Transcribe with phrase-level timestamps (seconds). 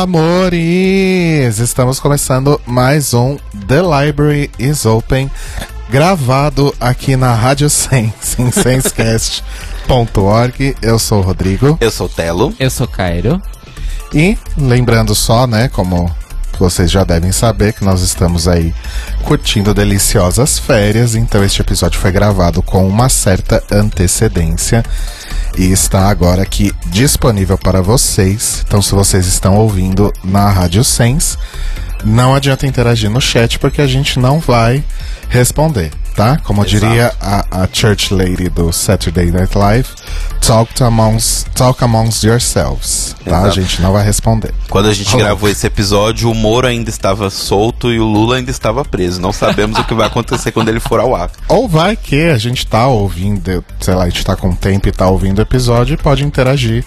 [0.00, 1.58] Amores!
[1.58, 3.36] Estamos começando mais um
[3.68, 5.30] The Library is Open,
[5.90, 10.74] gravado aqui na Rádio Sense, em sensecast.org.
[10.80, 11.76] Eu sou o Rodrigo.
[11.82, 12.54] Eu sou o Telo.
[12.58, 13.42] Eu sou Cairo.
[14.14, 16.10] E lembrando só, né, como
[16.58, 18.74] vocês já devem saber, que nós estamos aí
[19.24, 24.82] curtindo deliciosas férias, então este episódio foi gravado com uma certa antecedência
[25.60, 28.64] e está agora aqui disponível para vocês.
[28.66, 31.36] Então, se vocês estão ouvindo na Rádio Sense,
[32.02, 34.82] não adianta interagir no chat porque a gente não vai
[35.28, 36.38] responder, tá?
[36.44, 36.86] Como Exato.
[36.86, 39.88] diria a, a Church Lady do Saturday Night Live,
[40.40, 43.38] talk, amongst, talk amongst yourselves, tá?
[43.38, 43.60] A Exato.
[43.60, 44.52] gente não vai responder.
[44.68, 45.24] Quando a gente Olá.
[45.24, 49.20] gravou esse episódio, o Moro ainda estava solto e o Lula ainda estava preso.
[49.20, 51.30] Não sabemos o que vai acontecer quando ele for ao ar.
[51.48, 54.92] Ou vai que a gente tá ouvindo, sei lá, a gente tá com tempo e
[54.92, 56.84] tá ouvindo o episódio e pode interagir.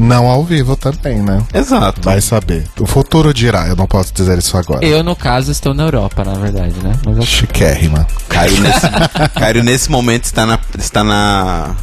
[0.00, 1.42] Não ao vivo também, né?
[1.52, 2.00] Exato.
[2.02, 2.64] Vai saber.
[2.78, 4.84] O futuro dirá, eu não posso dizer isso agora.
[4.84, 6.92] Eu, no caso, estou na Europa, na verdade, né?
[7.04, 8.06] Mas eu- Chiquérrima.
[8.28, 8.80] Caio nesse,
[9.38, 10.58] Caio nesse momento está na.
[10.78, 11.74] Está na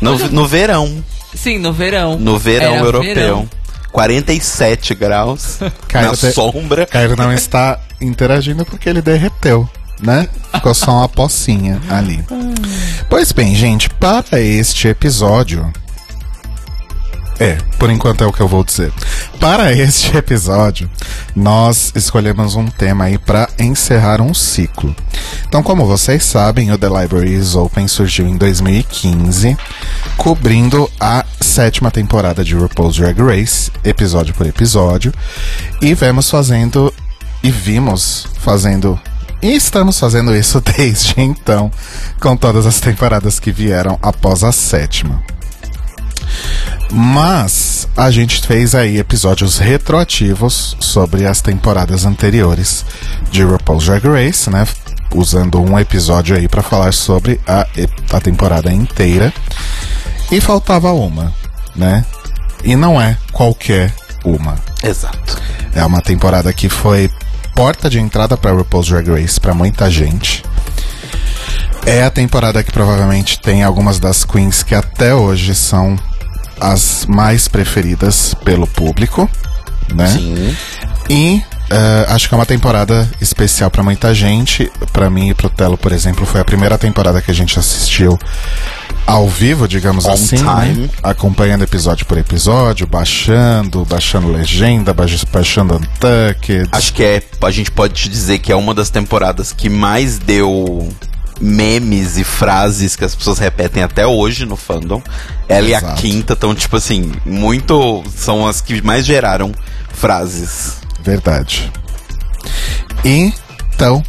[0.00, 1.02] no, no verão.
[1.34, 2.18] Sim, no verão.
[2.18, 3.14] No verão Era europeu.
[3.14, 3.48] verão.
[3.92, 5.58] 47 graus.
[5.88, 6.86] Caio na te- sombra.
[6.86, 9.68] Caio não está interagindo porque ele derreteu,
[10.00, 10.28] né?
[10.54, 12.24] Ficou só uma pocinha ali.
[13.08, 15.72] Pois bem, gente, para este episódio.
[17.40, 18.92] É, por enquanto é o que eu vou dizer.
[19.38, 20.90] Para este episódio,
[21.36, 24.94] nós escolhemos um tema aí para encerrar um ciclo.
[25.46, 29.56] Então, como vocês sabem, o The Library is Open surgiu em 2015,
[30.16, 35.12] cobrindo a sétima temporada de RuPaul's Drag Race, episódio por episódio,
[35.80, 36.92] e vemos fazendo
[37.40, 39.00] e vimos fazendo
[39.40, 41.70] e estamos fazendo isso desde então,
[42.20, 45.22] com todas as temporadas que vieram após a sétima.
[46.90, 52.84] Mas a gente fez aí episódios retroativos sobre as temporadas anteriores
[53.30, 54.66] de RuPaul's Drag Race, né?
[55.14, 57.66] Usando um episódio aí pra falar sobre a,
[58.12, 59.32] a temporada inteira.
[60.30, 61.32] E faltava uma,
[61.76, 62.04] né?
[62.64, 64.56] E não é qualquer uma.
[64.82, 65.40] Exato.
[65.74, 67.10] É uma temporada que foi
[67.54, 70.44] porta de entrada para RuPaul's Drag Race para muita gente.
[71.84, 75.98] É a temporada que provavelmente tem algumas das queens que até hoje são
[76.60, 79.28] as mais preferidas pelo público,
[79.94, 80.06] né?
[80.08, 80.56] Sim.
[81.10, 84.70] E eh, acho que é uma temporada especial pra muita gente.
[84.92, 88.18] Pra mim e pro Telo, por exemplo, foi a primeira temporada que a gente assistiu
[89.06, 90.90] ao vivo, digamos On assim, né?
[91.02, 96.68] acompanhando episódio por episódio, baixando, baixando legenda, baix- baixando Untucked.
[96.72, 97.22] Acho que é.
[97.42, 100.92] A gente pode te dizer que é uma das temporadas que mais deu
[101.40, 105.02] memes e frases que as pessoas repetem até hoje no fandom.
[105.48, 106.00] Ela e a Exato.
[106.00, 108.02] quinta estão, tipo assim, muito.
[108.14, 109.52] São as que mais geraram
[109.92, 110.76] frases.
[111.02, 111.72] Verdade.
[113.04, 113.32] E,
[113.74, 114.02] então,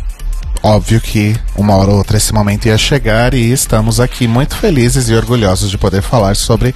[0.63, 5.09] óbvio que uma hora ou outra esse momento ia chegar e estamos aqui muito felizes
[5.09, 6.73] e orgulhosos de poder falar sobre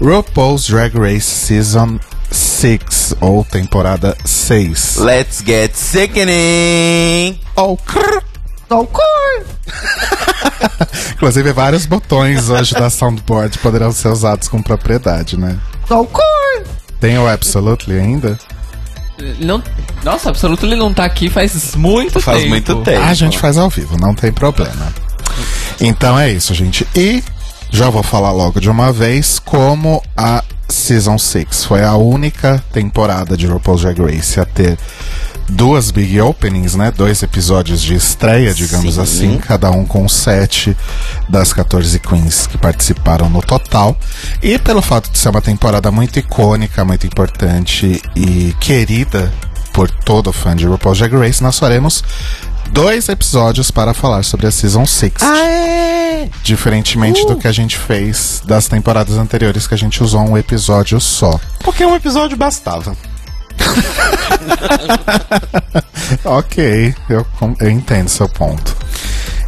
[0.00, 1.98] RuPaul's Drag Race Season
[2.30, 4.96] 6, ou temporada 6.
[4.96, 7.38] Let's get sickening!
[7.56, 8.27] Oh, crrr.
[11.14, 15.58] Inclusive, vários botões hoje da soundboard poderão ser usados com propriedade, né?
[17.00, 18.38] Tem o Absolutely ainda?
[19.40, 19.62] Não,
[20.04, 22.50] nossa, Absoluto ele não tá aqui faz muito Faz tempo.
[22.50, 23.02] muito tempo.
[23.02, 24.92] A gente faz ao vivo, não tem problema.
[25.80, 26.86] Então é isso, gente.
[26.94, 27.22] E
[27.70, 33.36] já vou falar logo de uma vez como a Season 6 foi a única temporada
[33.36, 34.78] de RuPaul's Drag Race a ter
[35.48, 36.90] duas big openings, né?
[36.90, 39.00] Dois episódios de estreia, digamos Sim.
[39.00, 40.76] assim, cada um com sete
[41.28, 43.96] das 14 queens que participaram no total.
[44.42, 49.32] E pelo fato de ser uma temporada muito icônica, muito importante e querida
[49.72, 52.02] por todo fã de RuPaul's Drag Race, nós faremos
[52.72, 55.12] dois episódios para falar sobre a Season 6.
[56.42, 61.00] Diferentemente do que a gente fez das temporadas anteriores, que a gente usou um episódio
[61.00, 61.38] só.
[61.60, 62.96] Porque um episódio bastava.
[66.24, 67.26] Ok, eu,
[67.60, 68.76] eu entendo seu ponto.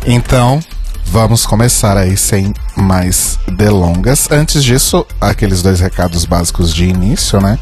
[0.07, 0.61] Então,
[1.07, 4.31] vamos começar aí sem mais delongas.
[4.31, 7.59] Antes disso, aqueles dois recados básicos de início, né?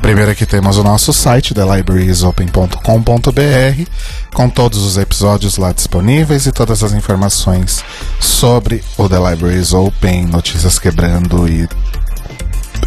[0.00, 3.90] Primeiro aqui temos o nosso site, thelibrariesopen.com.br,
[4.32, 7.84] com todos os episódios lá disponíveis e todas as informações
[8.20, 11.68] sobre o The Libraries Open, notícias quebrando e,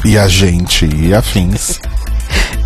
[0.06, 1.80] e a gente e afins.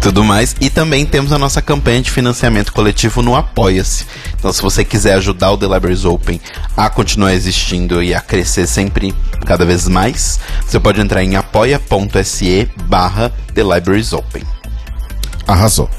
[0.01, 0.55] tudo mais.
[0.59, 4.05] E também temos a nossa campanha de financiamento coletivo no Apoia-se.
[4.37, 6.41] Então, se você quiser ajudar o The Libraries Open
[6.75, 9.13] a continuar existindo e a crescer sempre
[9.45, 14.43] cada vez mais, você pode entrar em apoia.se barra The Libraries Open.
[15.47, 15.89] Arrasou.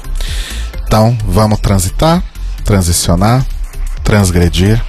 [0.85, 2.21] Então, vamos transitar,
[2.63, 3.45] transicionar,
[4.03, 4.81] transgredir.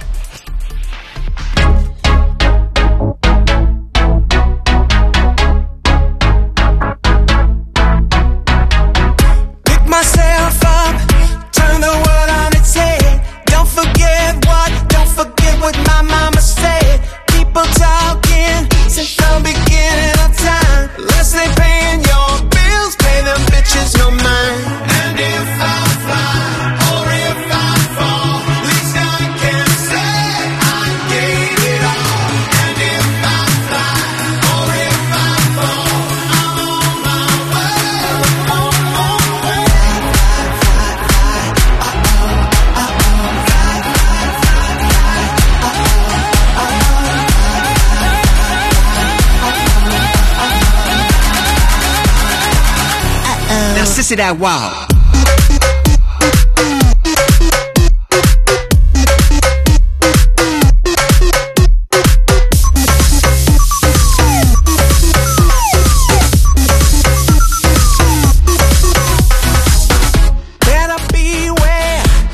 [54.05, 54.35] Sissy that.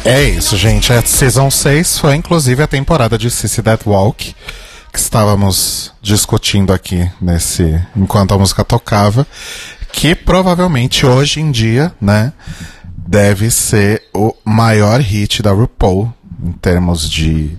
[0.03, 0.91] É isso, gente.
[0.91, 4.35] A Season 6 foi inclusive a temporada de Sissy That Walk,
[4.91, 9.25] que estávamos discutindo aqui nesse enquanto a música tocava,
[9.92, 12.34] que provavelmente hoje em dia, né,
[12.96, 16.12] deve ser o maior hit da RuPaul
[16.44, 17.52] em termos de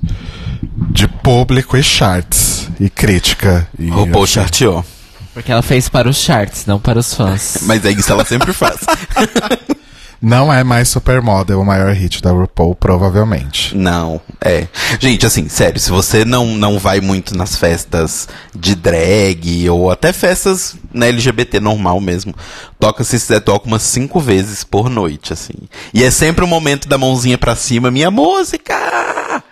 [0.91, 4.35] de público e charts e crítica e RuPaul assim.
[4.35, 4.85] charteou.
[5.33, 7.59] Porque ela fez para os charts, não para os fãs.
[7.65, 8.81] Mas é isso ela sempre faz.
[10.23, 13.77] Não é mais Supermodel o maior hit da RuPaul, provavelmente.
[13.77, 14.69] Não, é.
[15.01, 20.13] Gente, assim, sério, se você não, não vai muito nas festas de drag ou até
[20.13, 22.33] festas na LGBT normal mesmo,
[22.79, 25.55] toca se quiser toca umas cinco vezes por noite, assim.
[25.93, 29.43] E é sempre o momento da mãozinha pra cima, minha música!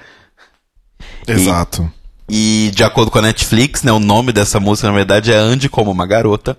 [1.26, 1.90] Exato.
[2.28, 5.68] E de acordo com a Netflix, né, o nome dessa música na verdade é Ande
[5.68, 6.56] como uma garota.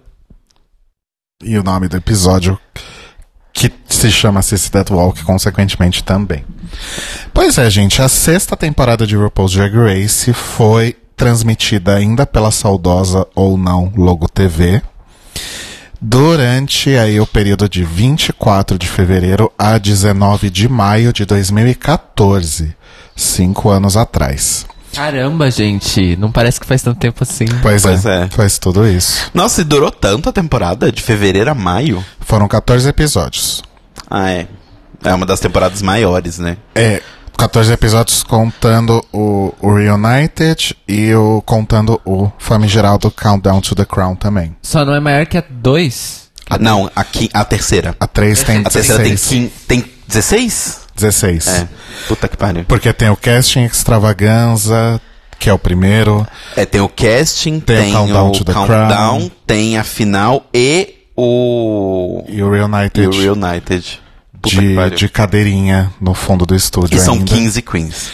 [1.41, 2.59] E o nome do episódio
[3.53, 4.91] que se chama Sissy That
[5.25, 6.45] consequentemente também.
[7.33, 13.27] Pois é, gente, a sexta temporada de RuPaul's Drag Race foi transmitida ainda pela saudosa
[13.35, 14.81] ou não Logo TV
[16.01, 22.75] durante aí o período de 24 de fevereiro a 19 de maio de 2014,
[23.15, 24.65] cinco anos atrás.
[24.93, 26.15] Caramba, gente.
[26.17, 27.45] Não parece que faz tanto tempo assim.
[27.61, 28.27] Pois, Pois é, é.
[28.29, 29.29] faz tudo isso.
[29.33, 32.03] Nossa, e durou tanto a temporada, de fevereiro a maio?
[32.19, 33.61] Foram 14 episódios.
[34.09, 34.47] Ah, é.
[35.03, 36.57] É uma das temporadas maiores, né?
[36.75, 37.01] É,
[37.37, 44.15] 14 episódios contando o, o Reunited e o contando o famigerado Countdown to the Crown
[44.15, 44.55] também.
[44.61, 46.29] Só não é maior que a 2.
[46.49, 47.95] Ah, não, aqui, a terceira.
[47.99, 49.27] A 3 tem A terceira tem, 16.
[49.29, 50.81] quin- tem 16?
[51.01, 51.47] 16.
[51.47, 51.67] É.
[52.07, 52.63] Puta que pariu.
[52.65, 54.99] Porque tem o Casting Extravaganza,
[55.39, 56.25] que é o primeiro.
[56.55, 59.31] É, tem o casting, Tem tem, o Countdown o to the countdown, Crown.
[59.47, 62.23] tem a final e o.
[62.27, 63.99] E o E Reunited o Reunited.
[64.43, 67.25] De, de cadeirinha no fundo do estúdio E são ainda.
[67.35, 68.11] 15 queens.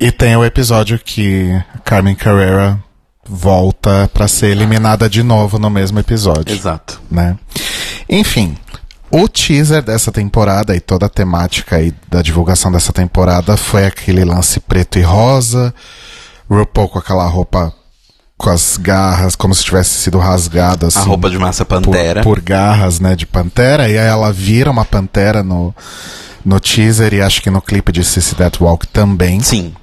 [0.00, 1.50] E tem o episódio que
[1.84, 2.76] Carmen Carrera
[3.24, 6.52] volta pra ser eliminada de novo no mesmo episódio.
[6.52, 7.00] Exato.
[7.08, 7.36] né?
[8.08, 8.56] Enfim,
[9.12, 14.24] o teaser dessa temporada e toda a temática aí da divulgação dessa temporada foi aquele
[14.24, 15.74] lance preto e rosa,
[16.48, 17.72] RuPaul com aquela roupa
[18.38, 20.98] com as garras, como se tivesse sido rasgada assim.
[20.98, 22.22] A roupa de massa por, pantera.
[22.22, 25.74] por garras, né, de pantera, e aí ela vira uma pantera no,
[26.44, 29.40] no teaser e acho que no clipe de Sissy That Walk também.
[29.40, 29.74] Sim.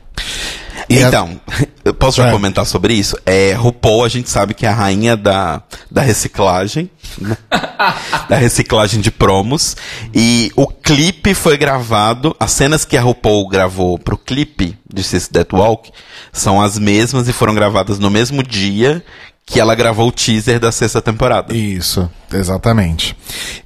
[0.90, 1.40] E a- então,
[1.86, 2.32] eu posso já É.
[2.32, 3.16] comentar sobre isso?
[3.26, 6.90] É, RuPaul, a gente sabe que é a rainha da, da reciclagem.
[7.20, 7.38] né?
[8.28, 9.76] da reciclagem de promos.
[10.14, 12.36] E o clipe foi gravado.
[12.40, 15.92] As cenas que a RuPaul gravou pro clipe de Sissy That Walk
[16.34, 19.04] são as mesmas e foram gravadas no mesmo dia
[19.46, 21.56] que ela gravou o teaser da sexta temporada.
[21.58, 23.18] Isso, exatamente.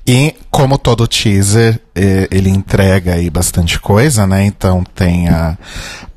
[0.08, 4.46] E como todo teaser, eh, ele entrega aí bastante coisa, né?
[4.46, 5.58] Então tem a,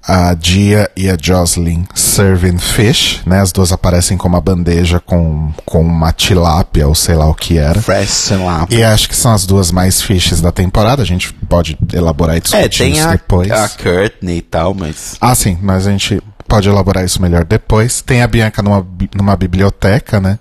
[0.06, 3.40] a Dia e a Jocelyn serving fish, né?
[3.40, 7.58] As duas aparecem com uma bandeja com, com uma tilápia ou sei lá o que
[7.58, 7.80] era.
[7.82, 8.66] Fresh lá.
[8.70, 11.02] E acho que são as duas mais fishes da temporada.
[11.02, 13.50] A gente pode elaborar e discutir É, tem isso a, depois.
[13.50, 15.16] a Courtney e tal, mas.
[15.20, 18.00] Ah, sim, mas a gente pode elaborar isso melhor depois.
[18.00, 20.38] Tem a Bianca numa, numa biblioteca, né?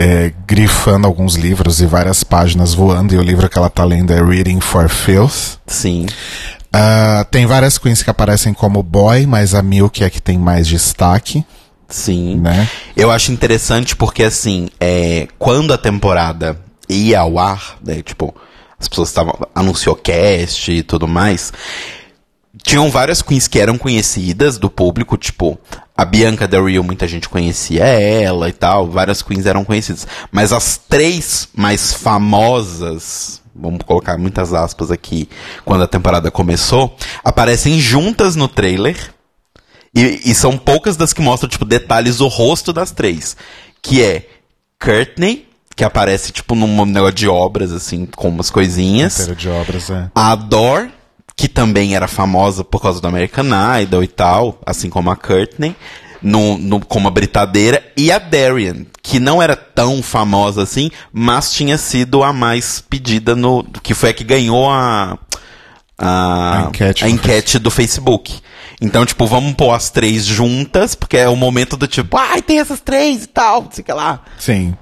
[0.00, 4.12] É, grifando alguns livros e várias páginas voando, e o livro que ela tá lendo
[4.12, 5.58] é Reading for Filth.
[5.66, 6.06] Sim.
[6.80, 10.68] Ah, tem várias queens que aparecem como boy, mas a Milk é que tem mais
[10.68, 11.44] destaque,
[11.88, 12.36] Sim.
[12.36, 12.68] né?
[12.96, 16.56] Eu acho interessante porque, assim, é, quando a temporada
[16.88, 18.32] ia ao ar, né, tipo,
[18.78, 19.34] as pessoas estavam.
[19.52, 21.52] anunciou cast e tudo mais.
[22.62, 25.58] Tinham várias queens que eram conhecidas do público, tipo,
[25.96, 30.06] a Bianca Del Rio, muita gente conhecia ela e tal, várias queens eram conhecidas.
[30.30, 35.28] Mas as três mais famosas, vamos colocar muitas aspas aqui,
[35.64, 38.96] quando a temporada começou, aparecem juntas no trailer.
[39.94, 43.36] E, e são poucas das que mostram, tipo, detalhes do rosto das três.
[43.82, 44.28] Que é
[44.78, 49.28] Courtney, que aparece, tipo, num negócio de obras, assim, com umas coisinhas.
[49.36, 50.10] De obras, é.
[50.14, 50.90] A Dor,
[51.36, 53.46] que também era famosa por causa do American
[53.80, 55.74] Idol e tal, assim como a Courtney,
[56.22, 57.82] no, no, como a britadeira.
[57.96, 63.34] E a Darian, que não era tão famosa assim, mas tinha sido a mais pedida
[63.34, 63.64] no.
[63.82, 65.18] que foi a que ganhou a.
[66.00, 68.40] A, A enquete a enquete do Facebook.
[68.80, 72.60] Então, tipo, vamos pôr as três juntas, porque é o momento do tipo, ai, tem
[72.60, 74.22] essas três e tal, não sei o que lá.
[74.38, 74.76] Sim.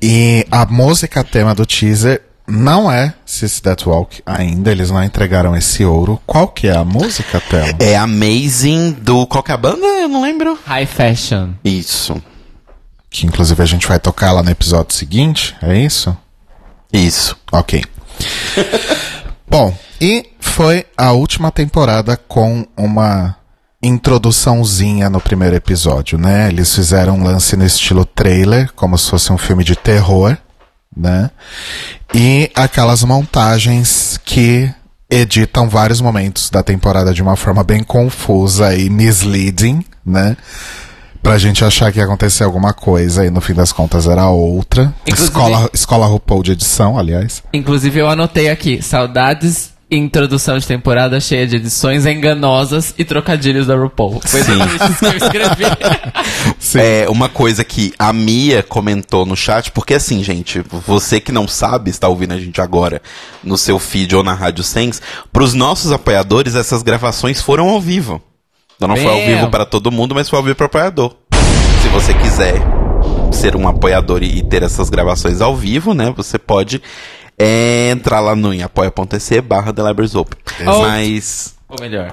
[0.00, 5.54] E a música tema do teaser não é Sis That Walk ainda, eles não entregaram
[5.54, 6.20] esse ouro.
[6.26, 7.78] Qual que é a música tema?
[7.78, 9.26] É Amazing do.
[9.26, 9.86] Qual que é a banda?
[9.86, 10.58] Eu não lembro.
[10.64, 11.50] High fashion.
[11.62, 12.20] Isso.
[13.10, 16.16] Que inclusive a gente vai tocar lá no episódio seguinte, é isso?
[16.92, 17.36] Isso.
[17.52, 17.84] Ok.
[19.46, 23.36] Bom, e foi a última temporada com uma
[23.82, 26.48] introduçãozinha no primeiro episódio, né?
[26.48, 30.36] Eles fizeram um lance no estilo trailer, como se fosse um filme de terror,
[30.98, 31.30] né?
[32.14, 34.70] E aquelas montagens que
[35.10, 40.36] editam vários momentos da temporada de uma forma bem confusa e misleading, né?
[41.22, 44.94] Pra gente achar que ia acontecer alguma coisa e no fim das contas era outra.
[45.02, 47.42] Inclusive- Escola, escola RuPaul de edição, aliás.
[47.52, 49.70] Inclusive, eu anotei aqui: saudades.
[49.90, 54.20] Introdução de temporada cheia de edições enganosas e trocadilhos da RuPaul.
[54.22, 55.64] Foi exatamente isso que eu escrevi.
[56.60, 56.78] Sim.
[56.78, 61.48] É uma coisa que a Mia comentou no chat, porque assim, gente, você que não
[61.48, 63.00] sabe, está ouvindo a gente agora
[63.42, 65.00] no seu feed ou na Rádio Sens,
[65.32, 68.20] para os nossos apoiadores, essas gravações foram ao vivo.
[68.76, 69.36] Então não foi ao Meu.
[69.38, 71.14] vivo para todo mundo, mas foi ao vivo para apoiador.
[71.82, 72.60] Se você quiser
[73.32, 76.82] ser um apoiador e e ter essas gravações ao vivo, né, você pode
[77.38, 80.38] é, entrar lá no apoia.se barra The Libraries Open.
[80.64, 81.54] Mas...
[81.68, 82.12] Ou melhor.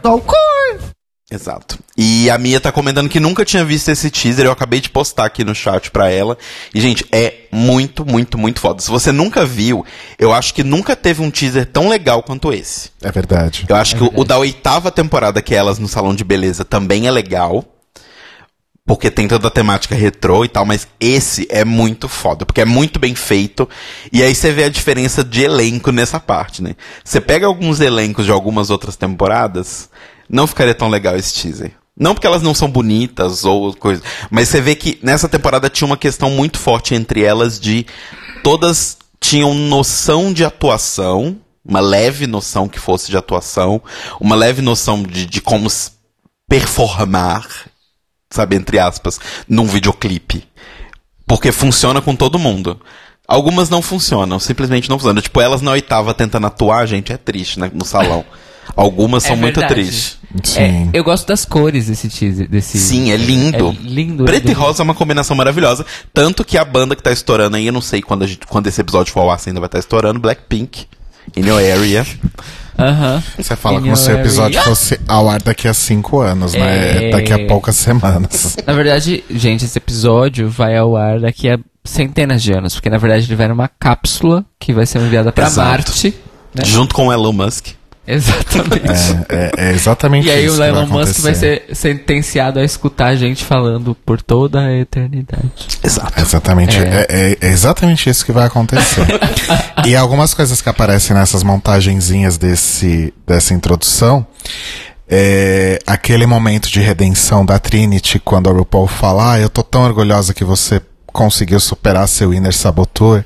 [1.32, 1.80] Exato.
[1.98, 5.26] E a Mia tá comentando que nunca tinha visto esse teaser, eu acabei de postar
[5.26, 6.38] aqui no chat pra ela.
[6.74, 8.80] E, gente, é muito, muito, muito foda.
[8.82, 9.84] Se você nunca viu,
[10.20, 12.92] eu acho que nunca teve um teaser tão legal quanto esse.
[13.02, 13.66] É verdade.
[13.68, 16.64] Eu acho que o- o da oitava temporada, que é elas no Salão de Beleza,
[16.64, 17.66] também é legal.
[18.86, 22.66] Porque tem toda a temática retrô e tal, mas esse é muito foda, porque é
[22.66, 23.68] muito bem feito.
[24.12, 26.76] E aí você vê a diferença de elenco nessa parte, né?
[27.04, 29.90] Você pega alguns elencos de algumas outras temporadas,
[30.30, 31.72] não ficaria tão legal esse teaser.
[31.98, 35.88] Não porque elas não são bonitas ou coisa, mas você vê que nessa temporada tinha
[35.88, 37.86] uma questão muito forte entre elas de
[38.44, 43.82] todas tinham noção de atuação, uma leve noção que fosse de atuação,
[44.20, 45.68] uma leve noção de, de como
[46.48, 47.48] performar,
[48.36, 50.44] sabe, entre aspas, num videoclipe.
[51.28, 52.80] Porque funciona com todo mundo.
[53.28, 55.22] Algumas não funcionam, simplesmente não funcionam.
[55.22, 57.72] Tipo, elas na oitava tentando atuar, gente, é triste, né?
[57.74, 58.24] No salão.
[58.76, 59.82] Algumas É são muito verdade.
[59.82, 60.18] tristes.
[60.44, 60.60] Sim.
[60.60, 62.50] É, eu gosto das cores desse teaser.
[62.50, 62.78] Desse...
[62.78, 63.70] Sim, é lindo.
[63.70, 64.26] É lindo.
[64.26, 65.86] Preto e rosa é uma combinação maravilhosa.
[66.14, 68.68] Tanto que a banda que tá estourando aí, eu não sei quando, a gente, quando
[68.68, 70.88] esse episódio for ao ar, se ainda vai estar estourando, Blackpink.
[71.38, 72.06] In your area.
[72.78, 73.24] Aham.
[73.38, 77.08] Você fala como se o episódio fosse ao ar daqui a cinco anos, né?
[77.08, 77.10] É.
[77.12, 78.58] Daqui a poucas semanas.
[78.66, 82.76] Na verdade, gente, esse episódio vai ao ar daqui a centenas de anos.
[82.76, 85.70] Porque, na verdade, ele vai numa cápsula que vai ser enviada pra Exato.
[85.70, 86.16] Marte.
[86.54, 86.66] Né?
[86.66, 87.68] Junto com o Elon Musk.
[88.16, 89.26] Exatamente.
[89.30, 93.08] É, é exatamente E aí isso o que Elon Musk vai ser sentenciado a escutar
[93.08, 95.50] a gente falando por toda a eternidade.
[95.84, 96.14] Exato.
[96.22, 96.82] Exatamente, É.
[96.82, 97.08] é.
[97.10, 99.06] é- é exatamente isso que vai acontecer.
[99.86, 104.26] e algumas coisas que aparecem nessas montagenzinhas desse, dessa introdução
[105.08, 109.84] é aquele momento de redenção da Trinity, quando a RuPaul fala, ah, eu tô tão
[109.84, 110.82] orgulhosa que você
[111.16, 113.24] conseguiu superar seu inner saboteur.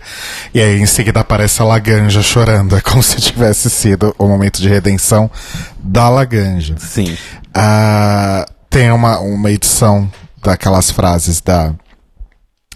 [0.54, 2.76] E aí em seguida aparece a Laganja chorando.
[2.78, 5.30] É como se tivesse sido o momento de redenção
[5.80, 6.76] da Laganja.
[6.78, 7.18] Sim.
[7.54, 10.10] Ah, tem uma, uma edição
[10.42, 11.74] daquelas frases da,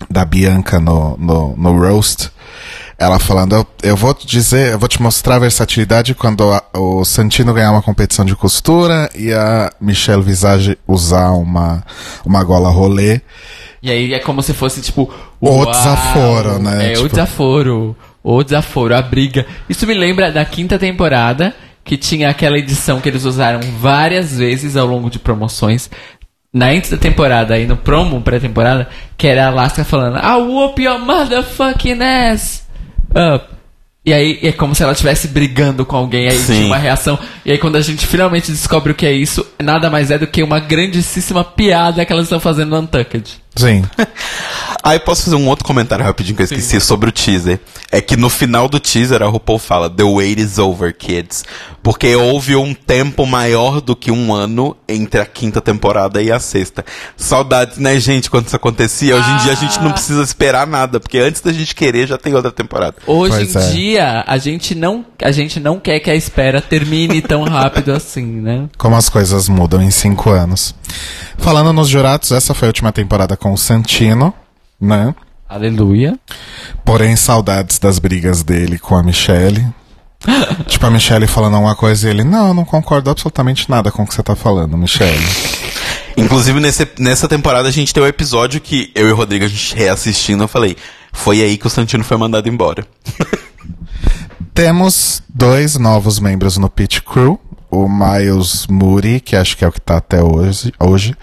[0.10, 2.32] da Bianca no, no, no Roast.
[2.98, 6.64] Ela falando, eu, eu vou te dizer, eu vou te mostrar a versatilidade quando a-
[6.74, 11.84] o Santino ganhar uma competição de costura e a Michelle Visage usar uma,
[12.26, 13.20] uma gola rolê.
[13.84, 15.14] E aí é como se fosse, tipo...
[15.42, 16.92] O desaforo, né?
[16.92, 17.96] É, Tipo- o desaforo.
[18.24, 19.46] O desaforo, a briga.
[19.68, 24.78] Isso me lembra da quinta temporada, que tinha aquela edição que eles usaram várias vezes
[24.78, 25.90] ao longo de promoções.
[26.54, 28.88] Na antes da temporada, aí no promo pré-temporada,
[29.18, 32.66] que era a Alaska falando I'll whoop your motherfucking ass
[33.10, 33.54] up.
[34.06, 36.54] E aí é como se ela estivesse brigando com alguém, aí Sim.
[36.54, 37.20] tinha uma reação.
[37.46, 40.28] E aí quando a gente finalmente descobre o que é isso, nada mais é do
[40.28, 43.43] que uma grandíssima piada que elas estão fazendo no Untucked.
[43.56, 43.84] Sim.
[44.84, 47.60] Aí posso fazer um outro comentário rapidinho que eu esqueci sobre o teaser.
[47.90, 51.46] É que no final do teaser a RuPaul fala The wait is over, kids.
[51.82, 56.40] Porque houve um tempo maior do que um ano entre a quinta temporada e a
[56.40, 56.84] sexta.
[57.16, 59.16] Saudades, né, gente, quando isso acontecia.
[59.16, 62.18] Hoje em dia a gente não precisa esperar nada, porque antes da gente querer já
[62.18, 62.98] tem outra temporada.
[63.08, 63.72] Hoje Pois em é.
[63.72, 68.26] dia, a gente, não, a gente não quer que a espera termine tão rápido assim,
[68.26, 68.68] né?
[68.78, 70.76] Como as coisas mudam em cinco anos.
[71.38, 74.34] Falando nos jurados, essa foi a última temporada com o Santino,
[74.80, 75.14] né?
[75.50, 76.18] Aleluia.
[76.86, 79.68] Porém, saudades das brigas dele com a Michelle.
[80.66, 84.04] tipo, a Michelle falando uma coisa e ele, não, eu não concordo absolutamente nada com
[84.04, 85.20] o que você tá falando, Michelle.
[86.16, 89.50] Inclusive, nesse, nessa temporada a gente tem um episódio que eu e o Rodrigo, a
[89.50, 90.78] gente reassistindo, eu falei,
[91.12, 92.88] foi aí que o Santino foi mandado embora.
[94.56, 97.38] Temos dois novos membros no Pit Crew.
[97.76, 101.16] O Miles Moody, que acho que é o que tá até hoje, hoje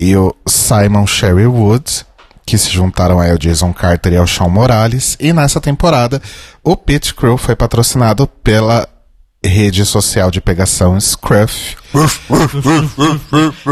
[0.00, 2.04] e o Simon Sherrywood,
[2.44, 5.16] que se juntaram aí ao Jason Carter e ao Shawn Morales.
[5.20, 6.20] E nessa temporada,
[6.62, 8.88] o Pit Crew foi patrocinado pela
[9.44, 11.76] rede social de pegação Scruff.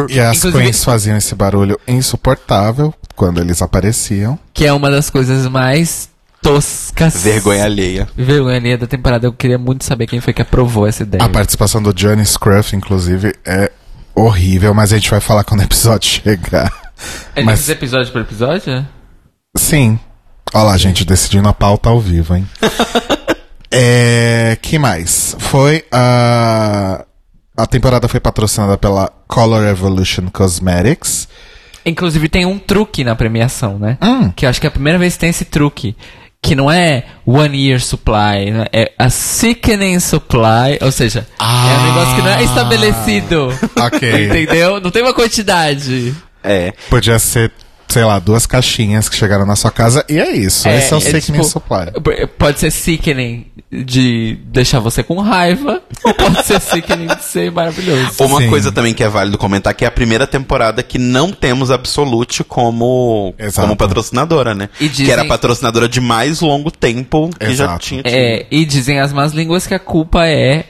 [0.08, 4.38] e as Inclusive- queens faziam esse barulho insuportável quando eles apareciam.
[4.52, 6.08] Que é uma das coisas mais
[6.44, 7.22] toscas.
[7.22, 8.08] Vergonha alheia.
[8.16, 9.26] Vergonha alheia da temporada.
[9.26, 11.24] Eu queria muito saber quem foi que aprovou essa ideia.
[11.24, 13.70] A participação do Johnny Scruff, inclusive, é
[14.14, 16.70] horrível, mas a gente vai falar quando o episódio chegar.
[17.34, 18.86] É mas- episódio por episódio?
[19.56, 19.98] Sim.
[20.52, 22.46] Olha lá, gente, decidindo a pauta ao vivo, hein?
[23.72, 25.34] é, que mais?
[25.38, 27.04] Foi a...
[27.56, 31.28] A temporada foi patrocinada pela Color Evolution Cosmetics.
[31.86, 33.96] Inclusive tem um truque na premiação, né?
[34.02, 34.30] Hum.
[34.30, 35.96] Que eu acho que é a primeira vez que tem esse truque.
[36.44, 38.66] Que não é one year supply, né?
[38.70, 43.58] é a sickening supply, ou seja, é um negócio que não é estabelecido.
[43.80, 44.26] Ok.
[44.42, 44.78] Entendeu?
[44.78, 46.14] Não tem uma quantidade.
[46.42, 46.74] É.
[46.90, 47.50] Podia ser,
[47.88, 50.68] sei lá, duas caixinhas que chegaram na sua casa e é isso.
[50.68, 51.86] Esse é o Sickening tipo, Supply.
[52.38, 58.12] Pode ser sickening de deixar você com raiva, ou pode ser sickening de ser maravilhoso.
[58.20, 58.48] Uma Sim.
[58.48, 62.44] coisa também que é válido comentar que é a primeira temporada que não temos Absolute
[62.44, 63.66] como, Exato.
[63.66, 64.68] como patrocinadora, né?
[64.80, 67.78] E dizem- Que era a patrocinadora de mais longo tempo que já Exato.
[67.86, 68.12] tinha tido.
[68.14, 70.64] É, e dizem as más línguas que a culpa é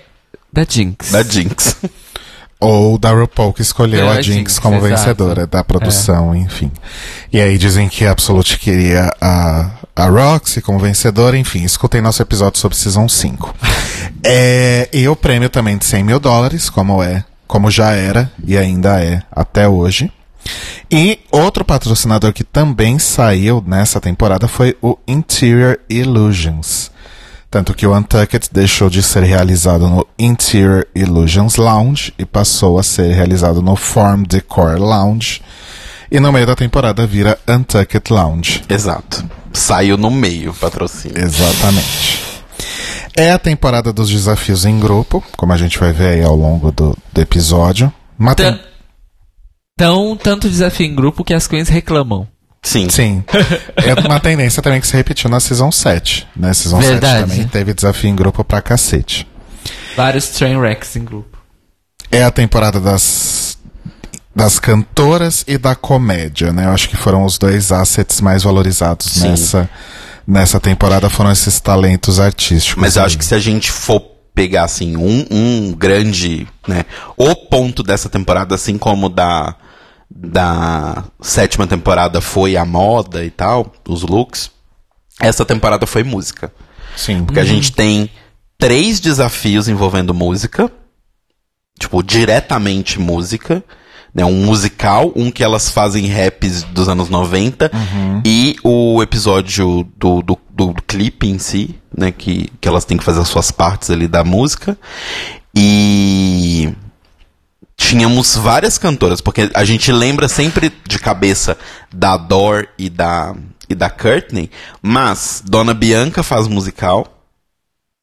[0.53, 1.11] da Jinx.
[1.11, 1.77] Da Jinx.
[2.65, 4.89] Ou da RuPaul, que escolheu É, a Jinx, Jinx, como exato.
[4.89, 6.71] vencedora da produção, enfim.
[7.33, 12.23] E aí dizem que a Absolute queria a, a Roxy como vencedora, enfim, escutem nosso
[12.23, 13.55] episódio sobre Season 5.
[14.25, 18.57] é, e o prêmio também de 100 mil dólares, como é, como já era e
[18.57, 20.11] ainda é até hoje.
[20.91, 26.91] E outro patrocinador que também saiu nessa temporada foi o Interior Illusions.
[27.55, 32.83] Tanto que o Untucked deixou de ser realizado no Interior Illusions Lounge e passou a
[32.83, 35.41] ser realizado no Form Decor Lounge.
[36.11, 38.65] E no meio da temporada vira Untucked Lounge.
[38.69, 39.25] Exato.
[39.53, 41.17] Saiu no meio o patrocínio.
[41.17, 42.43] Exatamente.
[43.17, 46.73] É a temporada dos desafios em grupo, como a gente vai ver aí ao longo
[46.73, 47.93] do, do episódio.
[48.35, 48.59] Tan-
[49.79, 52.27] Tão, tanto desafio em grupo que as queens reclamam.
[52.65, 52.89] Sim.
[52.89, 53.23] Sim.
[53.77, 56.27] É uma tendência também que se repetiu na Season 7.
[56.35, 56.53] Né?
[56.55, 57.19] Season Verdade.
[57.19, 59.29] 7 também teve desafio em grupo pra cacete.
[59.97, 61.39] Vários train wrecks em grupo.
[62.11, 63.59] É a temporada das,
[64.35, 66.65] das cantoras e da comédia, né?
[66.65, 69.29] Eu acho que foram os dois assets mais valorizados Sim.
[69.29, 69.71] nessa,
[70.27, 72.81] nessa temporada, foram esses talentos artísticos.
[72.81, 73.07] Mas eu aí.
[73.07, 74.01] acho que se a gente for
[74.35, 76.85] pegar, assim, um, um grande, né?
[77.17, 79.55] O ponto dessa temporada, assim como da,
[80.17, 84.51] da sétima temporada foi a moda e tal, os looks,
[85.19, 86.53] essa temporada foi música.
[86.97, 87.25] Sim.
[87.25, 88.09] Porque a gente tem
[88.57, 90.71] três desafios envolvendo música.
[91.79, 93.65] Tipo, diretamente música.
[94.15, 97.69] né, um musical, um que elas fazem raps dos anos 90
[98.25, 102.97] e o episódio do, do, do, do clipe em si, né, que, que elas têm
[102.97, 104.79] que fazer as suas partes ali da música.
[105.53, 106.73] E
[107.77, 111.57] tínhamos várias cantoras, porque a gente lembra sempre de cabeça
[111.93, 113.35] da Dor e da,
[113.69, 114.51] e da Courtney,
[114.83, 117.07] mas Dona Bianca faz musical.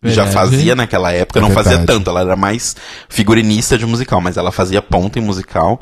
[0.04, 0.34] Já Verdade.
[0.34, 1.88] fazia naquela época, É não fazia verdade.
[2.00, 2.76] tanto, ela era mais
[3.08, 5.80] figurinista de musical, mas ela fazia ponta em musical.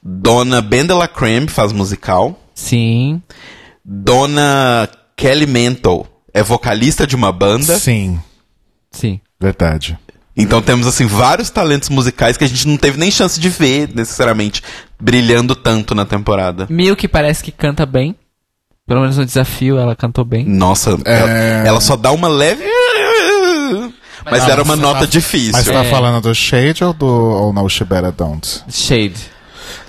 [0.00, 2.38] Dona Bendela Creme faz musical.
[2.54, 3.20] Sim.
[3.84, 7.76] Dona Kelly Mental é vocalista de uma banda.
[7.80, 8.20] Sim,
[8.92, 9.20] Sim.
[9.40, 9.98] verdade.
[10.38, 13.90] Então temos assim vários talentos musicais que a gente não teve nem chance de ver
[13.94, 14.62] necessariamente
[15.00, 16.66] brilhando tanto na temporada.
[16.70, 18.14] Milk parece que canta bem.
[18.86, 20.46] Pelo menos no desafio ela cantou bem.
[20.46, 21.18] Nossa, É.
[21.18, 21.30] ela,
[21.68, 22.64] ela só dá uma leve.
[24.30, 25.52] Mas Ah, era uma nota tá- difícil.
[25.52, 25.90] Mas você tá É.
[25.90, 28.62] falando do Shade ou do ou no She Better Don't?
[28.70, 29.14] Shade.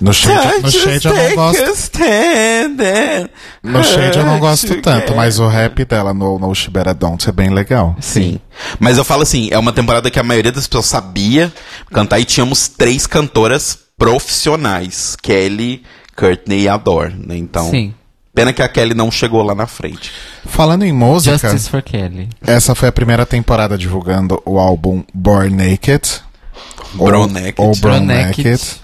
[0.00, 1.62] No Shade, no Shade eu não gosto.
[3.62, 7.28] No Shade eu não gosto tanto, mas o rap dela no No She Better Don't
[7.28, 7.96] é bem legal.
[8.00, 8.40] Sim.
[8.78, 11.52] Mas eu falo assim, é uma temporada que a maioria das pessoas sabia
[11.92, 15.16] cantar e tínhamos três cantoras profissionais.
[15.20, 15.82] Kelly,
[16.16, 17.36] Courtney e Adore, né?
[17.36, 17.94] Então, Sim.
[18.34, 20.10] pena que a Kelly não chegou lá na frente.
[20.46, 22.28] Falando em música, Justice for Kelly.
[22.42, 26.22] essa foi a primeira temporada divulgando o álbum Born Naked.
[26.94, 27.54] Brown ou, Naked.
[27.58, 28.48] Ou Brown Naked.
[28.48, 28.80] Naked.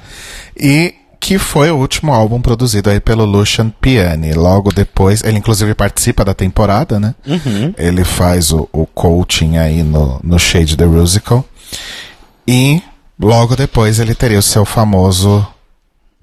[0.58, 4.32] E que foi o último álbum produzido aí pelo Lucian Piani.
[4.32, 7.14] Logo depois, ele inclusive participa da temporada, né?
[7.76, 11.44] Ele faz o, o coaching aí no, no Shade the Musical.
[12.46, 12.80] E
[13.18, 15.44] logo depois ele teria o seu famoso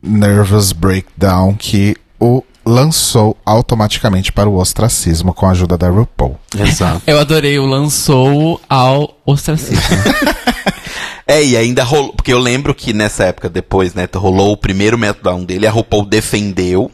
[0.01, 6.39] Nervous Breakdown que o lançou automaticamente para o ostracismo com a ajuda da RuPaul.
[6.57, 7.01] Exato.
[7.05, 9.83] Eu adorei o lançou ao ostracismo.
[11.27, 12.13] É, e ainda rolou.
[12.13, 16.05] Porque eu lembro que nessa época depois, né, rolou o primeiro meltdown dele, a RuPaul
[16.05, 16.91] defendeu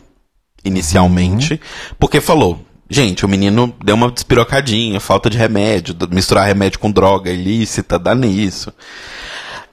[0.64, 1.60] inicialmente,
[2.00, 2.66] porque falou.
[2.92, 8.16] Gente, o menino deu uma despirocadinha, falta de remédio, misturar remédio com droga ilícita, dá
[8.16, 8.74] nisso.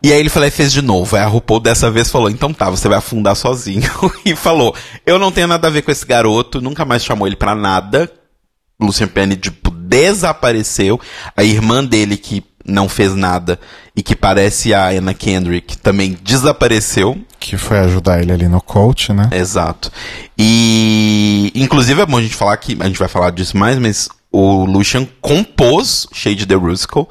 [0.03, 1.17] E aí ele falou, e fez de novo.
[1.17, 3.91] Aí a RuPaul dessa vez falou, então tá, você vai afundar sozinho.
[4.23, 4.75] e falou,
[5.07, 8.11] eu não tenho nada a ver com esse garoto, nunca mais chamou ele pra nada.
[8.79, 11.01] Lucian Penny, tipo, desapareceu.
[11.35, 13.59] A irmã dele, que não fez nada
[13.95, 17.19] e que parece a Anna Kendrick, também desapareceu.
[17.41, 19.29] Que foi ajudar ele ali no coach, né?
[19.33, 19.91] Exato.
[20.37, 24.09] E, inclusive, é bom a gente falar que, a gente vai falar disso mais, mas
[24.31, 27.09] o Lucian compôs Shade the Rusical,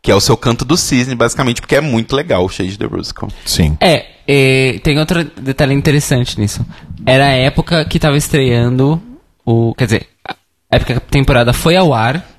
[0.00, 2.86] que é o seu canto do cisne, basicamente, porque é muito legal o Shade the
[2.86, 3.28] Rusical.
[3.44, 3.76] Sim.
[3.80, 6.64] É, e tem outro detalhe interessante nisso.
[7.04, 9.02] Era a época que tava estreando
[9.44, 9.74] o.
[9.74, 10.36] Quer dizer, a
[10.76, 12.31] época que a temporada foi ao ar.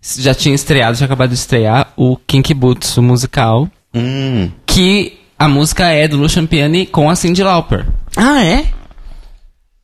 [0.00, 3.68] Já tinha estreado, já acabado de estrear o Kinky Boots, o musical.
[3.94, 4.50] Hum.
[4.64, 7.86] Que a música é do Lucian Piani com a Cyndi Lauper.
[8.16, 8.66] Ah, é?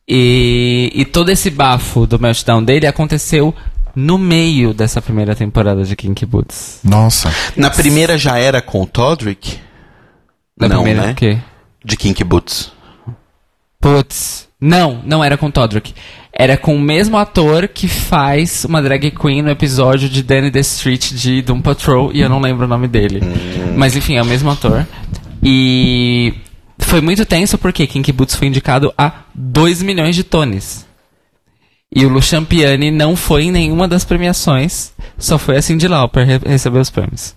[0.07, 3.53] E, e todo esse bafo do meltdown dele aconteceu
[3.93, 6.79] no meio dessa primeira temporada de Kinky Boots.
[6.83, 7.33] Nossa.
[7.55, 9.59] Na primeira já era com o Todrick?
[10.57, 11.11] Na não, primeira né?
[11.11, 11.37] o quê?
[11.83, 12.71] De Kinky Boots.
[13.81, 14.47] Putz.
[14.59, 15.93] Não, não era com Todrick.
[16.39, 20.59] Era com o mesmo ator que faz uma drag queen no episódio de Danny the
[20.59, 23.21] Street de Doom Patrol e eu não lembro o nome dele.
[23.75, 24.85] Mas enfim, é o mesmo ator.
[25.41, 26.35] E
[26.77, 30.85] foi muito tenso porque Kinky Boots foi indicado a 2 milhões de tones.
[31.91, 36.23] E o Lucian Piani não foi em nenhuma das premiações, só foi a Cyndi Lauper
[36.23, 37.35] re receber os prêmios.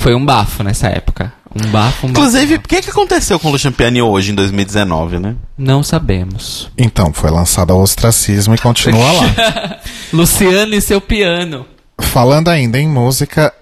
[0.00, 1.30] Foi um bafo nessa época.
[1.56, 2.26] Um bafo, um bafo.
[2.26, 5.36] Inclusive, o que, que aconteceu com o Lucian Piani hoje, em 2019, né?
[5.56, 6.70] Não sabemos.
[6.76, 9.78] Então, foi lançado ao ostracismo e continua lá.
[10.12, 11.66] Luciano e seu piano.
[12.00, 13.52] Falando ainda em música,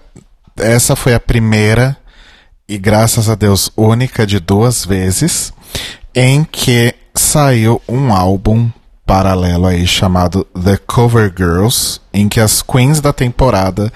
[0.57, 1.97] essa foi a primeira
[2.67, 5.53] e graças a Deus única de duas vezes
[6.13, 8.69] em que saiu um álbum
[9.05, 13.91] paralelo aí chamado The Cover Girls, em que as queens da temporada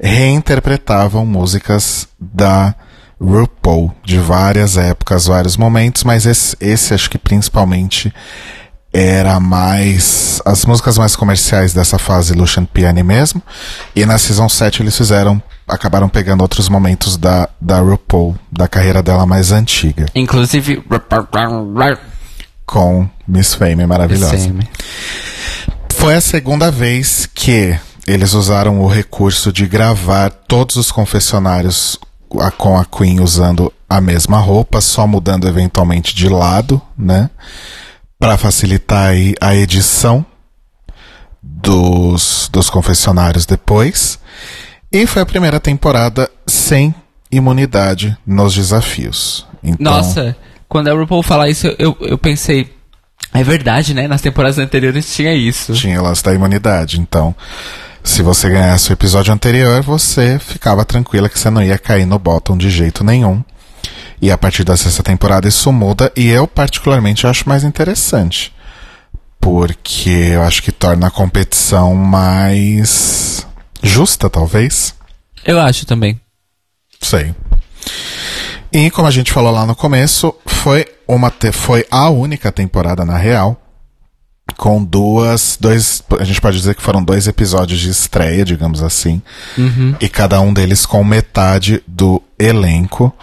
[0.00, 2.74] reinterpretavam músicas da
[3.20, 8.12] RuPaul de várias épocas, vários momentos, mas esse, esse acho que principalmente
[8.92, 13.42] era mais as músicas mais comerciais dessa fase Lucian Piani mesmo.
[13.94, 19.02] E na Season 7 eles fizeram acabaram pegando outros momentos da da RuPaul, da carreira
[19.02, 20.82] dela mais antiga, Inclusive.
[22.64, 24.36] com Miss Fame maravilhosa.
[24.38, 24.60] SM.
[25.90, 31.98] Foi a segunda vez que eles usaram o recurso de gravar todos os confessionários
[32.40, 37.30] a- com a Queen usando a mesma roupa, só mudando eventualmente de lado, né?
[38.18, 40.24] Para facilitar aí a edição
[41.42, 44.18] dos, dos confessionários depois.
[44.92, 46.94] E foi a primeira temporada sem
[47.30, 49.46] imunidade nos desafios.
[49.62, 50.36] Então, Nossa,
[50.68, 52.74] quando a RuPaul fala isso, eu, eu pensei,
[53.34, 54.08] é verdade, né?
[54.08, 55.72] Nas temporadas anteriores tinha isso.
[55.74, 57.00] Tinha o lance da imunidade.
[57.00, 57.34] Então,
[58.02, 62.18] se você ganhasse o episódio anterior, você ficava tranquila que você não ia cair no
[62.18, 63.42] bottom de jeito nenhum.
[64.20, 68.52] E a partir da sexta temporada isso muda, e eu particularmente acho mais interessante.
[69.40, 73.46] Porque eu acho que torna a competição mais
[73.82, 74.94] justa, talvez.
[75.44, 76.20] Eu acho também.
[77.00, 77.34] Sei.
[78.72, 83.16] E como a gente falou lá no começo, foi uma foi a única temporada na
[83.16, 83.67] real
[84.56, 89.22] com duas, dois, a gente pode dizer que foram dois episódios de estreia, digamos assim,
[90.00, 93.14] e cada um deles com metade do elenco.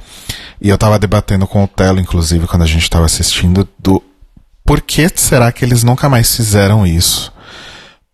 [0.62, 4.02] E eu tava debatendo com o Telo, inclusive, quando a gente tava assistindo, do
[4.66, 7.32] por que será que eles nunca mais fizeram isso?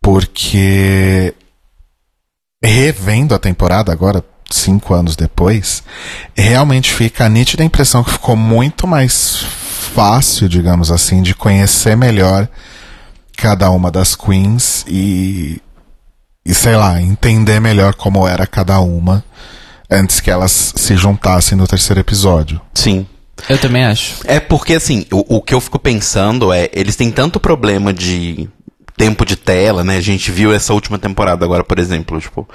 [0.01, 1.33] Porque
[2.63, 5.81] revendo a temporada agora, cinco anos depois,
[6.35, 9.37] realmente fica a nítida impressão que ficou muito mais
[9.93, 12.49] fácil, digamos assim, de conhecer melhor
[13.41, 15.59] cada uma das queens e,
[16.45, 19.23] e sei lá, entender melhor como era cada uma
[19.89, 22.61] antes que elas se juntassem no terceiro episódio.
[22.75, 23.07] Sim.
[23.49, 24.17] Eu também acho.
[24.25, 28.47] É porque, assim, o, o que eu fico pensando é, eles têm tanto problema de
[28.95, 29.97] tempo de tela, né?
[29.97, 32.47] A gente viu essa última temporada agora, por exemplo, tipo,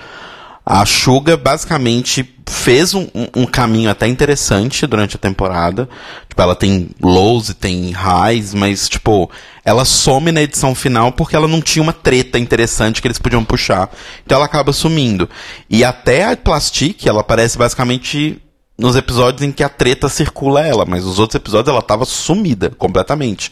[0.68, 5.88] a Suga basicamente fez um, um- caminho até interessante durante a temporada.
[6.28, 9.30] Tipo, ela tem lows e tem highs, mas, tipo,
[9.64, 13.44] ela some na edição final porque ela não tinha uma treta interessante que eles podiam
[13.44, 13.88] puxar.
[14.24, 15.28] Então ela acaba sumindo.
[15.70, 18.42] E até a Plastic, ela aparece basicamente
[18.78, 22.70] nos episódios em que a treta circula ela, mas os outros episódios ela tava sumida
[22.76, 23.50] completamente.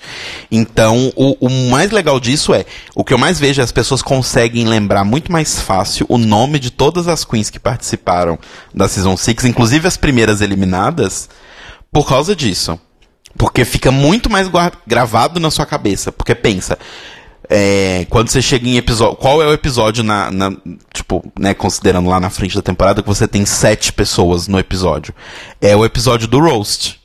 [0.51, 4.03] Então, o, o mais legal disso é, o que eu mais vejo é as pessoas
[4.03, 8.39] conseguem lembrar muito mais fácil o nome de todas as queens que participaram
[8.75, 11.29] da Season 6, inclusive as primeiras eliminadas,
[11.91, 12.79] por causa disso.
[13.37, 14.49] Porque fica muito mais
[14.87, 16.13] gravado na sua cabeça.
[16.13, 16.79] Porque pensa,
[17.49, 19.17] é, quando você chega em episódio.
[19.17, 20.53] Qual é o episódio na, na-
[20.93, 25.15] Tipo, né, considerando lá na frente da temporada que você tem sete pessoas no episódio?
[25.61, 26.99] É o episódio do Roast.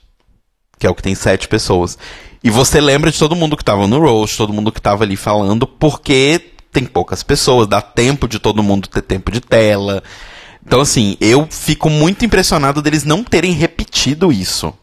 [0.78, 1.98] Que é o que tem sete pessoas.
[2.44, 5.18] E você lembra de todo mundo que tava no Roast, todo mundo que tava ali
[5.18, 6.40] falando, porque
[6.72, 10.02] tem poucas pessoas, dá tempo de todo mundo ter tempo de tela.
[10.66, 14.74] Então, assim, eu fico muito impressionado deles não terem repetido isso.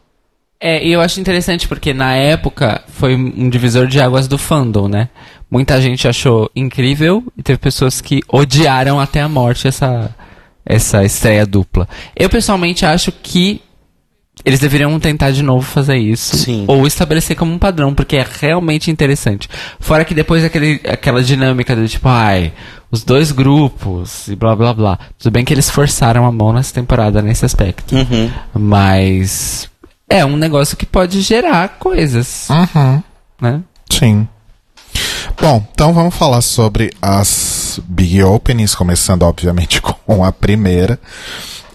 [0.59, 4.87] É, e eu acho interessante porque na época foi um divisor de águas do fandom,
[4.87, 5.09] né?
[5.49, 10.13] Muita gente achou incrível e teve pessoas que odiaram até a morte essa,
[10.65, 11.87] essa estreia dupla.
[12.15, 13.61] Eu pessoalmente acho que
[14.43, 16.37] eles deveriam tentar de novo fazer isso.
[16.37, 16.65] Sim.
[16.67, 19.49] Ou estabelecer como um padrão, porque é realmente interessante.
[19.79, 22.53] Fora que depois aquele, aquela dinâmica do tipo, ai,
[22.91, 24.99] os dois grupos e blá blá blá.
[25.17, 27.95] Tudo bem que eles forçaram a mão nessa temporada nesse aspecto.
[27.95, 28.31] Uhum.
[28.53, 29.69] Mas
[30.09, 33.03] é um negócio que pode gerar coisas, Uhum.
[33.41, 33.61] né?
[33.91, 34.27] Sim.
[35.39, 40.99] Bom, então vamos falar sobre as Big Openings, começando obviamente com a primeira.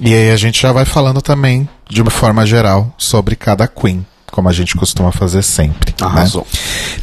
[0.01, 4.05] E aí a gente já vai falando também, de uma forma geral, sobre cada Queen,
[4.33, 5.93] como a gente costuma fazer sempre.
[6.01, 6.07] né?
[6.07, 6.45] Arrasou.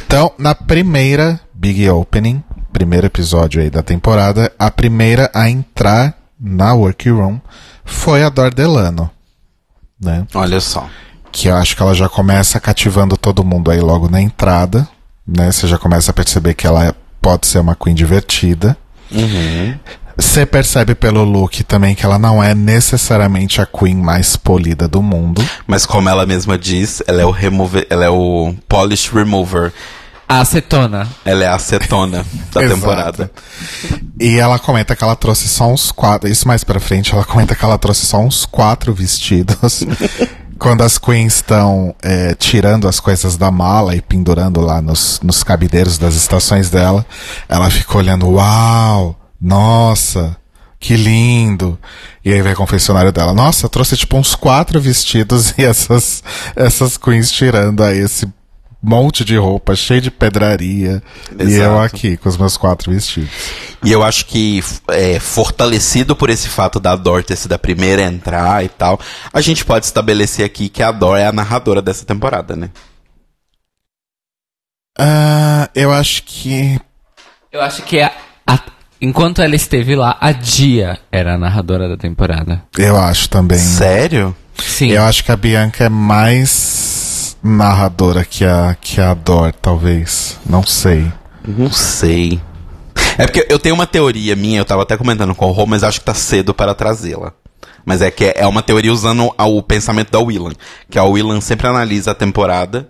[0.04, 6.74] Então, na primeira Big Opening, primeiro episódio aí da temporada, a primeira a entrar na
[6.74, 7.38] Workroom
[7.84, 9.10] foi a Dor Delano,
[9.98, 10.26] né?
[10.34, 10.86] Olha só.
[11.32, 14.88] Que eu acho que ela já começa cativando todo mundo aí logo na entrada,
[15.26, 15.50] né?
[15.50, 18.76] Você já começa a perceber que ela pode ser uma queen divertida.
[19.12, 19.74] Uhum.
[20.16, 25.00] Você percebe pelo look também que ela não é necessariamente a queen mais polida do
[25.02, 25.42] mundo.
[25.66, 29.72] Mas como ela mesma diz, ela é o remover, ela é o polish remover.
[30.28, 31.08] A acetona.
[31.24, 33.30] Ela é a acetona da temporada.
[34.20, 36.28] E ela comenta que ela trouxe só uns quatro.
[36.28, 39.84] Isso mais pra frente, ela comenta que ela trouxe só uns quatro vestidos.
[40.60, 45.42] Quando as queens estão é, tirando as coisas da mala e pendurando lá nos, nos
[45.42, 47.04] cabideiros das estações dela,
[47.48, 50.36] ela fica olhando, uau, nossa,
[50.78, 51.78] que lindo.
[52.22, 56.22] E aí vem o confessionário dela, nossa, trouxe tipo uns quatro vestidos e essas,
[56.54, 58.28] essas queens tirando aí esse
[58.82, 61.02] monte de roupa, cheio de pedraria.
[61.38, 61.80] E eu Exato.
[61.96, 63.30] aqui com os meus quatro vestidos.
[63.84, 68.02] E eu acho que, é, fortalecido por esse fato da Dor ter sido a primeira
[68.02, 68.98] a entrar e tal,
[69.32, 72.70] a gente pode estabelecer aqui que a Dor é a narradora dessa temporada, né?
[74.98, 76.78] Ah, eu acho que.
[77.52, 78.12] Eu acho que a,
[78.46, 78.62] a-
[79.00, 82.62] enquanto ela esteve lá, a Dia era a narradora da temporada.
[82.76, 83.58] Eu acho também.
[83.58, 84.34] Sério?
[84.58, 84.90] Sim.
[84.90, 86.99] Eu acho que a Bianca é mais
[87.42, 90.38] narradora que a, que a Dor, talvez.
[90.46, 91.10] Não sei.
[91.46, 92.40] Não sei.
[93.18, 95.82] É porque eu tenho uma teoria minha, eu tava até comentando com o Rô, mas
[95.82, 97.32] acho que tá cedo para trazê-la.
[97.84, 100.52] Mas é que é uma teoria usando o pensamento da Willan.
[100.88, 102.88] Que a Willan sempre analisa a temporada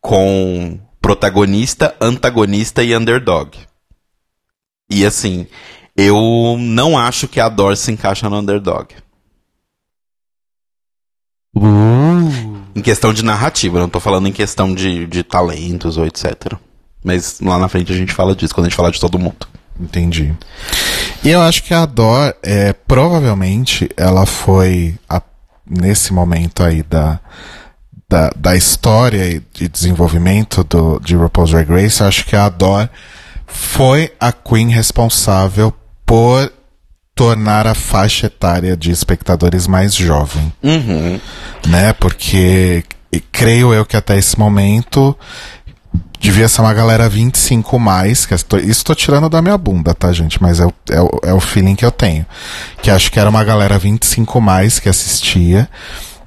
[0.00, 3.56] com protagonista, antagonista e underdog.
[4.90, 5.46] E assim,
[5.96, 8.94] eu não acho que a Dor se encaixa no underdog.
[12.76, 16.52] Em questão de narrativa, não tô falando em questão de, de talentos ou etc.
[17.02, 19.48] Mas lá na frente a gente fala disso, quando a gente falar de todo mundo.
[19.80, 20.34] Entendi.
[21.24, 25.22] E eu acho que a Dor, é, provavelmente, ela foi, a-
[25.68, 27.18] nesse momento aí da,
[28.08, 32.48] da, da história e de desenvolvimento do, de RuPaul's Drag Race, eu acho que a
[32.48, 32.88] Dor
[33.46, 35.72] foi a Queen responsável
[36.04, 36.52] por
[37.16, 41.18] tornar a faixa etária de espectadores mais jovem Uhum.
[41.66, 41.92] né?
[41.94, 42.84] Porque
[43.32, 45.16] creio eu que até esse momento
[46.20, 50.12] devia ser uma galera 25 mais, que tô- isso tô tirando da minha bunda, tá,
[50.12, 50.40] gente?
[50.42, 52.26] Mas é o, é, o, é o feeling que eu tenho.
[52.82, 55.68] Que acho que era uma galera 25 mais que assistia.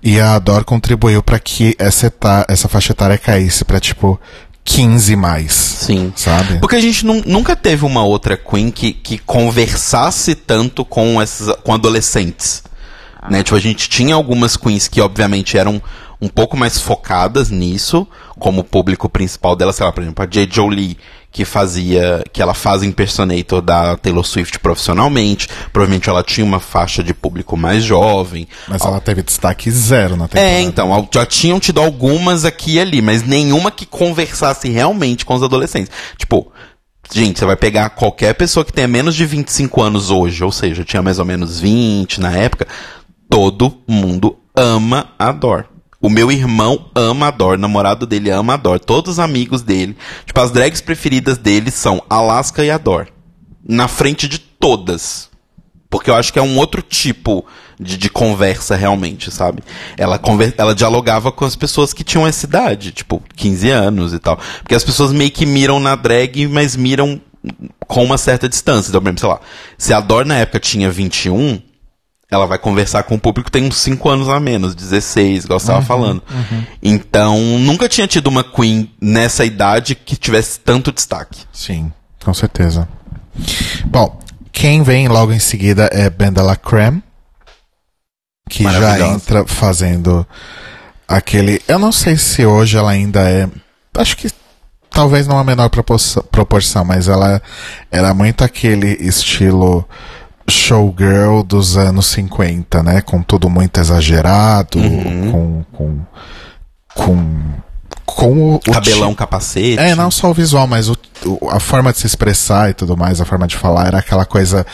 [0.01, 2.11] E a Dor contribuiu pra que essa,
[2.47, 4.19] essa faixa etária caísse pra tipo
[4.63, 5.51] 15 mais.
[5.53, 6.13] Sim.
[6.15, 6.59] Sabe?
[6.59, 11.47] Porque a gente nun- nunca teve uma outra Queen que, que conversasse tanto com, esses,
[11.63, 12.63] com adolescentes.
[13.29, 13.43] Né?
[13.43, 15.81] Tipo, a gente tinha algumas Queens que, obviamente, eram
[16.21, 20.27] um pouco mais focadas nisso, como o público principal dela, sei lá, por exemplo, a
[20.27, 20.47] J.
[20.51, 20.97] Jolie,
[21.31, 27.03] que fazia, que ela faz impersonator da Taylor Swift profissionalmente, provavelmente ela tinha uma faixa
[27.03, 28.47] de público mais jovem.
[28.67, 30.51] Mas ela teve destaque zero na temporada.
[30.51, 35.35] É, então, já tinham tido algumas aqui e ali, mas nenhuma que conversasse realmente com
[35.35, 35.91] os adolescentes.
[36.17, 36.51] Tipo,
[37.13, 40.83] gente, você vai pegar qualquer pessoa que tenha menos de 25 anos hoje, ou seja,
[40.83, 42.67] tinha mais ou menos 20 na época,
[43.29, 45.67] todo mundo ama a Dor.
[46.01, 49.61] O meu irmão ama a Dor, o namorado dele ama a Dor, todos os amigos
[49.61, 49.97] dele.
[50.25, 53.09] Tipo, as drags preferidas dele são Alaska e a Dor.
[53.67, 55.29] Na frente de todas.
[55.89, 57.45] Porque eu acho que é um outro tipo
[57.77, 59.61] de, de conversa realmente, sabe?
[59.97, 64.19] Ela, conver ela dialogava com as pessoas que tinham essa idade, tipo, 15 anos e
[64.19, 64.39] tal.
[64.61, 67.19] Porque as pessoas meio que miram na drag, mas miram
[67.87, 68.89] com uma certa distância.
[68.89, 69.39] Então, por exemplo, sei lá,
[69.77, 71.59] se a Dor na época tinha 21,
[72.31, 75.59] ela vai conversar com o público que tem uns 5 anos a menos, 16, igual
[75.59, 76.21] você estava falando.
[76.81, 81.45] Então, nunca tinha tido uma Queen nessa idade que tivesse tanto destaque.
[81.51, 81.91] Sim,
[82.23, 82.87] com certeza.
[83.85, 84.19] Bom,
[84.51, 87.01] quem vem logo em seguida é Bendela Creme,
[88.47, 90.25] que já entra fazendo
[91.07, 91.61] aquele.
[91.67, 93.49] Eu não sei se hoje ela ainda é.
[93.95, 94.29] Acho que
[94.89, 97.41] talvez numa menor proporção, proporção mas ela
[97.89, 99.87] era muito aquele estilo
[100.49, 103.01] showgirl dos anos 50, né?
[103.01, 104.77] Com tudo muito exagerado,
[105.31, 105.63] com.
[105.71, 105.99] com.
[106.93, 107.25] com.
[108.05, 109.79] com o, Cabelão, capacete.
[109.79, 112.97] é, não só o visual, mas o, o- a forma de se expressar e tudo
[112.97, 114.65] mais, a forma de falar, era aquela coisa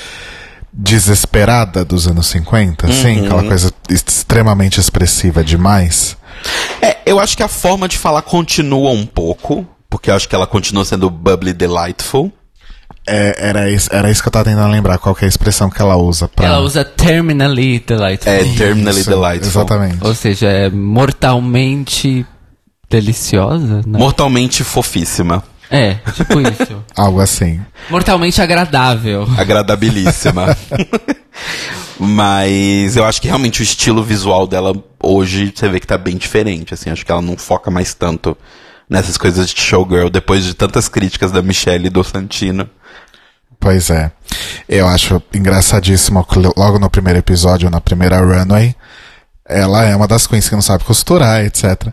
[0.78, 6.18] desesperada dos anos 50, assim, aquela coisa extremamente expressiva demais.
[6.82, 10.36] É, eu acho que a forma de falar continua um pouco, porque eu acho que
[10.36, 12.32] ela continua sendo bubbly delightful.
[13.08, 15.70] É, era, isso, era isso que eu tava tentando lembrar, qual que é a expressão
[15.70, 16.48] que ela usa pra.
[16.48, 18.34] Ela usa terminally delightful.
[18.34, 19.62] É, terminally Isso, delightful.
[19.62, 19.98] Exatamente.
[20.04, 22.26] Ou seja, é mortalmente
[22.90, 23.82] deliciosa?
[23.86, 24.00] Não.
[24.00, 25.44] Mortalmente fofíssima.
[25.70, 26.84] é, tipo isso.
[26.98, 27.62] Algo assim.
[27.90, 29.28] Mortalmente agradável.
[29.38, 30.58] Agradabilíssima.
[32.00, 36.18] Mas eu acho que realmente o estilo visual dela hoje você vê que tá bem
[36.18, 36.90] diferente, assim.
[36.90, 38.36] Acho que ela não foca mais tanto
[38.90, 42.70] nessas coisas de showgirl depois de tantas críticas da Michelle e do Santino.
[43.60, 44.12] Pois é.
[44.68, 48.76] Eu acho engraçadíssimo que logo no primeiro episódio, na primeira runway,
[49.48, 51.88] ela é uma das queens que não sabe costurar, etc.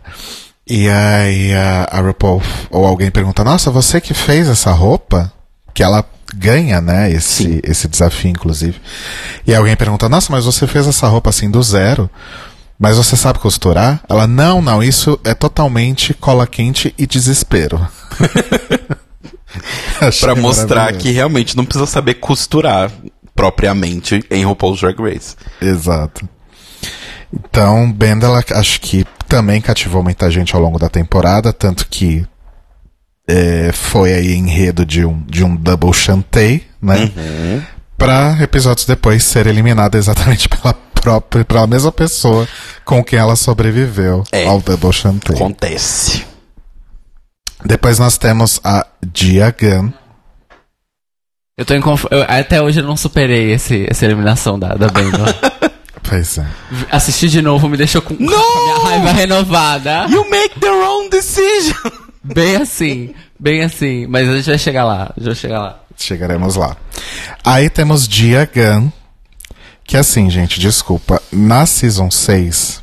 [0.67, 5.31] E aí a, a RuPaul ou alguém pergunta, nossa, você que fez essa roupa?
[5.73, 8.79] Que ela ganha, né, esse, esse desafio, inclusive.
[9.45, 12.09] E alguém pergunta, nossa, mas você fez essa roupa assim do zero?
[12.83, 14.03] Mas você sabe costurar?
[14.09, 17.79] Ela, não, não, isso é totalmente cola quente e desespero.
[20.19, 22.91] Pra mostrar que realmente não precisa saber costurar
[23.33, 25.37] propriamente em RuPaul's Drag Race.
[25.61, 26.27] Exato.
[27.31, 32.27] Então, Bendela acho que também cativou muita gente ao longo da temporada, tanto que
[33.25, 37.13] é, foi aí enredo de um, de um double chantei, né?
[37.97, 42.47] Pra episódios depois ser eliminada exatamente pela própria, pela mesma pessoa
[42.85, 44.47] com quem ela sobreviveu É.
[44.47, 45.35] ao double chantei.
[45.35, 46.25] Acontece.
[47.65, 49.91] Depois nós temos a Dia Gunn.
[51.57, 52.05] Eu tô em conf...
[52.09, 55.25] eu- Até hoje eu não superei esse, essa eliminação da, da Bendel.
[56.05, 56.45] Pois é.
[56.91, 60.05] Assistir de novo me deixou com, com a minha raiva renovada.
[60.09, 61.77] You make the wrong decision!
[62.21, 64.05] Bem assim, bem assim.
[64.07, 65.79] Mas a gente vai chegar lá, a gente vai chegar lá.
[65.97, 66.75] Chegaremos lá.
[67.43, 68.89] Aí temos Dia Gunn,
[69.93, 71.21] que assim, gente, desculpa.
[71.31, 72.81] Na Season 6.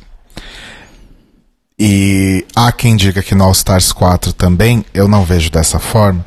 [1.77, 6.25] E há quem diga que no All Stars 4 também, eu não vejo dessa forma.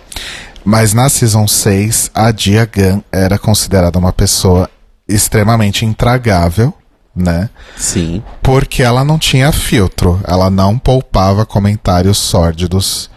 [0.62, 4.68] Mas na Season 6, a Dia Gunn era considerada uma pessoa
[5.08, 6.74] extremamente intragável,
[7.16, 7.48] né?
[7.78, 8.22] Sim.
[8.42, 10.20] Porque ela não tinha filtro.
[10.28, 13.08] Ela não poupava comentários sórdidos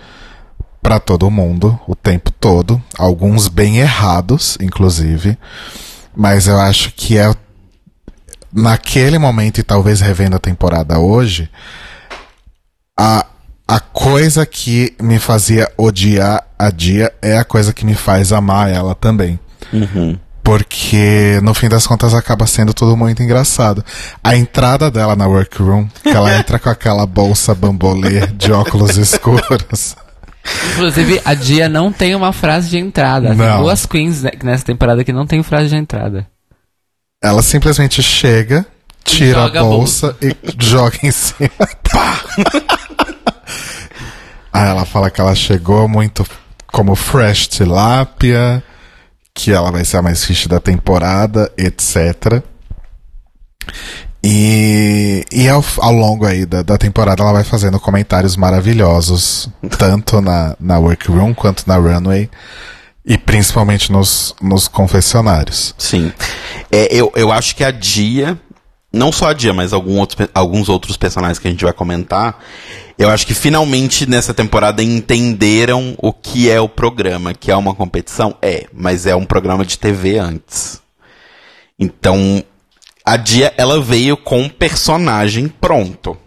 [0.82, 2.82] pra todo mundo o tempo todo.
[2.98, 5.38] Alguns bem errados, inclusive.
[6.16, 7.30] Mas eu acho que é
[8.58, 11.50] naquele momento, e talvez revendo a temporada hoje,
[12.98, 13.24] a,
[13.68, 18.70] a coisa que me fazia odiar a Dia é a coisa que me faz amar
[18.70, 19.40] ela também.
[19.72, 20.18] Uhum.
[20.44, 23.84] Porque no fim das contas acaba sendo tudo muito engraçado.
[24.24, 29.96] A entrada dela na workroom, que ela entra com aquela bolsa bambolê de óculos escuros.
[30.74, 33.28] Inclusive, a Dia não tem uma frase de entrada.
[33.28, 33.62] Tem Não.
[33.62, 36.26] duas queens né, nessa temporada que não tem frase de entrada.
[37.22, 38.66] Ela simplesmente chega,
[39.04, 41.50] tira a a bolsa e joga em cima.
[41.90, 42.22] Pá!
[44.54, 46.26] Aí ela fala que ela chegou muito
[46.68, 48.64] como fresh tilápia,
[49.34, 52.42] que ela vai ser a mais fixe da temporada, etc.
[54.24, 60.22] E, e ao, ao longo aí da, da temporada ela vai fazendo comentários maravilhosos, tanto
[60.22, 62.30] na, na workroom quanto na runway,
[63.08, 65.74] e principalmente nos, nos confessionários.
[65.78, 66.12] Sim.
[66.70, 68.38] É, eu, eu acho que a Dia,
[68.92, 71.72] não só a Dia, mas algum outros pe- alguns outros personagens que a gente vai
[71.74, 72.44] comentar,
[73.00, 77.74] eu acho que finalmente nessa temporada entenderam o que é o programa, que é uma
[77.74, 78.36] competição.
[78.42, 80.82] É, mas é um programa de TV antes.
[81.80, 82.44] Então,
[83.06, 86.18] a Dia, ela veio com personagem pronto.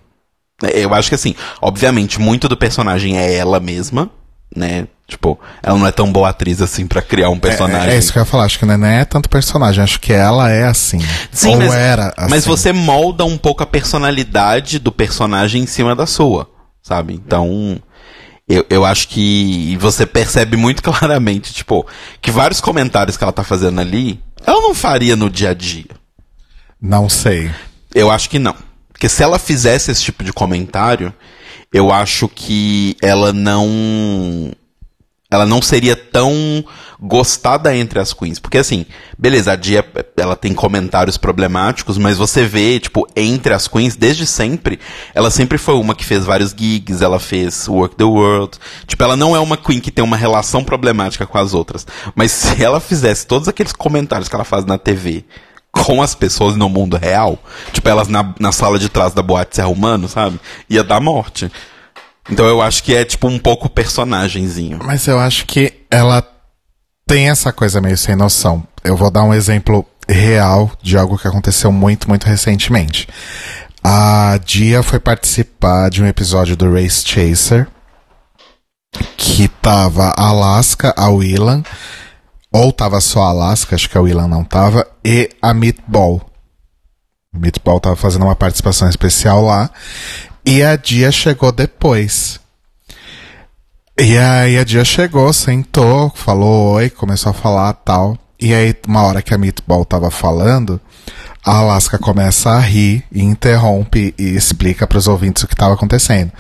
[0.63, 4.11] Eu acho que assim, obviamente, muito do personagem é ela mesma,
[4.55, 4.87] né?
[5.11, 7.91] Tipo, ela não é tão boa atriz assim pra criar um personagem.
[7.91, 10.13] É, é isso que eu ia falar, acho que não é tanto personagem, acho que
[10.13, 11.01] ela é assim.
[11.33, 12.31] Sim, Ou mas, era assim.
[12.31, 16.49] mas você molda um pouco a personalidade do personagem em cima da sua,
[16.81, 17.13] sabe?
[17.13, 17.83] Então,
[18.49, 21.85] eu, eu acho que você percebe muito claramente, tipo,
[22.23, 25.91] que vários comentários que ela tá fazendo ali, ela não faria no dia a dia.
[26.81, 27.51] Não sei.
[27.93, 28.55] Eu acho que não.
[28.93, 31.13] Porque se ela fizesse esse tipo de comentário,
[31.73, 34.53] eu acho que ela não.
[35.31, 36.65] Ela não seria tão
[37.01, 38.39] gostada entre as queens.
[38.39, 38.85] Porque assim,
[39.19, 39.85] beleza, a Dia
[40.17, 44.79] ela tem comentários problemáticos, mas você vê, tipo, entre as queens, desde sempre,
[45.15, 48.59] ela sempre foi uma que fez vários gigs, ela fez Work the World.
[48.87, 51.87] Tipo, ela não é uma queen que tem uma relação problemática com as outras.
[52.15, 55.25] Mas se ela fizesse todos aqueles comentários que ela faz na TV
[55.73, 57.39] com as pessoas no mundo real,
[57.73, 60.41] tipo elas na, na sala de trás da boate se arrumando, sabe?
[60.69, 61.51] Ia dar morte.
[62.31, 64.79] Então eu acho que é tipo um pouco personagemzinho.
[64.85, 66.27] Mas eu acho que ela
[67.07, 68.63] tem essa coisa meio sem noção.
[68.85, 73.09] Eu vou dar um exemplo real de algo que aconteceu muito, muito recentemente.
[73.83, 77.67] A Dia foi participar de um episódio do Race Chaser
[79.17, 81.63] que tava a Alaska, a Willan,
[82.53, 86.21] ou tava só a Alaska, acho que a Willan não tava, e a Meatball.
[87.33, 89.71] Meatball tava fazendo uma participação especial lá.
[90.51, 92.41] E a Dia chegou depois.
[93.97, 98.19] E aí a Dia chegou, sentou, falou oi, começou a falar tal.
[98.41, 100.81] E aí, uma hora que a Meatball tava falando,
[101.47, 106.33] a Alaska começa a rir e interrompe e explica pros ouvintes o que tava acontecendo.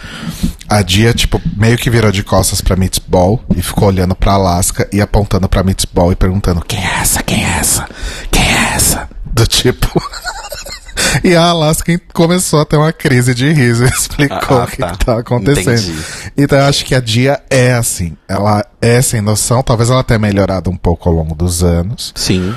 [0.69, 4.89] A Dia, tipo, meio que virou de costas pra Meatball e ficou olhando pra Alaska
[4.93, 7.23] e apontando pra Meatball e perguntando: Quem é essa?
[7.23, 7.89] Quem é essa?
[8.29, 9.09] Quem é essa?
[9.25, 10.03] Do tipo.
[11.25, 14.77] E a Alaska começou a ter uma crise de riso e explicou Ah, o que,
[14.79, 14.91] tá.
[14.93, 15.71] que tava acontecendo.
[15.79, 16.05] Entendi.
[16.37, 18.17] Então eu acho que a Dia é assim.
[18.29, 19.63] Ela é sem noção.
[19.63, 22.13] Talvez ela tenha melhorado um pouco ao longo dos anos.
[22.15, 22.55] Sim.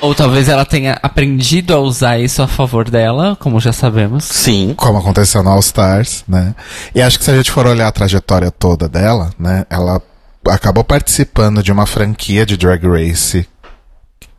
[0.00, 4.24] Ou talvez ela tenha aprendido a usar isso a favor dela, como já sabemos.
[4.24, 4.74] Sim.
[4.76, 6.54] Como aconteceu no All Stars, né?
[6.94, 9.64] E acho que se a gente for olhar a trajetória toda dela, né?
[9.70, 10.02] Ela
[10.46, 13.46] acabou participando de uma franquia de Drag Race.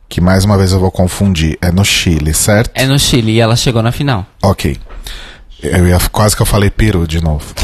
[0.08, 1.58] Que mais uma vez eu vou confundir.
[1.60, 2.70] É no Chile, certo?
[2.74, 4.26] É no Chile e ela chegou na final.
[4.42, 4.76] Ok.
[5.62, 7.54] Eu ia, quase que eu falei peru de novo.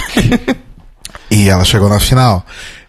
[1.30, 2.44] e ela chegou na final.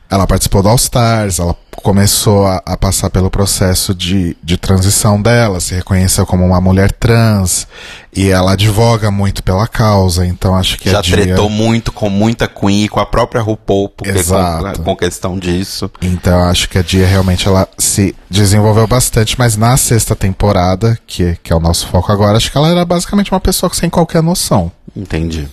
[0.10, 5.22] Ela participou do All Stars, ela começou a, a passar pelo processo de, de transição
[5.22, 7.68] dela, se reconheceu como uma mulher trans,
[8.16, 11.18] e ela advoga muito pela causa, então acho que Já a Dia...
[11.18, 14.80] tretou muito com muita Queen e com a própria RuPaul, porque Exato.
[14.80, 15.92] com, com questão disso.
[16.02, 21.38] Então acho que a Dia realmente ela se desenvolveu bastante, mas na sexta temporada, que,
[21.44, 24.24] que é o nosso foco agora, acho que ela era basicamente uma pessoa sem qualquer
[24.24, 24.72] noção.
[24.96, 25.50] Entendi.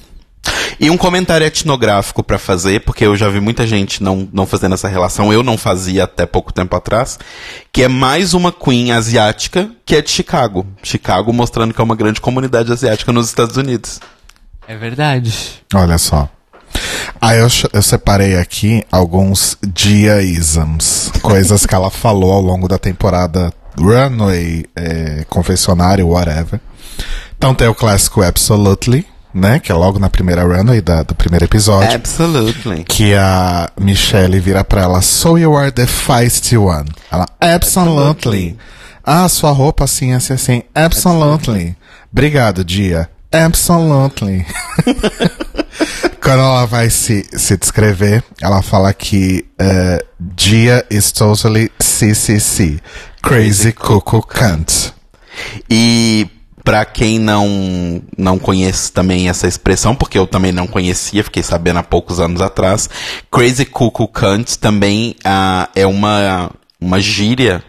[0.78, 4.74] E um comentário etnográfico pra fazer, porque eu já vi muita gente não, não fazendo
[4.74, 7.18] essa relação, eu não fazia até pouco tempo atrás,
[7.70, 10.66] que é mais uma Queen asiática que é de Chicago.
[10.82, 14.00] Chicago mostrando que é uma grande comunidade asiática nos Estados Unidos.
[14.66, 15.34] É verdade.
[15.74, 16.28] Olha só.
[17.20, 19.58] Aí eu, ch- eu separei aqui alguns
[20.14, 26.60] dia-isms, coisas que ela falou ao longo da temporada Runway, é, confessionário, whatever.
[27.36, 29.58] Então tem o clássico Absolutely, né?
[29.60, 31.94] Que é logo na primeira runway da- do primeiro episódio.
[31.94, 32.84] Absolutely.
[32.84, 36.88] Que a Michelle vira pra ela, So you are the feisty one.
[37.10, 38.56] Ela, Absolutely.
[39.04, 40.62] Ah, sua roupa assim, assim, assim.
[40.74, 41.76] Absolutely.
[42.12, 43.08] Obrigado, Dia.
[43.32, 44.44] Absolutely.
[46.22, 52.78] Quando ela vai se, se descrever, ela fala que eh, Dia is totally CCC.
[53.22, 54.92] Crazy Cuckoo Cunt.
[55.70, 56.28] E
[56.64, 61.78] pra quem não não conhece também essa expressão, porque eu também não conhecia, fiquei sabendo
[61.78, 62.88] há poucos anos atrás,
[63.30, 66.50] Crazy Cuckoo Cunt também ah, é uma
[66.80, 67.62] uma gíria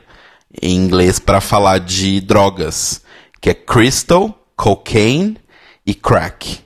[0.62, 3.02] em inglês para falar de drogas,
[3.40, 5.38] que é crystal, cocaine
[5.86, 6.60] e crack.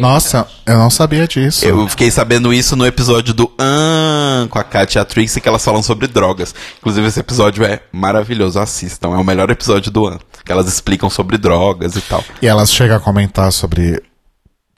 [0.00, 1.66] Nossa, eu não sabia disso.
[1.66, 5.46] Eu fiquei sabendo isso no episódio do Ahn com a Katia e a Trixie, que
[5.48, 6.54] elas falam sobre drogas.
[6.78, 9.08] Inclusive, esse episódio é maravilhoso, assistam.
[9.14, 10.18] É o melhor episódio do Ahn.
[10.44, 12.24] Que elas explicam sobre drogas e tal.
[12.40, 14.02] E elas chegam a comentar sobre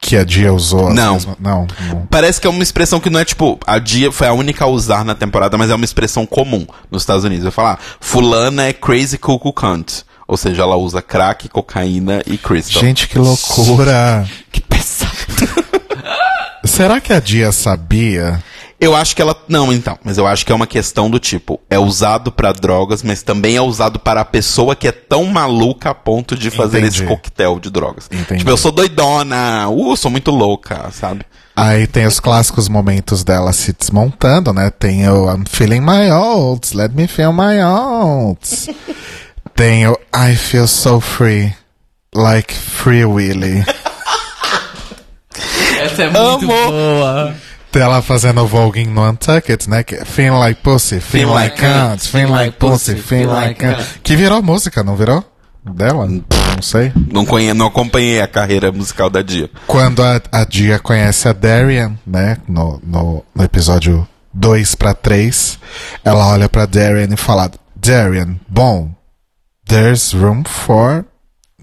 [0.00, 0.88] que a Dia usou.
[0.88, 1.14] as Não.
[1.14, 2.06] mesmas- Não, não.
[2.10, 4.68] Parece que é uma expressão que não é tipo, a Dia foi a única a
[4.68, 7.44] usar na temporada, mas é uma expressão comum nos Estados Unidos.
[7.44, 10.02] Eu falar, fulana é crazy cuckoo cunt.
[10.26, 12.82] Ou seja, ela usa crack, cocaína e crystal.
[12.82, 14.26] Gente, que loucura.
[14.50, 14.62] Que.
[16.74, 18.42] Será que a Dia sabia?
[18.80, 19.36] Eu acho que ela.
[19.46, 19.96] Não, então.
[20.02, 21.60] Mas eu acho que é uma questão do tipo.
[21.70, 25.90] É usado pra drogas, mas também é usado para a pessoa que é tão maluca
[25.90, 26.96] a ponto de fazer Entendi.
[26.96, 28.08] esse coquetel de drogas.
[28.10, 28.40] Entendi.
[28.40, 29.68] Tipo, eu sou doidona.
[29.68, 31.24] Uh, sou muito louca, sabe?
[31.54, 34.68] Aí tem os clássicos momentos dela se desmontando, né?
[34.68, 38.68] Tem o I'm feeling my oats, let me feel my oats.
[39.54, 41.54] tem o I feel so free,
[42.12, 43.64] like Free Willy.
[45.84, 46.70] Essa é muito Amo.
[46.70, 47.34] boa.
[47.70, 49.82] Tem ela fazendo o Voguing no Untucked, né?
[49.82, 53.60] Que é Feel like pussy, feel, Feel like like cunt, feel like pussy, feel like
[53.60, 53.84] cunt.
[54.02, 55.24] Que virou música, não virou?
[55.64, 56.06] Dela?
[56.06, 56.92] Não sei.
[57.10, 57.52] Não, conhe...
[57.52, 59.50] não acompanhei a carreira musical da Dia.
[59.66, 65.58] Quando a, a Dia conhece a Darian, né, no, no, no episódio 2 pra 3,
[66.04, 68.90] ela olha pra Darian e fala: Darian, bom,
[69.66, 71.04] there's room for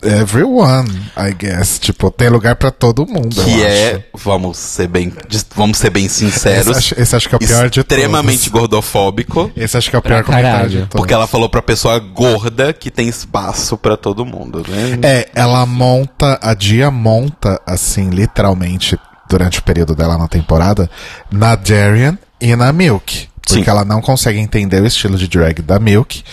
[0.03, 1.79] everyone, I guess.
[1.79, 3.35] Tipo, tem lugar pra todo mundo.
[3.39, 3.65] eu Que acho.
[3.65, 5.13] é, vamos ser bem,
[5.55, 7.97] vamos ser bem sinceros, Esse acho, esse acho que é o pior de todos.
[7.97, 9.51] extremamente gordofóbico.
[9.55, 10.69] Esse acho que é o pior Pra comentário caralho.
[10.69, 10.95] de todos.
[10.95, 14.99] Porque ela falou pra pessoa gorda que tem espaço pra todo mundo, né?
[15.03, 18.97] É, ela monta, a Dia monta, assim, literalmente,
[19.29, 20.89] durante o período dela na temporada,
[21.31, 23.29] na Darian e na Milk.
[23.45, 23.69] Porque Sim.
[23.69, 26.23] ela não consegue entender o estilo de drag da Milk.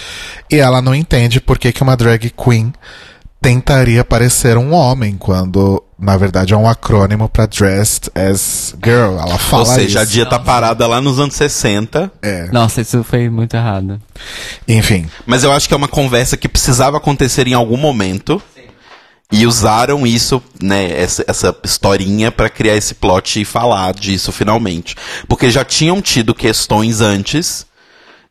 [0.50, 2.72] E ela não entende por que, que uma drag queen
[3.40, 9.18] tentaria parecer um homem, quando, na verdade, é um acrônimo pra Dressed as Girl.
[9.18, 10.12] Ela fala Ou seja, a isso.
[10.12, 12.10] Dia tá parada lá nos anos 60.
[12.20, 12.50] É.
[12.50, 14.00] Nossa, isso foi muito errado.
[14.66, 18.42] Enfim, Mas eu acho que é uma conversa que precisava acontecer em algum momento.
[19.30, 24.96] E usaram isso, né, essa, essa historinha pra criar esse plot e falar disso finalmente.
[25.28, 27.66] Porque já tinham tido questões antes.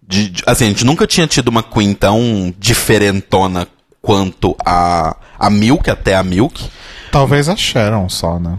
[0.01, 3.67] De, de- assim, a gente nunca tinha tido uma Queen tão diferentona
[4.01, 6.63] quanto a, a Milk, até a Milk.
[7.11, 8.57] talvez a Sharon só, né?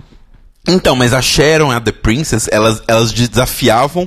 [0.66, 4.06] Então, mas a Sharon e a The Princess, elas, elas desafiavam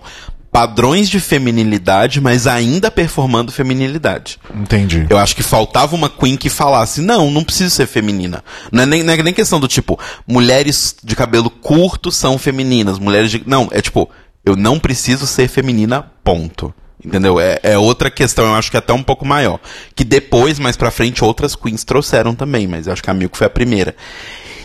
[0.51, 4.37] padrões de feminilidade, mas ainda performando feminilidade.
[4.53, 5.07] Entendi.
[5.09, 8.43] Eu acho que faltava uma Queen que falasse, não, não preciso ser feminina.
[8.71, 12.99] Não é nem, não é nem questão do tipo, mulheres de cabelo curto são femininas,
[12.99, 13.41] mulheres de...
[13.45, 14.09] Não, é tipo,
[14.45, 16.73] eu não preciso ser feminina, ponto.
[17.03, 17.39] Entendeu?
[17.39, 19.59] É, é outra questão, eu acho que é até um pouco maior.
[19.95, 23.37] Que depois, mais pra frente, outras queens trouxeram também, mas eu acho que a Milk
[23.37, 23.95] foi a primeira.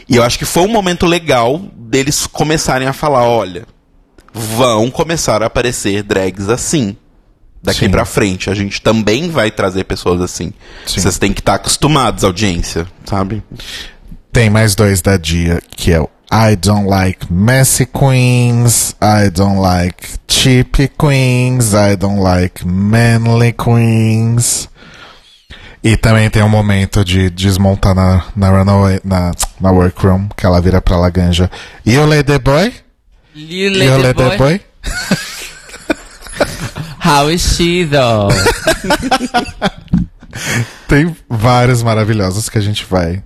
[0.09, 3.67] E eu acho que foi um momento legal deles começarem a falar, olha,
[4.33, 6.97] vão começar a aparecer drags assim.
[7.63, 7.91] Daqui Sim.
[7.91, 8.49] pra frente.
[8.51, 10.53] A gente também vai trazer pessoas assim.
[10.87, 11.01] Sim.
[11.01, 13.43] Vocês têm que estar acostumados, audiência, sabe?
[14.31, 19.61] Tem mais dois da Dia, que é o I don't like messy queens, I don't
[19.61, 24.69] like cheap queens, I don't like manly queens.
[25.83, 30.61] E também tem um momento de desmontar na, na runaway, na, na workroom, que ela
[30.61, 31.49] vira pra Laganja.
[31.85, 32.73] You lady boy?
[33.35, 34.61] Lil You lady boy?
[36.99, 38.29] How is she though?
[40.89, 43.23] Tem vários maravilhosos que a gente vai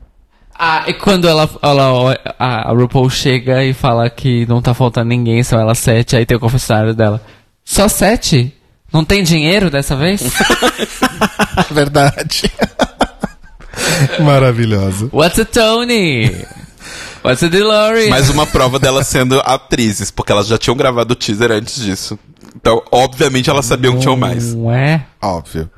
[0.63, 5.43] Ah, e quando ela, ela a, RuPaul chega e fala que não tá faltando ninguém,
[5.43, 7.19] são elas sete, aí tem o confessionário dela.
[7.65, 8.55] Só sete?
[8.93, 10.21] Não tem dinheiro dessa vez?
[11.73, 12.53] Verdade.
[14.21, 15.09] Maravilhosa.
[15.11, 16.27] What's a Tony?
[17.25, 18.11] What's a DeLorean?
[18.11, 22.19] Mais uma prova delas sendo atrizes, porque elas já tinham gravado o teaser antes disso.
[22.55, 24.55] Então, obviamente, elas sabiam que tinham mais.
[24.55, 25.07] Não é?
[25.23, 25.71] Óbvio.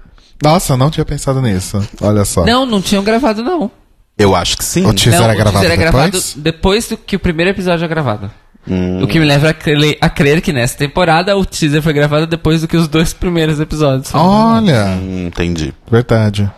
[0.42, 1.80] Nossa, eu não tinha pensado nisso.
[2.00, 2.44] Olha só.
[2.44, 3.70] Não, não tinham gravado, não.
[4.18, 4.86] Eu acho que sim.
[4.86, 6.34] O teaser não, é gravado o teaser é gravado depois?
[6.36, 8.30] depois do que o primeiro episódio é gravado.
[8.68, 9.02] Hum.
[9.02, 12.26] O que me leva a crer, a crer que nessa temporada o teaser foi gravado
[12.28, 14.14] depois do que os dois primeiros episódios.
[14.14, 15.74] Olha, Hum, entendi.
[15.90, 16.48] verdade.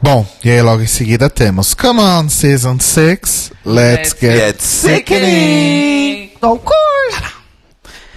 [0.00, 4.60] Bom, e aí logo em seguida temos Come On Season 6, Let's, Let's Get, Get
[4.60, 6.30] Sickening.
[6.42, 7.32] Of course.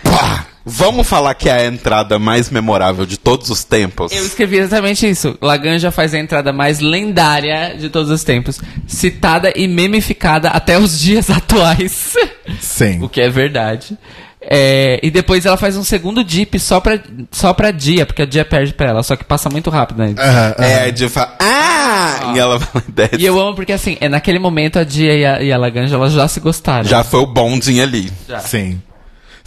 [0.04, 0.46] Pá!
[0.70, 4.12] Vamos falar que é a entrada mais memorável de todos os tempos?
[4.12, 5.38] Eu escrevi exatamente isso.
[5.42, 10.98] Laganja faz a entrada mais lendária de todos os tempos, citada e memificada até os
[11.02, 12.14] dias atuais.
[12.62, 13.02] Sim.
[13.02, 13.98] o que é verdade.
[14.42, 16.98] É, e depois ela faz um segundo dip só pra,
[17.30, 20.16] só pra Dia, porque a Dia perde pra ela, só que passa muito rápido, né?
[20.18, 20.88] Aham, É, aham.
[20.88, 22.32] a Dia fala, ah!
[22.34, 23.16] E ela vai desce.
[23.18, 25.96] E eu amo porque, assim, é naquele momento a Dia e a, e a Laganja,
[25.96, 26.86] elas já se gostaram.
[26.86, 28.12] Já foi o bonding ali.
[28.46, 28.82] Sim.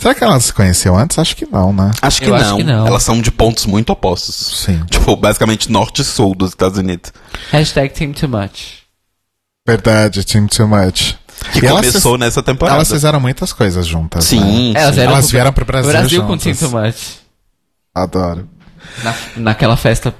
[0.02, 1.18] Será que elas se conheciam antes?
[1.18, 1.90] Acho que não, né?
[2.02, 2.36] Acho que, Eu não.
[2.40, 2.86] acho que não.
[2.86, 4.62] Elas são de pontos muito opostos.
[4.66, 4.82] Sim.
[4.90, 7.12] Tipo, basicamente norte e sul dos Estados Unidos.
[7.50, 8.82] Hashtag Team Too Much.
[9.66, 11.14] Verdade, Team Too Much.
[11.52, 12.76] Que E elas começou fiz- nessa temporada.
[12.78, 14.24] Elas fizeram muitas coisas juntas.
[14.24, 14.80] Sim, né?
[14.82, 15.00] Elas, sim.
[15.00, 16.58] eram Elas vieram pro Brasil com Team juntas.
[16.70, 16.96] Too Much.
[17.94, 18.48] Adoro.
[19.02, 20.14] Na, naquela festa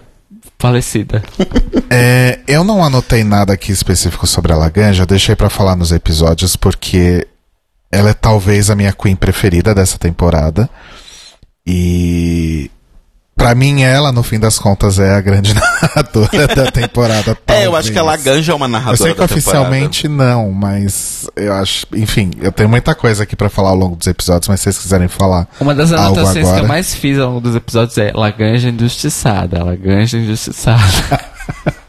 [0.59, 1.23] falecida.
[1.95, 6.57] É, eu não anotei nada aqui específico sobre a Laganja, deixei pra falar nos episódios
[6.57, 7.29] porque
[7.93, 10.69] ela é talvez a minha queen preferida dessa temporada.
[11.67, 12.71] E
[13.35, 17.37] Pra mim, ela, no fim das contas, é a grande narradora da temporada.
[17.49, 18.25] É, eu acho que a talvez.
[18.25, 19.35] Laganja é uma Eu narradora sei que da temporada.
[19.35, 21.87] oficialmente não, mas eu acho.
[21.95, 24.79] Enfim, eu tenho muita coisa aqui pra falar ao longo dos episódios, mas se vocês
[24.79, 25.49] quiserem falar.
[25.59, 26.61] Uma das algo anotações que agora.
[26.63, 30.83] eu mais fiz ao longo dos episódios é Laganja injustiçada, Laganja injustiçada.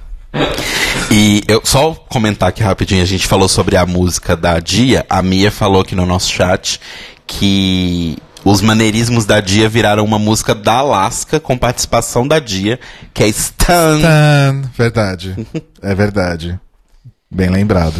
[1.11, 5.21] E eu só comentar aqui rapidinho, a gente falou sobre a música da Dia, a
[5.21, 6.79] Mia falou aqui no nosso chat
[7.27, 12.79] que os maneirismos da Dia viraram uma música da Alaska com participação da Dia,
[13.13, 14.01] que é Stan.
[14.01, 15.35] Tan, verdade.
[15.81, 16.59] É verdade.
[17.29, 17.95] Bem lembrado.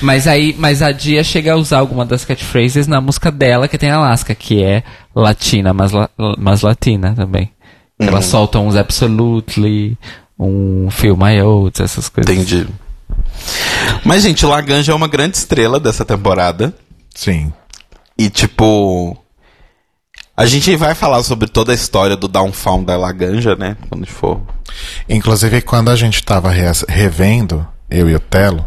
[0.00, 3.78] mas aí, mas a Dia chega a usar alguma das catchphrases na música dela que
[3.78, 4.82] tem Alaska, que é
[5.14, 7.50] latina, mas, la- mas latina também.
[7.98, 8.08] Uhum.
[8.08, 9.96] Elas soltam uns absolutely,
[10.38, 12.34] um feel my oats, essas coisas.
[12.34, 12.66] Entendi.
[14.04, 16.74] Mas, gente, Laganja é uma grande estrela dessa temporada.
[17.14, 17.52] Sim.
[18.18, 19.16] E, tipo.
[20.36, 23.74] A gente vai falar sobre toda a história do downfall da Laganja, né?
[23.88, 24.40] Quando for.
[25.08, 28.66] Inclusive, quando a gente tava re- revendo, eu e o Telo,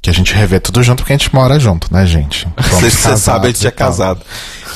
[0.00, 2.46] que a gente revê tudo junto porque a gente mora junto, né, gente?
[2.70, 4.20] Somos Você você sabe, a gente é casado.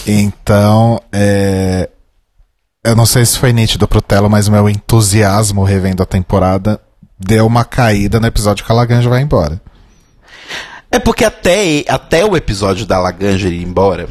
[0.04, 1.88] Então, é...
[2.84, 6.80] eu não sei se foi nítido pro Telo, mas o meu entusiasmo revendo a temporada
[7.18, 9.60] deu uma caída no episódio que a Laganja vai embora.
[10.90, 14.08] É porque até, até o episódio da Laganja ir embora,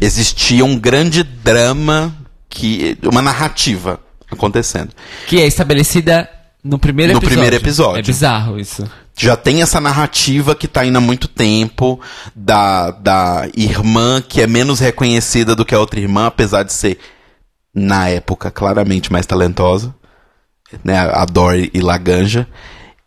[0.00, 2.14] existia um grande drama,
[2.48, 3.98] que uma narrativa
[4.30, 4.90] acontecendo.
[5.26, 6.28] Que é estabelecida
[6.62, 7.36] no primeiro No episódio.
[7.36, 7.98] primeiro episódio.
[8.00, 8.84] É bizarro isso.
[9.16, 11.98] Já tem essa narrativa que tá indo há muito tempo,
[12.36, 16.98] da, da irmã que é menos reconhecida do que a outra irmã, apesar de ser,
[17.74, 19.94] na época, claramente mais talentosa.
[20.82, 22.46] Né, a Dory e Laganja.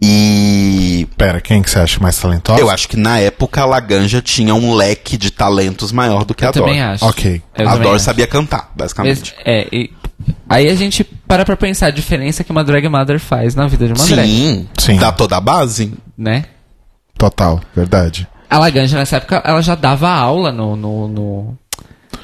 [0.02, 2.60] E Pera, quem que você acha mais talentosa?
[2.60, 6.44] eu acho que na época a Laganja tinha um leque de talentos maior do que
[6.46, 7.04] a Eu também acho.
[7.06, 7.42] Ok.
[7.58, 8.00] Eu a acho.
[8.00, 9.34] sabia cantar, Mas, basicamente.
[9.46, 9.92] é, e-
[10.48, 13.88] aí a gente para pra pensar a diferença que uma drag mother faz na vida
[13.88, 14.98] de uma drag, Sim, Sim.
[14.98, 15.94] dá toda a base.
[16.18, 16.46] né?
[17.18, 18.28] Total, verdade.
[18.50, 21.58] A Laganja nessa época ela já dava aula no no, no,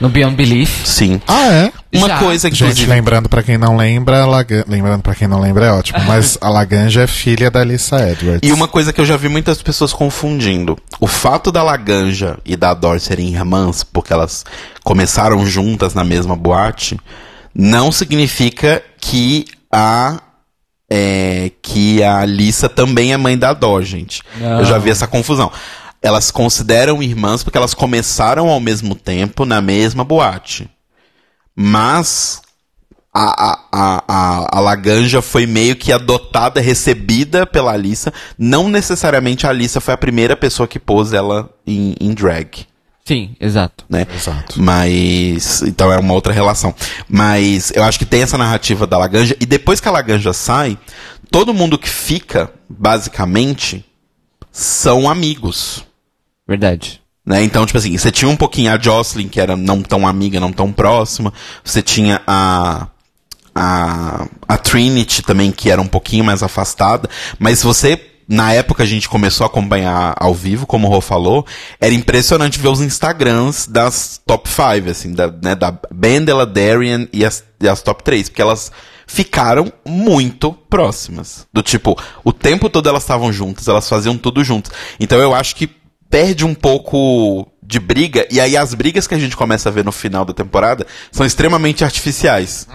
[0.01, 0.85] no Beyond Belief.
[0.85, 1.21] Sim.
[1.27, 1.71] Ah, é?
[1.93, 2.17] Uma Já.
[2.17, 4.63] coisa, Gente, inclusive, lembrando pra quem não lembra, Lagan...
[4.67, 8.39] lembrando para quem não lembra é ótimo, mas a Laganja é filha da Alissa Edwards.
[8.41, 10.77] E uma coisa que eu já vi muitas pessoas confundindo.
[10.99, 14.43] O fato da Laganja e da Dor serem irmãs, porque elas
[14.83, 16.99] começaram juntas na mesma boate,
[17.53, 20.19] não significa que a.
[20.89, 24.23] é, que a Alissa também é mãe da Dor, gente.
[24.37, 24.59] Não.
[24.59, 25.51] Eu já vi essa confusão.
[26.01, 30.69] Elas se consideram irmãs porque elas começaram ao mesmo tempo na mesma boate.
[31.55, 32.41] Mas
[33.13, 38.13] a, a, a, a, a Laganja foi meio que adotada, recebida pela Alissa.
[38.37, 42.65] Não necessariamente a Alissa foi a primeira pessoa que pôs ela em, em drag,
[43.03, 43.83] Sim, exato.
[43.89, 44.05] né?
[44.15, 44.61] Exato.
[44.61, 45.61] Mas.
[45.63, 46.73] Então é uma outra relação.
[47.09, 49.35] Mas eu acho que tem essa narrativa da Laganja.
[49.39, 50.77] E depois que a Laganja sai,
[51.29, 53.83] todo mundo que fica, basicamente,
[54.51, 55.83] são amigos.
[56.51, 57.01] Verdade.
[57.25, 57.43] Né?
[57.43, 60.51] Então, tipo assim, você tinha um pouquinho a Jocelyn, que era não tão amiga, não
[60.51, 61.31] tão próxima.
[61.63, 62.87] Você tinha a.
[63.53, 67.09] A, a Trinity também, que era um pouquinho mais afastada.
[67.39, 67.99] Mas você.
[68.27, 71.45] Na época a gente começou a acompanhar ao vivo, como o Rô falou,
[71.81, 77.25] era impressionante ver os Instagrams das top 5, assim, da, né, da Bendela, Darian e
[77.25, 78.71] as, e as top 3, porque elas
[79.05, 81.45] ficaram muito próximas.
[81.51, 84.71] Do tipo, o tempo todo elas estavam juntas, elas faziam tudo juntas.
[84.97, 85.69] Então eu acho que
[86.11, 89.85] perde um pouco de briga, e aí as brigas que a gente começa a ver
[89.85, 92.67] no final da temporada são extremamente artificiais.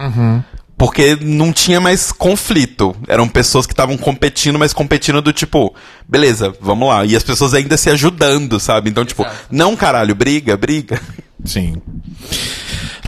[0.78, 2.94] Porque não tinha mais conflito.
[3.08, 5.74] Eram pessoas que estavam competindo, mas competindo do tipo,
[6.06, 7.04] beleza, vamos lá.
[7.04, 8.90] E as pessoas ainda se ajudando, sabe?
[8.90, 9.46] Então, tipo, Exato.
[9.50, 11.00] não caralho, briga, briga.
[11.44, 11.80] Sim.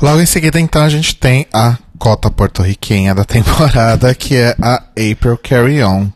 [0.00, 4.84] Logo em seguida, então, a gente tem a cota porto-riquenha da temporada, que é a
[4.92, 6.08] April Carry On.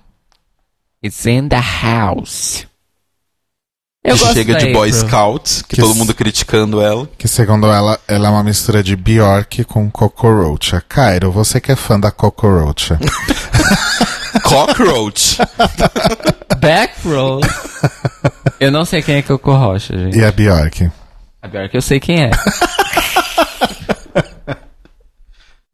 [1.03, 2.67] It's in the house.
[4.05, 5.09] Eu gosto Chega da de Boy April.
[5.09, 7.09] Scout, que, Que todo mundo criticando ela.
[7.17, 10.73] Que, segundo ela, ela é uma mistura de Bjork com Cockroach.
[10.89, 12.95] Cairo, você que é fã da Cockroach.
[14.43, 15.39] Cockroach.
[16.59, 17.41] Back row.
[18.59, 20.19] eu não sei quem é Coco Rocha, gente.
[20.19, 20.91] e a Bjork?
[21.41, 22.31] A que eu sei quem é.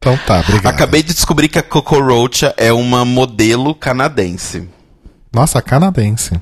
[0.01, 0.73] Então tá, obrigado.
[0.73, 4.69] Acabei de descobrir que a Coco Rocha é uma modelo canadense.
[5.33, 6.41] Nossa, canadense.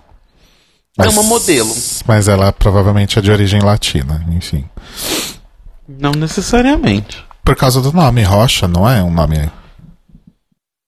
[0.98, 1.76] É uma modelo.
[2.08, 4.66] Mas ela provavelmente é de origem latina, enfim.
[5.88, 7.24] Não necessariamente.
[7.44, 9.50] Por causa do nome, Rocha, não é um nome.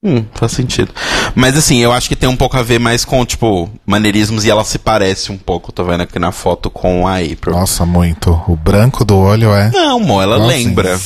[0.04, 0.94] Hum, faz sentido.
[1.36, 4.50] Mas assim, eu acho que tem um pouco a ver mais com, tipo, maneirismos e
[4.50, 7.54] ela se parece um pouco, tô vendo aqui na foto com a April.
[7.54, 8.32] Nossa, muito.
[8.48, 9.70] O branco do olho é.
[9.72, 10.68] Não, mo, ela Igualzinho.
[10.68, 11.00] lembra.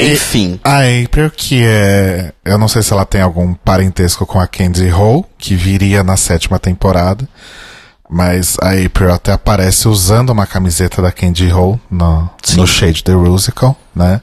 [0.00, 0.60] Enfim.
[0.64, 2.32] A April, que é.
[2.44, 6.16] Eu não sei se ela tem algum parentesco com a Candy Ho, que viria na
[6.16, 7.28] sétima temporada.
[8.08, 13.12] Mas a April até aparece usando uma camiseta da Candy Ho no, no Shade the
[13.12, 14.20] Rusical, né?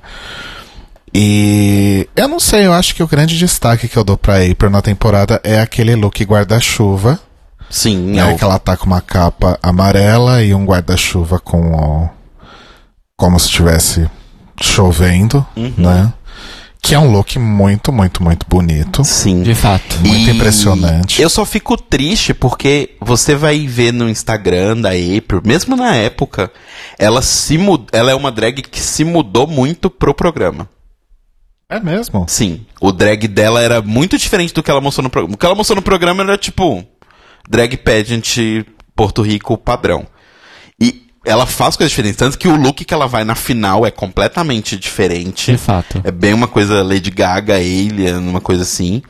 [1.13, 4.69] E eu não sei, eu acho que o grande destaque que eu dou pra April
[4.69, 7.17] na temporada é aquele look guarda-chuva,
[7.69, 8.33] Sim, né?
[8.33, 12.09] é Que ela tá com uma capa amarela e um guarda-chuva com o,
[13.15, 14.09] como se estivesse
[14.61, 15.73] chovendo, Uhum.
[15.77, 16.13] né?
[16.81, 19.03] Que é um look muito, muito, muito bonito.
[19.03, 19.43] Sim.
[19.43, 19.97] De fato.
[19.99, 21.21] Muito E impressionante.
[21.21, 26.49] Eu só fico triste porque você vai ver no Instagram da April, mesmo na época,
[26.97, 27.85] ela se mud...
[27.91, 30.69] ela é uma drag que se mudou muito pro programa.
[31.69, 32.25] É mesmo?
[32.29, 35.35] Sim, o drag dela era muito diferente do que ela mostrou no programa.
[35.35, 36.85] O que ela mostrou no programa era tipo
[37.49, 38.37] drag pageant
[38.95, 40.07] Porto Rico padrão.
[41.27, 44.77] Ela faz coisas diferentes, tanto que o look que ela vai na final é completamente
[44.77, 45.51] diferente.
[45.51, 46.01] De fato.
[46.03, 49.01] É bem uma coisa Lady Gaga, Alien, uma coisa assim.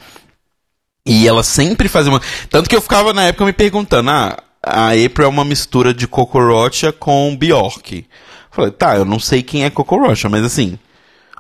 [1.06, 2.22] E ela sempre fazia uma.
[2.50, 6.08] Tanto que eu ficava na época me perguntando: ah, a April é uma mistura de
[6.08, 8.06] Coco Rocha com Bjork.
[8.52, 10.78] Falei, tá, eu não sei quem é Coco Rocha, mas assim,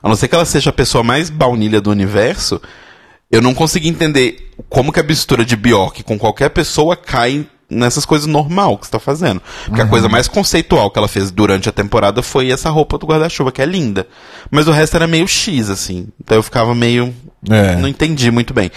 [0.01, 2.61] a não ser que ela seja a pessoa mais baunilha do universo,
[3.31, 8.05] eu não consegui entender como que a mistura de Bjork com qualquer pessoa cai nessas
[8.05, 9.41] coisas normal que você tá fazendo.
[9.65, 13.05] Porque a coisa mais conceitual que ela fez durante a temporada foi essa roupa do
[13.05, 14.07] guarda-chuva, que é linda.
[14.49, 16.07] Mas o resto era meio X, assim.
[16.19, 17.13] Então eu ficava meio.
[17.49, 17.75] É.
[17.75, 18.71] Não entendi muito bem.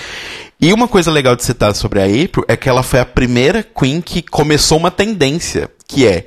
[0.61, 3.63] E uma coisa legal de citar sobre a April é que ela foi a primeira
[3.63, 6.27] Queen que começou uma tendência, que é.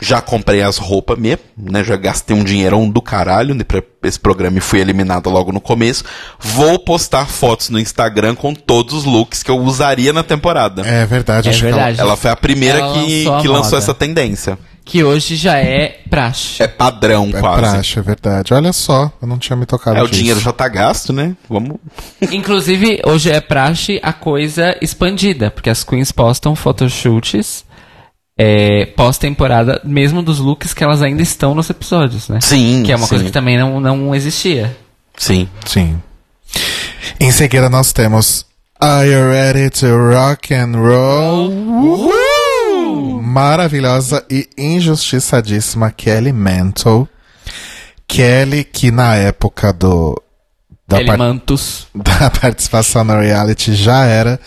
[0.00, 1.82] Já comprei as roupas mesmo, né?
[1.82, 5.60] Já gastei um dinheirão do caralho né, pra esse programa e fui eliminado logo no
[5.60, 6.04] começo.
[6.38, 10.82] Vou postar fotos no Instagram com todos os looks que eu usaria na temporada.
[10.86, 11.98] É verdade, É acho verdade.
[11.98, 14.58] Ela foi a primeira Ela que, lançou que lançou essa tendência.
[14.84, 16.62] Que hoje já é praxe.
[16.62, 17.60] É padrão, que é quase.
[17.62, 18.52] praxe, é verdade.
[18.52, 20.18] Olha só, eu não tinha me tocado É, o disso.
[20.18, 21.34] dinheiro já tá gasto, né?
[21.48, 21.78] Vamos.
[22.30, 27.64] Inclusive, hoje é praxe a coisa expandida, porque as queens postam photoshoots
[28.38, 32.38] é, pós-temporada, mesmo dos looks que elas ainda estão nos episódios, né?
[32.40, 32.82] Sim.
[32.84, 34.76] Que é uma sim, coisa que também não, não existia.
[35.16, 35.48] Sim.
[35.64, 36.00] Sim.
[37.18, 38.44] Em seguida nós temos
[38.78, 42.12] Are You Ready to Rock and Roll?
[43.22, 47.08] Maravilhosa e injustiçadíssima Kelly Mantle.
[48.06, 50.22] Kelly, que na época do
[50.86, 51.86] da, Kelly Mantos.
[51.94, 54.38] da participação no reality já era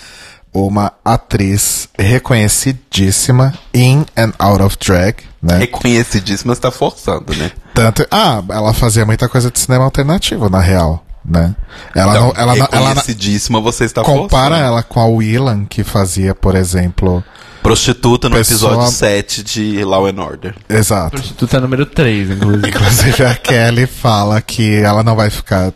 [0.54, 5.58] uma atriz reconhecidíssima in and out of drag, né?
[5.60, 7.52] Reconhecidíssima, você tá forçando, né?
[7.74, 11.56] Tanto, ah, ela fazia muita coisa de cinema alternativo, na real, né?
[11.96, 14.66] Ela Então, não, ela, não- ela reconhecidíssima, você está compara forçando.
[14.68, 17.24] ela com a Willan, que fazia, por exemplo,
[17.62, 20.56] Prostituta no Pessoa- episódio 7 de Law and Order.
[20.70, 21.12] exato.
[21.12, 22.70] Prostituta número 3, inclusive.
[22.70, 25.74] Inclusive a Kelly fala que ela não vai ficar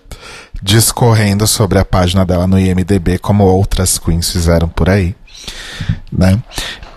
[0.63, 5.13] discorrendo sobre a página dela no IMDB como outras queens fizeram por aí.
[6.11, 6.41] Né?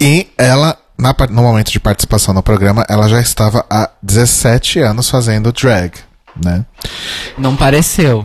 [0.01, 5.11] E ela, na no momento de participação no programa, ela já estava há 17 anos
[5.11, 5.93] fazendo drag,
[6.43, 6.65] né?
[7.37, 8.25] Não pareceu.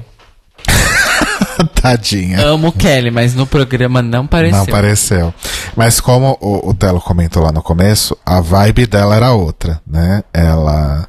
[1.81, 2.39] Tadinha.
[2.45, 4.59] Amo Kelly, mas no programa não pareceu.
[4.59, 5.33] Não pareceu.
[5.75, 10.23] Mas como o, o Telo comentou lá no começo, a vibe dela era outra, né?
[10.31, 11.07] Ela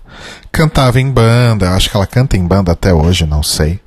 [0.51, 3.81] cantava em banda, eu acho que ela canta em banda até hoje, não sei.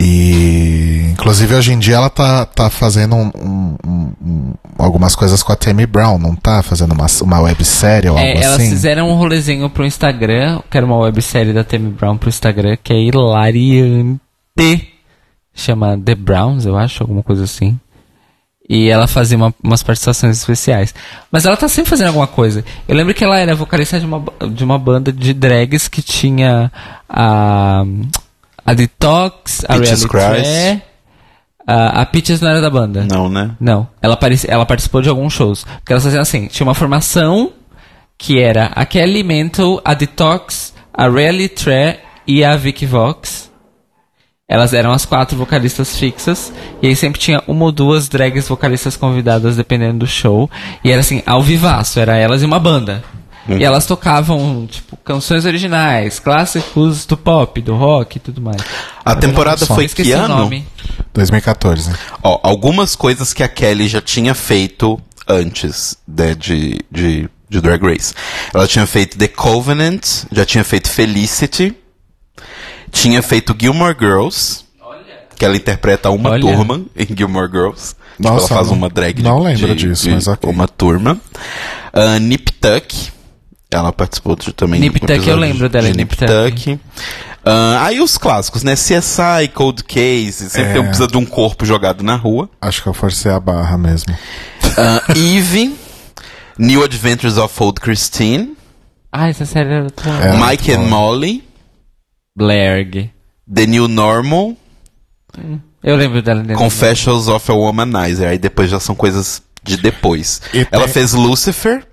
[0.00, 5.42] E inclusive hoje em dia ela tá, tá fazendo um- um- um- um- algumas coisas
[5.42, 6.62] com a Tammy Brown, não tá?
[6.62, 8.70] Fazendo uma, uma websérie ou É, algo elas assim.
[8.70, 12.92] fizeram um rolezinho pro Instagram, que era uma websérie da Tammy Brown pro Instagram, que
[12.92, 14.18] é hilariante.
[15.54, 17.78] Chama The Browns, eu acho, alguma coisa assim.
[18.68, 20.94] E ela fazia uma- umas participações especiais.
[21.30, 22.64] Mas ela tá sempre fazendo alguma coisa.
[22.88, 26.72] Eu lembro que ela era vocalista de uma, de uma banda de drags que tinha
[27.08, 27.84] a,
[28.64, 30.82] a Detox, a Peaches Reality.
[31.66, 33.06] A, a Peaches não era da banda.
[33.10, 33.52] Não, né?
[33.58, 35.64] Não, ela, ela participou de alguns shows.
[35.64, 37.52] Porque elas faziam assim, tinha uma formação
[38.18, 43.50] que era a Kelly Mental, a Detox, a Rally Tre e a Vicky Vox.
[44.46, 46.52] Elas eram as quatro vocalistas fixas.
[46.82, 50.50] E aí sempre tinha uma ou duas drags vocalistas convidadas, dependendo do show.
[50.84, 53.02] E era assim, ao vivaço, era elas e uma banda.
[53.48, 58.56] E elas tocavam, tipo, canções originais, clássicos do pop, do rock e tudo mais.
[59.04, 59.74] A temporada som.
[59.74, 60.28] foi que ano?
[60.38, 60.66] nome.
[61.12, 61.90] 2014.
[62.22, 67.82] Ó, algumas coisas que a Kelly já tinha feito antes né, de, de, de Drag
[67.82, 68.14] Race.
[68.54, 71.74] Ela tinha feito The Covenant, já tinha feito Felicity,
[72.90, 74.64] tinha feito Gilmore Girls,
[75.36, 76.40] que ela interpreta uma Olha.
[76.40, 77.94] turma em Gilmore Girls.
[78.16, 80.48] Tipo, Nossa, ela faz não- uma drag não de, lembro de- disso, de mas ok.
[80.48, 81.20] uma turma.
[81.92, 83.12] Uh, Nip Tuck,
[83.74, 86.80] ela participou de, também Nip de um Tuck, eu lembro dela de Nip Nip Tuck.
[87.44, 88.74] Ah, aí os clássicos, né?
[88.74, 90.72] CSI, Cold Case, sempre É.
[90.74, 92.48] tem- precisa de um corpo jogado na rua.
[92.60, 94.16] Acho que eu forcei a barra mesmo.
[94.78, 95.74] Ah, Eve,
[96.58, 98.54] New Adventures of Old Christine,
[99.12, 100.12] Ah, essa série era tão...
[100.22, 100.36] É.
[100.50, 100.88] Mike and bom.
[100.88, 101.44] Molly,
[102.36, 103.10] Blerg.
[103.52, 104.54] The New Normal,
[105.82, 106.42] Eu lembro dela.
[106.54, 108.28] Confessions of a Womanizer.
[108.28, 110.40] Aí depois já são coisas de depois.
[110.54, 111.86] E Ela tem- fez Lucifer,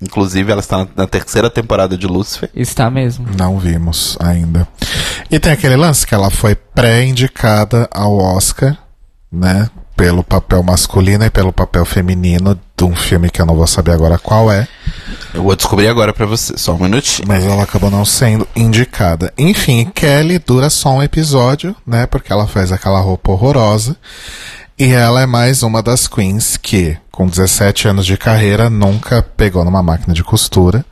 [0.00, 2.50] inclusive ela está na, terceira temporada de Lucifer.
[2.54, 3.26] Está mesmo.
[3.36, 4.66] Não vimos ainda.
[5.30, 8.76] E tem aquele lance que ela foi pré-indicada ao Oscar,
[9.30, 9.68] né?
[9.96, 13.90] Pelo papel masculino e pelo papel feminino de um filme que eu não vou saber
[13.90, 14.68] agora qual é.
[15.34, 17.26] Eu vou descobrir agora pra você, só um minutinho.
[17.26, 19.32] Mas ela acabou não sendo indicada.
[19.36, 22.06] Enfim, Kelly dura só um episódio, né?
[22.06, 23.96] Porque ela faz aquela roupa horrorosa.
[24.78, 29.64] E ela é mais uma das queens que, com 17 anos de carreira, nunca pegou
[29.64, 30.84] numa máquina de costura.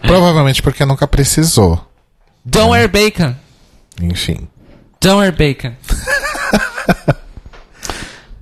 [0.00, 1.80] Provavelmente porque nunca precisou.
[2.44, 3.36] Don't wear bacon.
[4.00, 4.48] Enfim.
[5.00, 5.72] Don't wear bacon.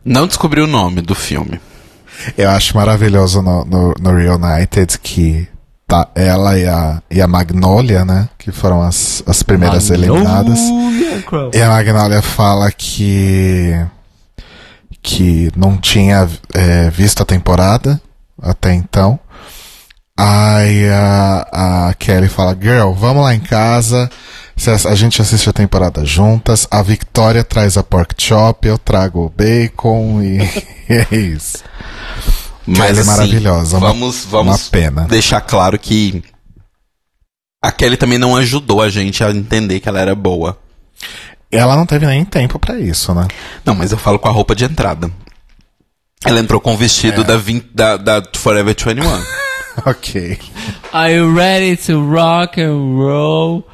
[0.02, 1.60] Não descobri o nome do filme.
[2.38, 5.46] Eu acho maravilhoso no, no, no Reunited que
[5.86, 8.30] tá ela e a, e a Magnolia, né?
[8.38, 10.58] Que foram as, as primeiras eliminadas.
[11.52, 13.74] E a Magnolia fala que
[15.02, 18.00] que não tinha é, visto a temporada
[18.40, 19.18] até então.
[20.16, 24.10] Aí a, a Kelly fala, girl, vamos lá em casa.
[24.86, 26.66] a gente assiste a temporada juntas.
[26.70, 30.38] A Victoria traz a pork chop, eu trago o bacon e
[30.92, 31.58] é isso.
[32.66, 35.02] Mas Kelly assim, maravilhosa, uma- Vamos, vamos uma pena.
[35.08, 36.22] deixar claro que
[37.62, 40.58] a Kelly também não ajudou a gente a entender que ela era boa.
[41.50, 43.26] Ela não teve nem tempo pra isso, né?
[43.64, 45.10] Não, mas eu falo com a roupa de entrada.
[46.24, 46.76] Ela entrou com o É.
[46.76, 49.02] vestido da, 20, da, da Forever 21.
[49.86, 50.38] ok.
[50.92, 53.64] Are you ready to rock and roll?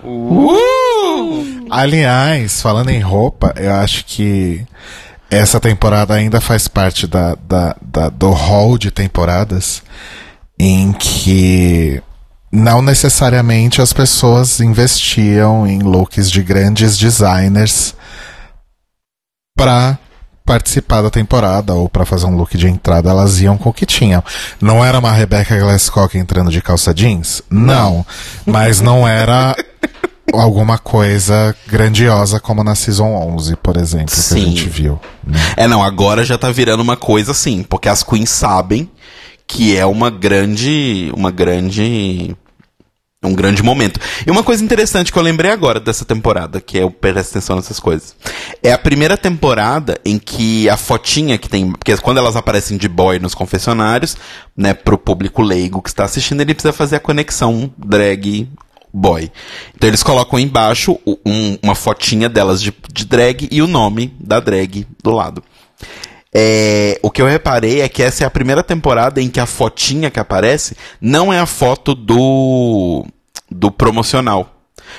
[1.71, 4.65] Aliás, falando em roupa, eu acho que
[5.31, 9.83] essa temporada ainda faz parte da, da, da- do hall de temporadas
[10.59, 12.01] em que
[12.51, 17.95] não necessariamente as pessoas investiam em looks de grandes designers
[19.57, 19.99] pra
[20.45, 23.85] participar da temporada ou pra fazer um look de entrada, elas iam com o que
[23.85, 24.23] tinham.
[24.61, 27.43] Não era uma Rebecca Glasscock entrando de calça jeans?
[27.51, 28.07] Não.
[28.47, 29.57] Mas não era
[30.33, 34.37] alguma coisa grandiosa como na Season 11, por exemplo, que Sim.
[34.37, 35.01] a gente viu.
[35.25, 35.39] né?
[35.57, 38.89] É, não, agora já tá virando uma coisa assim, porque as queens sabem
[39.47, 41.11] que é uma grande.
[41.15, 42.35] Uma grande.
[43.25, 43.99] Um grande momento.
[44.25, 47.81] E uma coisa interessante que eu lembrei agora dessa temporada, que eu presto atenção nessas
[47.81, 48.15] coisas.
[48.63, 51.73] É a primeira temporada em que a fotinha que tem.
[51.73, 54.17] Porque quando elas aparecem de boy nos confessionários,
[54.57, 58.49] né, pro público leigo que está assistindo, ele precisa fazer a conexão drag
[58.93, 59.33] boy.
[59.75, 64.15] Então eles colocam embaixo o- um- uma fotinha delas de, de drag e o nome
[64.21, 65.43] da drag do lado.
[66.39, 69.47] É, o que eu reparei é que essa é a primeira temporada em que a
[69.47, 73.07] fotinha que aparece não é a foto do,
[73.51, 74.55] do promocional.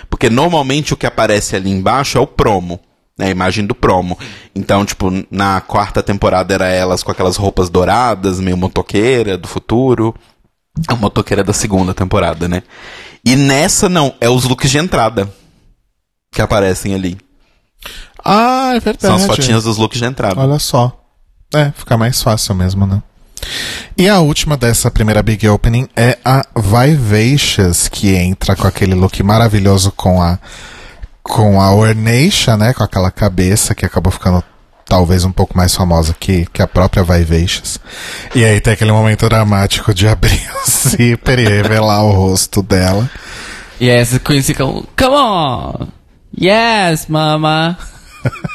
[0.10, 2.80] Porque normalmente o que aparece ali embaixo é o promo.
[3.16, 4.18] Né, a imagem do promo.
[4.56, 10.16] Então, tipo, na quarta temporada era elas com aquelas roupas douradas, meio motoqueira do futuro.
[10.88, 12.64] A motoqueira da segunda temporada, né?
[13.24, 15.32] E nessa não, é os looks de entrada
[16.32, 17.16] que aparecem ali.
[18.26, 19.06] Ah, é verdade.
[19.06, 20.40] São as fotinhas dos looks de entrada.
[20.40, 21.07] Olha só.
[21.54, 23.02] É, fica mais fácil mesmo, né?
[23.98, 29.22] E a última dessa primeira Big Opening é a Vivacious, que entra com aquele look
[29.24, 30.38] maravilhoso com a
[31.24, 32.74] com a Ornation, né?
[32.74, 34.43] Com aquela cabeça que acabou ficando
[34.86, 37.80] talvez um pouco mais famosa que, que a própria Vivacious.
[38.34, 43.10] E aí tem aquele momento dramático de abrir o zíper e revelar o rosto dela.
[43.80, 44.04] E aí
[44.98, 45.88] come on!
[46.39, 47.78] Yes, mama!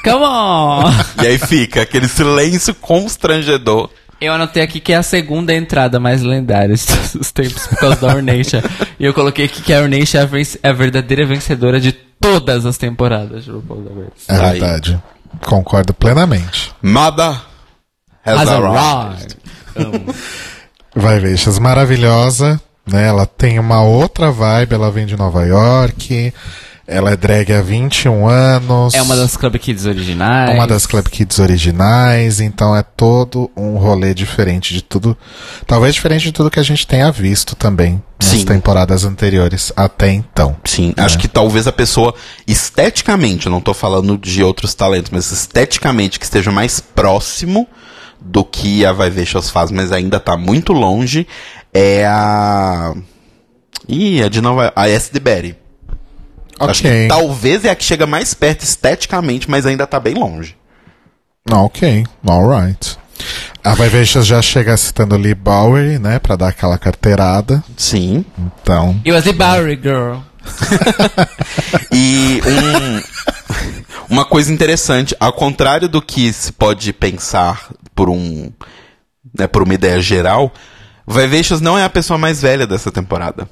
[0.04, 0.82] Come on!
[1.22, 3.90] E aí fica aquele silêncio constrangedor.
[4.20, 7.78] Eu anotei aqui que é a segunda entrada mais lendária de todos os tempos por
[7.78, 8.60] causa da Ornation.
[8.98, 10.28] e eu coloquei aqui que a Ornation é a,
[10.62, 14.12] é a verdadeira vencedora de todas as temporadas de RuPaul's Drag Race.
[14.28, 14.60] É Aí.
[14.60, 15.02] verdade.
[15.44, 16.72] Concordo plenamente.
[16.80, 17.34] Mother
[18.24, 19.36] has, Has arrived.
[19.76, 20.14] arrived.
[20.94, 23.08] Vivacious maravilhosa, né?
[23.08, 26.32] Ela tem uma outra vibe, ela vem de Nova York,
[26.86, 28.94] ela é drag há 21 anos.
[28.94, 30.54] É uma das Club Kids originais.
[30.54, 35.16] uma das Club Kids originais, então é todo um rolê diferente de tudo.
[35.66, 38.44] Talvez diferente de tudo que a gente tenha visto também nas Sim.
[38.44, 40.56] temporadas anteriores até então.
[40.64, 42.14] Sim, acho que talvez a pessoa,
[42.46, 47.68] esteticamente, eu não tô falando de outros talentos, mas esteticamente que esteja mais próximo
[48.20, 51.26] do que a Vivacious faz, mas ainda tá muito longe,
[51.72, 52.94] é a.
[53.88, 55.12] Ih, a de Nova a S.
[55.12, 55.61] de Berry.
[56.70, 57.08] Acho que Ok.
[57.08, 60.56] talvez é a que chega mais perto esteticamente, mas ainda tá bem longe.
[61.50, 62.96] Ok, alright.
[63.64, 67.62] A Vivacious já chega citando Lee Bowery, né, pra dar aquela carteirada.
[67.76, 68.24] Sim.
[68.38, 70.18] Então, It was the Bowery Girl.
[71.92, 73.02] E um,
[74.08, 78.50] uma coisa interessante, ao contrário do que se pode pensar por um,
[79.38, 80.52] né, por uma ideia geral,
[81.06, 83.48] Vivacious não é a pessoa mais velha dessa temporada.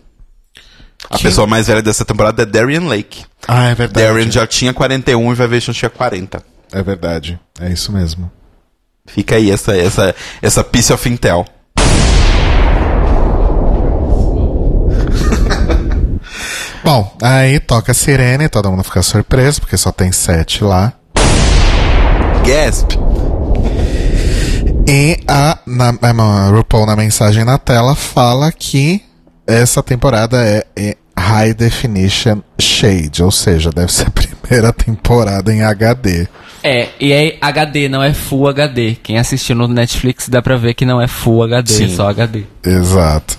[1.08, 3.24] A pessoa mais velha dessa temporada é Darian Lake.
[3.48, 4.06] ah, é verdade.
[4.06, 6.42] Darian já tinha 41 e Vivacious tinha 40.
[6.72, 7.38] É verdade.
[7.60, 8.30] É isso mesmo.
[9.06, 11.44] Fica aí essa essa essa piece of intel.
[16.84, 20.92] Bom, aí toca a sirene, todo mundo fica surpreso, porque só tem sete lá.
[22.46, 22.98] Gasp.
[24.86, 29.02] E a, na, a RuPaul na mensagem na tela fala que
[29.50, 35.62] essa temporada é, é High Definition Shade, ou seja, deve ser a primeira temporada em
[35.62, 36.26] HD.
[36.62, 38.96] É, e aí HD não é Full HD.
[39.02, 41.84] Quem assistiu no Netflix dá pra ver que não é Full HD, Sim.
[41.84, 42.44] é só HD.
[42.64, 43.38] Exato.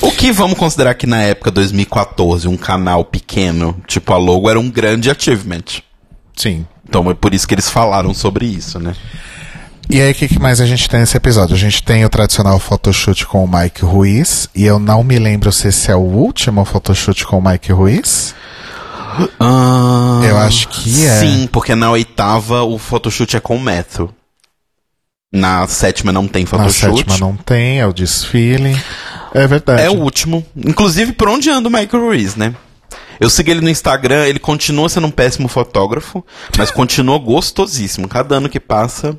[0.00, 4.58] O que vamos considerar que na época 2014 um canal pequeno, tipo a Logo, era
[4.58, 5.82] um grande achievement.
[6.34, 6.66] Sim.
[6.88, 8.94] Então é por isso que eles falaram sobre isso, né?
[9.88, 11.54] E aí, o que, que mais a gente tem nesse episódio?
[11.54, 15.52] A gente tem o tradicional photoshoot com o Mike Ruiz, e eu não me lembro
[15.52, 18.34] se esse é o último photoshoot com o Mike Ruiz.
[20.26, 21.20] Eu acho que é.
[21.20, 24.10] Sim, porque na oitava o photoshoot é com o Matthew.
[25.32, 26.96] Na sétima não tem Na photoshoot.
[26.98, 28.76] sétima não tem, é o desfile.
[29.34, 29.82] É verdade.
[29.82, 30.44] É o último.
[30.56, 32.54] Inclusive, por onde anda o Michael Ruiz, né?
[33.20, 36.24] Eu sigo ele no Instagram, ele continua sendo um péssimo fotógrafo,
[36.58, 38.08] mas continua gostosíssimo.
[38.08, 39.18] Cada ano que passa,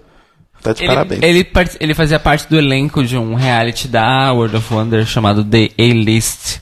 [0.61, 1.21] tá de Ele, parabéns.
[1.23, 5.43] ele, part- ele fazia parte do elenco de um reality da World of Wonder chamado
[5.43, 6.59] The A-List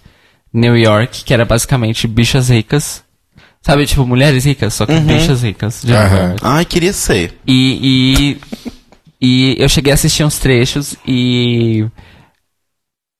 [0.53, 3.03] New York, que era basicamente bichas ricas.
[3.61, 5.81] Sabe, tipo, mulheres ricas, só que bichas ricas.
[5.83, 5.93] de.
[5.93, 6.39] York.
[6.41, 7.37] Ai, queria ser.
[7.47, 8.37] E,
[9.21, 11.85] e, e eu cheguei a assistir uns trechos e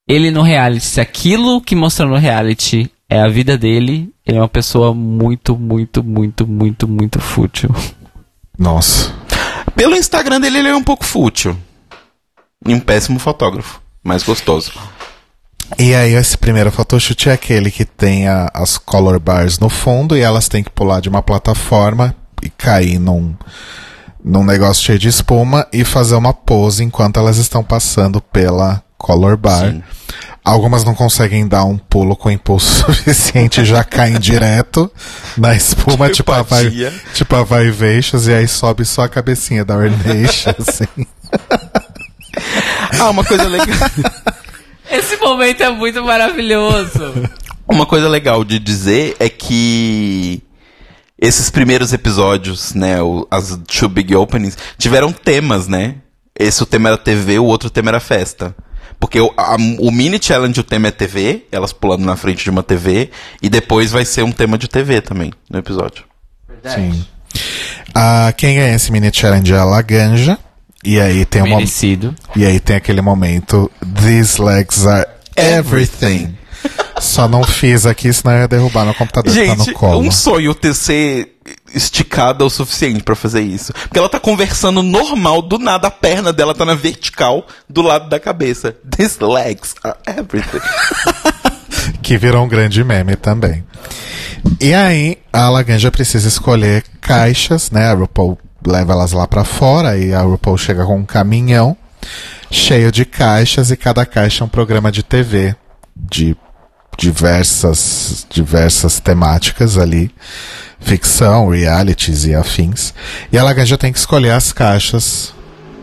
[0.08, 4.42] ele no reality, se aquilo que mostrou no reality é a vida dele, ele é
[4.42, 7.70] uma pessoa muito, muito, muito, muito, muito fútil.
[8.60, 9.14] Nossa.
[9.76, 11.58] Pelo Instagram dele, ele é um pouco fútil.
[12.66, 14.72] E um péssimo fotógrafo, mas gostoso.
[15.80, 20.16] E aí, esse primeiro photoshoot é aquele que tem a- as color bars no fundo
[20.16, 23.36] e elas têm que pular de uma plataforma e cair num,
[24.24, 29.36] num negócio cheio de espuma e fazer uma pose enquanto elas estão passando pela color
[29.36, 29.72] bar.
[29.72, 29.84] Sim.
[30.44, 34.92] Algumas não conseguem dar um pulo com impulso suficiente e já caem direto
[35.38, 36.70] na espuma, Tipo a vai,
[37.14, 41.06] tipo a Vivacious, e aí sobe só a cabecinha da Ornation, assim.
[43.00, 43.68] Ah, uma coisa legal.
[44.92, 47.30] Esse momento é muito maravilhoso.
[47.68, 50.44] Uma coisa legal de dizer é que
[51.20, 55.96] esses primeiros episódios, né, o- as Two Big Openings, tiveram temas, né?
[56.38, 58.56] esse o tema era TV, o outro tema era festa.
[59.00, 62.50] Porque o, a- o mini challenge, o tema é TV, elas pulando na frente de
[62.50, 63.10] uma TV,
[63.42, 66.04] e depois vai ser um tema de TV também, no episódio.
[66.66, 67.06] Sim.
[67.94, 70.38] Ah, quem ganha esse mini challenge é a Laganja.
[70.84, 72.14] E aí tem uma, Merecido.
[72.36, 73.72] E aí tem aquele momento
[74.02, 75.06] These legs are
[75.36, 76.36] everything.
[77.00, 80.00] Só não fiz aqui, senão eu ia derrubar meu computador que tá Gente, no colo.
[80.00, 81.38] um sonho ter ser
[81.74, 83.74] esticada o suficiente pra fazer isso.
[83.74, 88.10] Porque ela tá conversando normal, do nada a perna dela tá na vertical do lado
[88.10, 88.76] da cabeça.
[88.96, 90.62] These legs are everything.
[92.02, 93.64] Que virou um grande meme também.
[94.60, 97.88] E aí, a Laganja precisa escolher caixas, né?
[97.90, 101.76] A RuPaul leva elas lá pra fora e a RuPaul chega com um caminhão
[102.50, 105.56] cheio de caixas e cada caixa é um programa de TV
[105.96, 106.36] de
[106.98, 110.12] diversas diversas temáticas ali,
[110.84, 112.94] ficção, realities e afins.
[113.32, 115.34] E a Laganja tem que escolher as caixas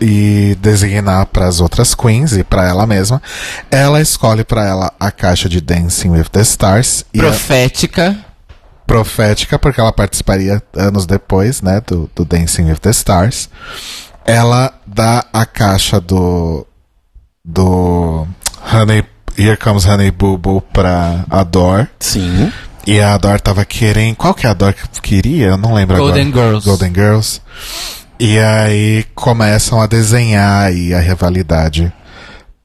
[0.01, 3.21] e designar para as outras queens e para ela mesma.
[3.71, 8.17] Ela escolhe para ela a caixa de Dancing with the Stars e a Profética.
[8.87, 13.49] profética porque ela participaria anos depois, né, do, do Dancing with the Stars.
[14.25, 16.67] Ela dá a caixa do
[17.45, 18.27] do
[18.73, 19.05] Honey
[19.37, 21.89] Here Comes Honey Boo Boo pra Adore.
[21.99, 22.53] Sim.
[22.87, 24.16] E a Adore tava querendo.
[24.16, 25.49] Qual que é a Adore que queria?
[25.49, 26.47] Eu não lembro Golden agora.
[26.47, 26.68] Girls.
[26.68, 27.41] Golden Girls.
[28.18, 31.93] E aí começam a desenhar aí a rivalidade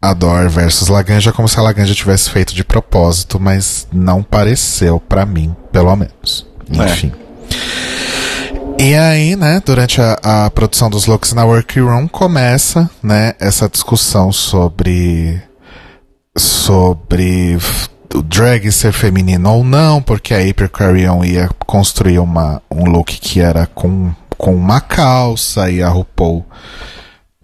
[0.01, 5.25] Adore versus Laganja, como se a Laganja tivesse feito de propósito, mas não pareceu pra
[5.25, 6.45] mim, pelo menos.
[6.69, 6.85] É.
[6.85, 7.11] Enfim.
[8.77, 14.31] E aí, né, durante a, a produção dos looks na Workroom começa, né, essa discussão
[14.31, 15.41] sobre
[16.37, 17.57] sobre
[18.13, 23.19] o drag ser feminino ou não, porque a April Carrion ia construir uma, um look
[23.19, 26.45] que era com, com uma calça e a RuPaul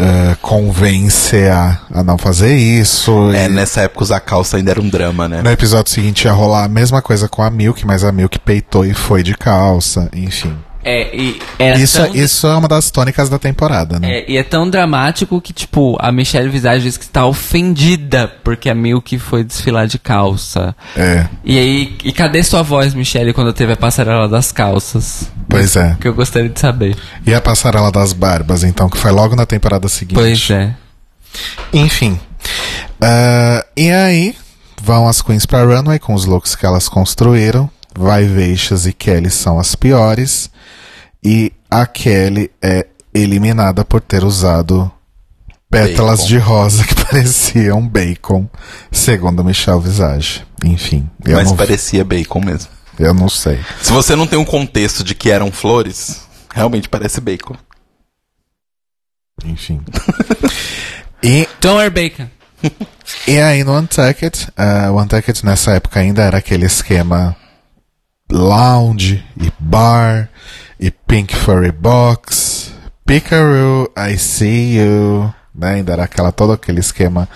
[0.03, 3.31] eh, convence a, a não fazer isso.
[3.33, 5.43] É, e nessa época usar calça ainda era um drama, né?
[5.43, 8.83] no episódio seguinte ia rolar a mesma coisa com a Milk, mas a Milk peitou
[8.83, 10.57] e foi de calça, enfim.
[10.83, 14.19] É, e era Isso, tão, isso é uma das tônicas da temporada, né?
[14.19, 18.69] é, e é tão dramático que, tipo, a Michelle Visage diz que está ofendida porque
[18.69, 20.75] a Milk foi desfilar de calça.
[20.95, 25.29] É, E aí, e cadê sua voz, Michelle, quando teve a passarela das calças?
[25.47, 25.95] pois é.
[25.99, 26.95] Que eu gostaria de saber.
[27.25, 30.15] E a passarela das barbas, então, que foi logo na temporada seguinte.
[30.15, 30.73] Pois é.
[31.73, 32.19] Enfim.
[32.99, 34.35] Ah, e aí,
[34.81, 37.69] vão as queens pra runway com os looks que elas construíram.
[37.97, 40.49] Vai Veixas e Kelly são as piores.
[41.23, 44.91] E a Kelly é eliminada por ter usado
[45.69, 46.27] pétalas Bacon.
[46.27, 48.49] de rosa que pareciam bacon,
[48.91, 50.45] segundo Michelle Visage.
[50.63, 52.69] Enfim, eu, Mas não, parecia bacon mesmo.
[52.99, 53.59] eu não sei.
[53.81, 56.21] Se você não tem um contexto de que eram flores,
[56.53, 57.55] realmente parece bacon.
[59.45, 59.81] Enfim.
[61.23, 62.27] e Don't wear bacon.
[63.27, 67.35] E aí no Untucked, uh, o Untucked nessa época ainda era aquele esquema
[68.31, 70.29] lounge e bar
[70.79, 72.71] e pink furry box,
[73.05, 75.75] Pickaroo, I see you, né?
[75.75, 77.27] Ainda era aquela, todo aquele esquema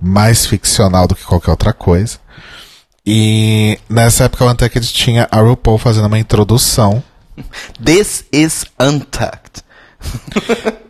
[0.00, 2.18] mais ficcional do que qualquer outra coisa.
[3.04, 7.02] E nessa época o Untucked tinha a RuPaul fazendo uma introdução
[7.82, 9.62] This is untucked.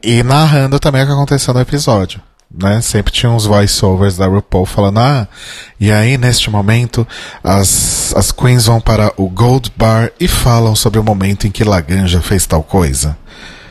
[0.03, 2.21] E narrando também o que aconteceu no episódio.
[2.51, 2.81] Né?
[2.81, 5.29] Sempre tinha uns voiceovers da RuPaul falando, ah,
[5.79, 7.07] e aí neste momento
[7.45, 11.63] as, as queens vão para o Gold Bar e falam sobre o momento em que
[11.63, 13.17] Laganja fez tal coisa.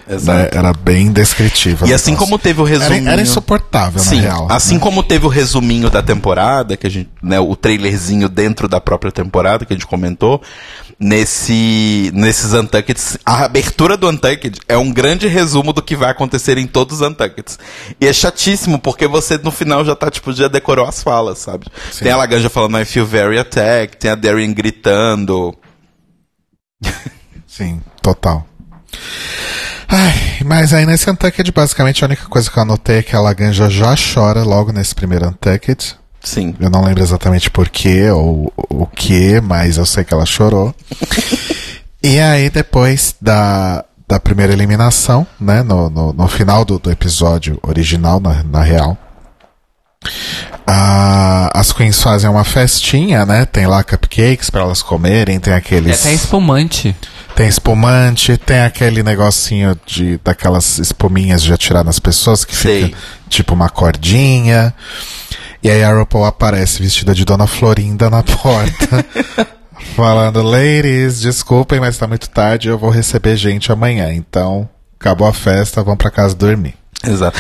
[0.08, 0.49] Né?
[0.53, 1.88] Era bem descritiva.
[1.88, 3.03] E assim como teve o resuminho.
[3.03, 4.47] Era, era insuportável, Sim, na real.
[4.49, 4.80] assim né?
[4.80, 9.12] como teve o resuminho da temporada, que a gente, né, o trailerzinho dentro da própria
[9.12, 10.41] temporada que a gente comentou,
[10.99, 16.58] nesse nesses Untuckeds, a abertura do Untucked é um grande resumo do que vai acontecer
[16.58, 17.59] em todos os Untuckeds.
[18.00, 21.67] E é chatíssimo porque você no final já tá tipo já decorou as falas, sabe?
[22.00, 25.54] Tem a Laganja falando I feel very attacked, tem a Darien gritando.
[27.46, 28.46] Sim, total.
[29.89, 30.13] Ai,
[30.45, 33.69] mas aí nesse Untucked, basicamente a única coisa que eu anotei é que a Laganja
[33.69, 35.95] já chora logo nesse primeiro Untucked.
[36.21, 36.55] Sim.
[36.59, 40.75] Eu não lembro exatamente porquê ou o que, mas eu sei que ela chorou.
[42.03, 47.57] e aí, depois da, da primeira eliminação, né, no, no, no final do, do episódio
[47.65, 48.97] original, na, na real,
[50.65, 53.45] a- as queens fazem uma festinha, né?
[53.45, 56.01] Tem lá cupcakes para elas comerem, tem É aqueles.
[56.01, 56.95] até espumante.
[57.38, 62.86] Tem espumante, tem aquele negocinho de daquelas espuminhas de atirar nas pessoas que Sei.
[62.86, 62.97] fica
[63.30, 64.74] tipo uma cordinha.
[65.62, 69.05] E aí a RuPaul aparece vestida de Dona Florinda na porta,
[69.96, 74.12] falando: Ladies, desculpem, mas tá muito tarde, eu vou receber gente amanhã.
[74.12, 74.68] Então,
[75.00, 76.74] acabou a festa, vão pra casa dormir.
[77.05, 77.39] Exato.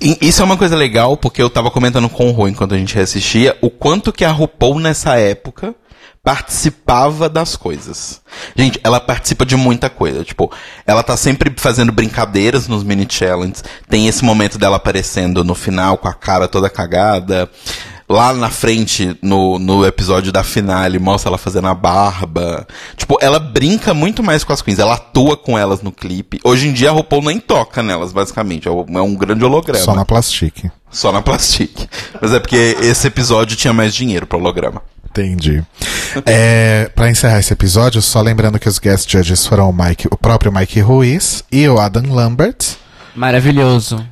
[0.00, 2.96] Isso é uma coisa legal, porque eu tava comentando com o Rô enquanto a gente
[2.96, 5.74] assistia, o quanto que a RuPaul nessa época
[6.22, 8.20] participava das coisas.
[8.54, 10.22] Gente, ela participa de muita coisa.
[10.22, 10.52] Tipo,
[10.86, 13.64] ela tá sempre fazendo brincadeiras nos mini challenges.
[13.88, 17.50] Tem esse momento dela aparecendo no final com a cara toda cagada.
[18.06, 22.66] Lá na frente, no, no episódio da finale, mostra ela fazendo a barba.
[22.96, 24.80] Tipo, ela brinca muito mais com as queens.
[24.80, 26.40] Ela atua com elas no clipe.
[26.44, 28.66] Hoje em dia a RuPaul nem toca nelas, basicamente.
[28.66, 29.84] É um é um grande holograma.
[29.84, 30.70] Só na plastique.
[30.90, 31.88] Só na plastique.
[32.20, 34.82] Mas é porque esse episódio tinha mais dinheiro pro holograma.
[35.10, 35.62] Entendi.
[36.24, 40.16] É, para encerrar esse episódio, só lembrando que os guest judges foram o, Mike, o
[40.16, 42.76] próprio Mike Ruiz e o Adam Lambert.
[43.14, 44.04] Maravilhoso.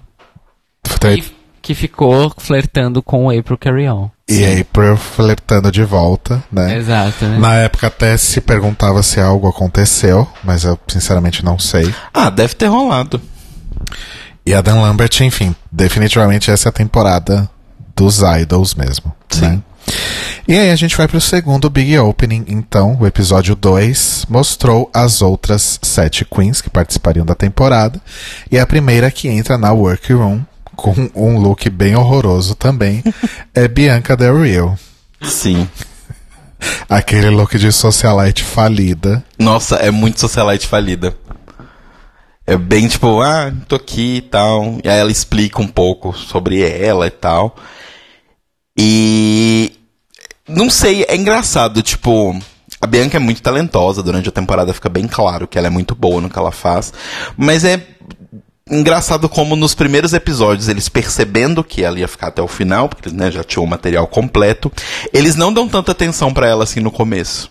[1.05, 4.09] E que ficou flertando com o April Carry-On.
[4.29, 6.79] E April flertando de volta, né?
[6.79, 7.39] Exato, né?
[7.39, 11.95] Na época até se perguntava se algo aconteceu, mas eu sinceramente não sei.
[12.12, 13.20] Ah, deve ter rolado.
[14.47, 17.49] E Adam Lambert, enfim, definitivamente essa é a temporada
[17.95, 19.15] dos idols mesmo.
[19.29, 19.41] Sim.
[19.43, 19.62] né?
[20.49, 25.20] E aí a gente vai pro segundo Big Opening, então, o episódio 2 mostrou as
[25.20, 28.01] outras sete queens que participariam da temporada.
[28.51, 30.41] E a primeira que entra na workroom
[30.75, 33.05] com um look bem horroroso também
[33.55, 34.79] é Bianca Del Rio.
[35.20, 35.69] Sim.
[36.89, 39.23] Aquele look de socialite falida.
[39.39, 41.15] Nossa, é muito socialite falida.
[42.47, 44.79] É bem tipo, ah, tô aqui e tal.
[44.83, 47.55] E aí ela explica um pouco sobre ela e tal.
[48.75, 49.78] E.
[50.49, 52.39] Não sei, é engraçado, tipo.
[52.81, 55.97] A Bianca é muito talentosa, durante a temporada fica bem claro que ela é muito
[55.97, 56.93] boa no que ela faz.
[57.37, 57.85] Mas é
[58.70, 63.11] engraçado como nos primeiros episódios, eles percebendo que ela ia ficar até o final, porque
[63.11, 64.70] né, já tinha o material completo,
[65.12, 67.51] eles não dão tanta atenção pra ela assim no começo.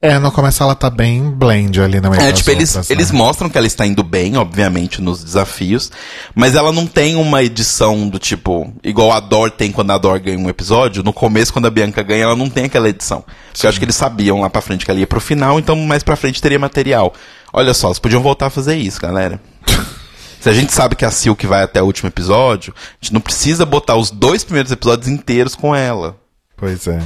[0.00, 2.94] É, no começo ela tá bem blend ali na meio É, tipo, eles, outras, né?
[2.94, 5.90] eles mostram que ela está indo bem, obviamente, nos desafios,
[6.36, 10.20] mas ela não tem uma edição do tipo, igual a Dor tem quando a Dor
[10.20, 13.24] ganha um episódio, no começo, quando a Bianca ganha, ela não tem aquela edição.
[13.50, 15.74] Porque eu acho que eles sabiam lá pra frente que ela ia pro final, então
[15.74, 17.12] mais pra frente teria material.
[17.52, 19.40] Olha só, eles podiam voltar a fazer isso, galera.
[20.38, 23.20] Se a gente sabe que a Silk vai até o último episódio, a gente não
[23.20, 26.16] precisa botar os dois primeiros episódios inteiros com ela.
[26.58, 27.00] Pois é.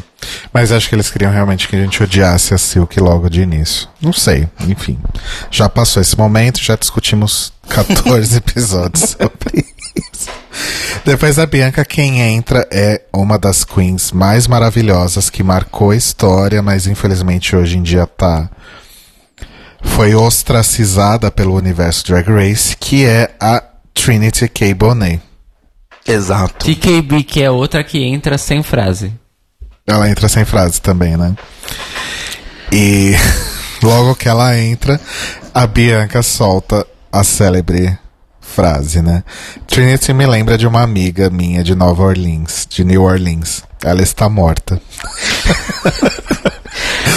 [0.52, 3.86] Mas acho que eles queriam realmente que a gente odiasse a Silk logo de início.
[4.00, 4.98] Não sei, enfim.
[5.50, 10.30] Já passou esse momento, já discutimos 14 episódios sobre isso.
[11.04, 16.62] Depois da Bianca, quem entra é uma das queens mais maravilhosas que marcou a história,
[16.62, 18.48] mas infelizmente hoje em dia tá.
[19.82, 23.62] Foi ostracizada pelo universo Drag Race, que é a
[23.92, 24.72] Trinity K.
[24.72, 25.20] Bonet.
[26.06, 26.64] Exato.
[26.64, 29.12] TKB, que é outra que entra sem frase.
[29.86, 31.34] Ela entra sem frase também, né?
[32.70, 33.14] E
[33.82, 35.00] logo que ela entra,
[35.52, 37.98] a Bianca solta a célebre
[38.40, 39.24] frase, né?
[39.66, 43.64] Trinity me lembra de uma amiga minha de Nova Orleans, de New Orleans.
[43.82, 44.80] Ela está morta.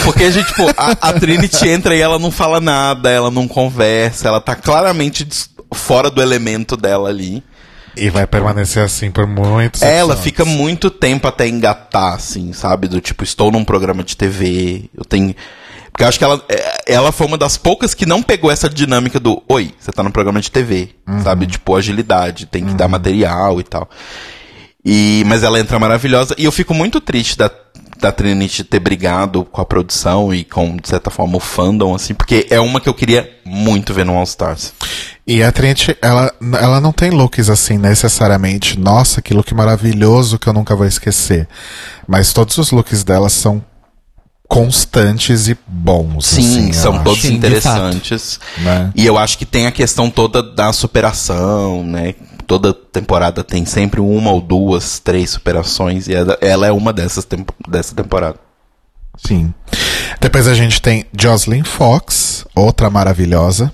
[0.04, 3.48] Porque a gente, tipo, a, a Trinity entra e ela não fala nada, ela não
[3.48, 5.28] conversa, ela tá claramente
[5.74, 7.44] fora do elemento dela ali.
[7.98, 10.24] E vai permanecer assim por muitos Ela episódios.
[10.24, 12.88] fica muito tempo até engatar, assim, sabe?
[12.88, 15.34] Do tipo, estou num programa de TV, eu tenho.
[15.92, 18.70] Porque eu acho que ela, é, ela foi uma das poucas que não pegou essa
[18.70, 20.90] dinâmica do Oi, você tá num programa de TV,
[21.24, 21.48] sabe?
[21.48, 23.90] Tipo, agilidade, tem que dar material e tal.
[24.86, 26.36] E, mas ela entra maravilhosa.
[26.38, 27.50] E eu fico muito triste da,
[28.00, 32.14] da Trinity ter brigado com a produção e com, de certa forma, o fandom, assim,
[32.14, 34.74] porque é uma que eu queria muito ver no All Stars.
[35.26, 36.32] E a Trinity, ela,
[36.62, 38.78] ela não tem looks assim necessariamente.
[38.80, 41.48] Nossa, que look maravilhoso que eu nunca vou esquecer.
[42.08, 43.64] Mas todos os looks dela são
[44.48, 46.28] constantes e bons.
[46.28, 48.40] Sim, assim, são todos de interessantes.
[48.60, 48.92] Né?
[48.96, 52.14] E eu acho que tem a questão toda da superação, né?
[52.48, 57.54] Toda temporada tem sempre uma ou duas, três superações, e ela, é uma dessas tempo,
[57.68, 58.38] dessa temporada.
[59.18, 59.54] Sim.
[60.20, 63.72] Depois a gente tem Jocelyn Fox, outra maravilhosa.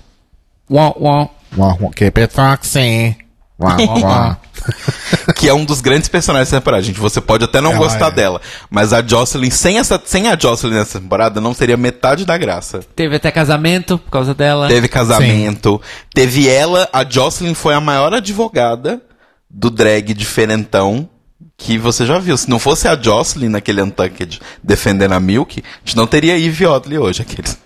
[0.70, 1.34] Uau, uau.
[1.56, 3.21] Uau, uau, Keep it foxy.
[3.62, 4.36] Uau, uau, uau.
[5.36, 6.82] que é um dos grandes personagens dessa temporada.
[6.82, 8.10] Gente, você pode até não Ela gostar é.
[8.10, 8.40] dela,
[8.70, 12.80] mas a Jocelyn, sem, essa, sem a Jocelyn nessa temporada, não seria metade da graça.
[12.94, 14.68] Teve até casamento por causa dela.
[14.68, 15.80] Teve casamento,
[16.14, 19.00] teve ela, a Jocelyn foi a maior advogada
[19.48, 21.08] do drag diferentão
[21.56, 22.36] que você já viu.
[22.36, 26.66] Se não fosse a Jocelyn naquele Untucked defendendo a Milk, a gente não teria Eve
[26.66, 27.58] Oddly hoje, aqueles.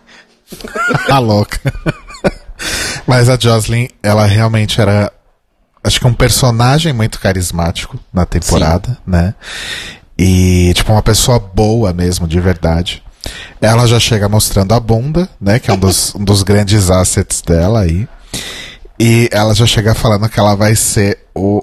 [1.06, 1.60] Tá louca.
[3.06, 5.12] Mas a Jocelyn, ela realmente era,
[5.86, 9.34] acho que um personagem muito carismático na temporada, né?
[10.18, 13.02] E, tipo, uma pessoa boa mesmo, de verdade.
[13.60, 15.58] Ela já chega mostrando a bunda, né?
[15.58, 18.08] Que é um dos, um dos grandes assets dela aí.
[18.98, 21.62] E ela já chega falando que ela vai ser o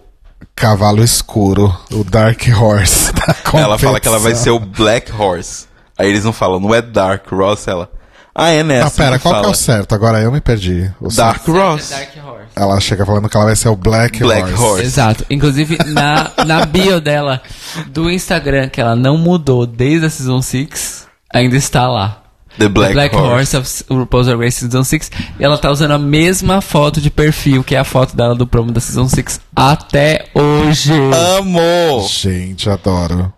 [0.55, 3.11] cavalo escuro, o Dark Horse.
[3.53, 5.65] Da Ela fala que ela vai ser o Black Horse.
[5.97, 7.89] Aí eles não falam, não é Dark Ross, ela.
[8.35, 8.87] Ah, é nessa.
[8.87, 9.53] Ah, pera, qual que é fala.
[9.53, 9.93] o certo?
[9.93, 10.91] Agora eu me perdi.
[10.99, 11.51] O Dark certo.
[11.51, 11.89] Ross.
[11.89, 12.47] Dark Horse.
[12.55, 14.63] Ela chega falando que ela vai ser o Black, Black Horse.
[14.63, 14.83] Horse.
[14.83, 15.25] Exato.
[15.29, 17.41] Inclusive, na, na bio dela
[17.87, 22.23] do Instagram, que ela não mudou desde a Season 6, ainda está lá.
[22.57, 23.57] The Black, Horse.
[23.57, 25.11] of RuPaul's Drag Race Season 6.
[25.39, 28.45] E ela tá usando a mesma foto de perfil, que é a foto dela do
[28.45, 30.93] promo da Season 6, até hoje.
[31.39, 32.07] Amor!
[32.07, 33.33] Gente, adoro.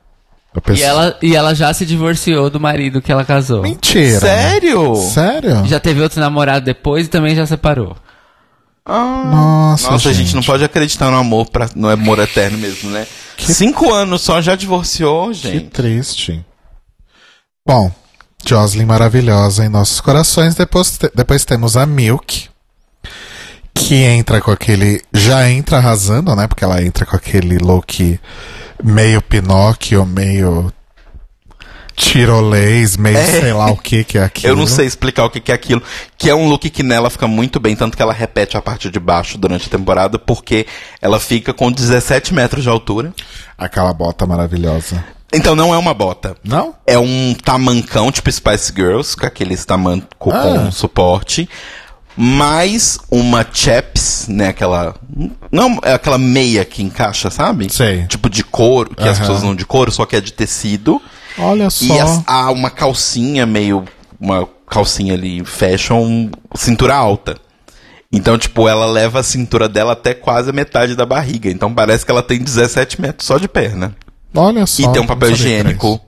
[0.74, 3.62] E ela, e ela já se divorciou do marido que ela casou.
[3.62, 4.20] Mentira.
[4.20, 4.96] Sério?
[4.96, 5.66] Sério?
[5.66, 7.96] Já teve outro namorado depois e também já separou.
[8.86, 9.24] Ah.
[9.26, 12.90] Nossa, Nossa, a gente gente não pode acreditar no amor, pra, no amor eterno mesmo,
[12.92, 13.08] né?
[13.38, 15.70] Cinco anos só já divorciou, Que gente.
[15.72, 16.46] triste.
[17.68, 17.92] Bom,
[18.46, 20.54] Jocelyn maravilhosa em nossos corações.
[20.56, 22.48] Depois, te- depois temos a Milk,
[23.74, 25.02] que entra com aquele.
[25.12, 26.48] Já entra arrasando, né?
[26.48, 28.20] Porque ela entra com aquele look
[28.84, 30.72] meio Pinóquio, meio.
[31.96, 34.52] Tirolês, meio sei lá o que que é aquilo.
[34.52, 35.82] Eu não sei explicar o que, que é aquilo.
[36.18, 38.90] Que é um look que nela fica muito bem, tanto que ela repete a parte
[38.90, 40.68] de baixo durante a temporada, porque
[41.02, 43.14] ela fica com 17 metros de altura.
[43.58, 45.02] Aquela bota maravilhosa.
[45.34, 46.36] Então não é uma bota.
[46.44, 46.76] Não?
[46.86, 50.42] É um tamancão, tipo Spice Girls, com aqueles tamanco Ah.
[50.42, 51.50] com suporte.
[52.18, 54.48] Mais uma chaps, né?
[54.50, 54.96] Aquela.
[55.52, 57.72] Não, é aquela meia que encaixa, sabe?
[57.72, 58.06] Sei.
[58.08, 59.20] Tipo de couro, que as Aham.
[59.20, 61.02] pessoas não de couro, só que é de tecido.
[61.38, 61.84] Olha só.
[61.86, 63.84] E as- há uma calcinha meio.
[64.20, 67.36] Uma calcinha ali fashion, cintura alta.
[68.12, 71.50] Então, tipo, ela leva a cintura dela até quase a metade da barriga.
[71.52, 73.94] Então parece que ela tem 17 metros só de perna.
[74.34, 74.84] Olha só.
[74.84, 76.00] E tem um papel higiênico.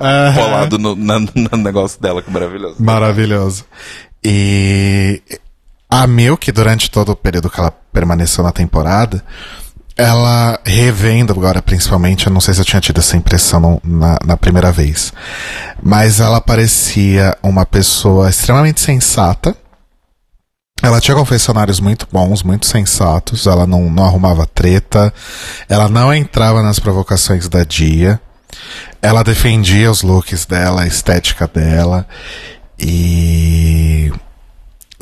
[0.00, 0.34] Aham.
[0.34, 2.76] colado no, na- no negócio dela, que maravilhoso.
[2.78, 3.64] Maravilhoso.
[4.22, 5.22] E
[6.02, 9.24] a Milk, durante todo o período que ela permaneceu na temporada,
[9.96, 14.36] ela revendo agora, principalmente, eu não sei se eu tinha tido essa impressão na, na
[14.36, 15.12] primeira vez,
[15.80, 19.56] mas ela parecia uma pessoa extremamente sensata.
[20.82, 25.14] Ela tinha confessionários muito bons, muito sensatos, ela não, não arrumava treta,
[25.68, 28.20] ela não entrava nas provocações da dia,
[29.00, 32.04] ela defendia os looks dela, a estética dela,
[32.76, 34.12] e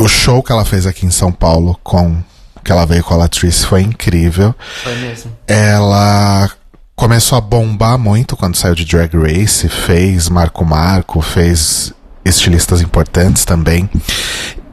[0.02, 2.20] o show que ela fez aqui em São Paulo com
[2.64, 4.54] que ela veio com a Latrice foi incrível.
[4.82, 5.32] Foi mesmo.
[5.46, 6.50] Ela
[6.94, 11.92] começou a bombar muito quando saiu de Drag Race, fez Marco Marco, fez
[12.24, 13.88] estilistas importantes também.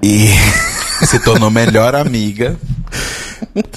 [0.02, 0.30] E
[1.06, 2.58] Se tornou melhor amiga.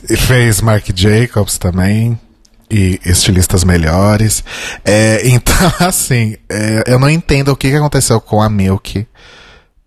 [0.08, 2.18] E fez Marc Jacobs também.
[2.70, 4.42] E estilistas melhores.
[4.84, 9.06] É, então, assim, é, eu não entendo o que, que aconteceu com a Milk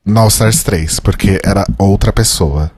[0.06, 2.72] no All Stars 3, porque era outra pessoa.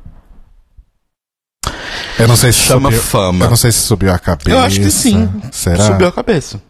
[2.17, 3.45] Eu não sei se Chama subiu, fama.
[3.45, 4.49] Eu não sei se subiu a cabeça.
[4.49, 5.29] Eu acho que sim.
[5.51, 5.85] Será?
[5.85, 6.61] Subiu a cabeça.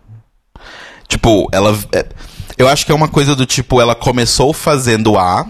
[1.07, 1.77] Tipo, ela.
[1.93, 2.05] é-
[2.57, 5.45] eu acho que é uma coisa do tipo, ela começou fazendo A,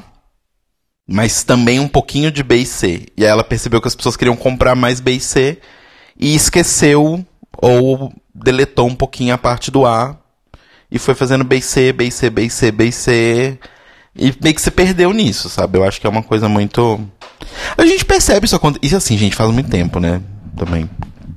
[1.07, 3.05] mas também um pouquinho de B e C.
[3.17, 5.57] E aí ela percebeu que as pessoas queriam comprar mais B e C
[6.19, 7.25] e esqueceu
[7.57, 10.15] ou deletou um pouquinho a parte do A
[10.91, 13.59] e foi fazendo B e C, B e C, B e C, B e C.
[13.63, 13.76] E
[14.17, 15.77] meio que se perdeu nisso, sabe?
[15.77, 16.99] Eu acho que é uma coisa muito.
[17.77, 18.85] A gente percebe isso acontecer.
[18.85, 20.21] Isso assim, gente, faz muito tempo, né?
[20.55, 20.89] Também.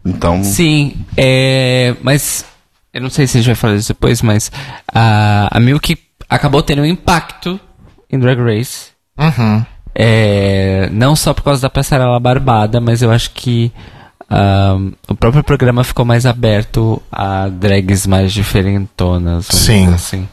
[0.05, 0.43] Então.
[0.43, 2.45] Sim, é, mas
[2.93, 4.51] eu não sei se a gente vai falar disso depois, mas
[4.93, 5.97] a, a Milk
[6.29, 7.61] acabou tendo um impacto
[8.11, 8.89] em Drag Race.
[9.19, 9.65] Uhum.
[9.95, 13.73] É, não só por causa da passarela barbada, mas eu acho que
[14.29, 19.47] ahm, o próprio programa ficou mais aberto a drags mais diferentonas.
[19.47, 19.93] Sim.
[19.93, 20.29] Assim.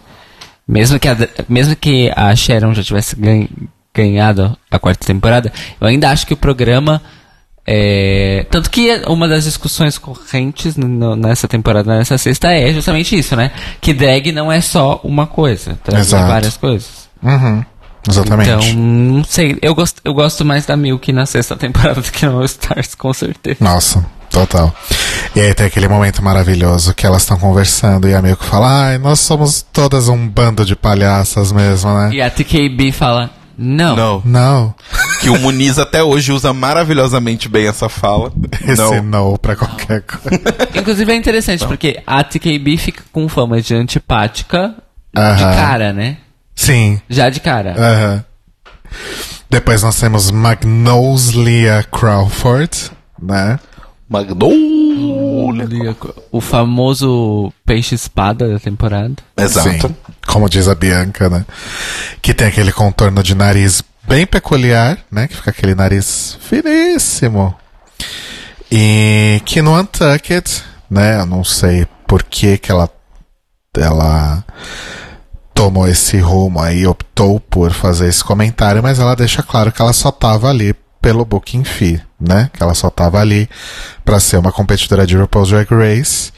[0.67, 1.15] Mesmo, que a,
[1.47, 3.47] mesmo que a Sharon já tivesse ganh-
[3.93, 7.01] ganhado a quarta temporada, eu ainda acho que o programa.
[7.65, 13.35] é, tanto que uma das discussões correntes no- nessa temporada, nessa sexta, é justamente isso,
[13.35, 13.51] né?
[13.81, 17.09] Que drag não é só uma coisa, traz várias coisas.
[17.21, 17.63] Uhum.
[18.09, 18.49] Exatamente.
[18.49, 19.57] Então, não sei.
[19.61, 22.95] Eu gosto, eu gosto mais da Milk na sexta temporada do que no All Stars,
[22.95, 23.57] com certeza.
[23.59, 24.05] Nossa,
[24.39, 24.75] total.
[25.35, 28.97] E aí tem aquele momento maravilhoso que elas estão conversando e a Milk fala, ai,
[28.97, 32.09] nós somos todas um bando de palhaças mesmo, né?
[32.13, 33.95] E a TKB fala: Não.
[33.95, 34.21] Não.
[34.23, 34.75] Não.
[35.21, 38.31] Que o Muniz até hoje usa maravilhosamente bem essa fala.
[38.67, 39.01] Esse Não.
[39.03, 40.41] não pra qualquer coisa.
[40.79, 44.75] Inclusive é interessante, porque a TKB fica com fama de antipática
[45.13, 45.55] de Aham.
[45.55, 46.17] cara, né?
[46.55, 47.01] Sim.
[47.09, 47.73] Já de cara.
[47.77, 48.25] Aham.
[49.49, 52.91] Depois nós temos Magnolia Crawford,
[53.21, 53.59] né?
[54.09, 55.95] Magnolia.
[56.31, 59.15] O famoso peixe-espada da temporada.
[59.37, 59.87] Exato.
[59.87, 59.95] Sim.
[60.25, 61.45] Como diz a Bianca, né?
[62.21, 65.27] Que tem aquele contorno de nariz bem peculiar, né?
[65.27, 67.53] Que fica aquele nariz finíssimo.
[68.71, 71.19] E que no Untucked, né?
[71.19, 72.89] Eu não sei por que que ela,
[73.75, 74.43] ela
[75.53, 79.93] tomou esse rumo aí, optou por fazer esse comentário, mas ela deixa claro que ela
[79.93, 82.49] só tava ali pelo booking fee, né?
[82.53, 83.49] Que ela só tava ali
[84.03, 86.31] para ser uma competidora de RuPaul's Drag Race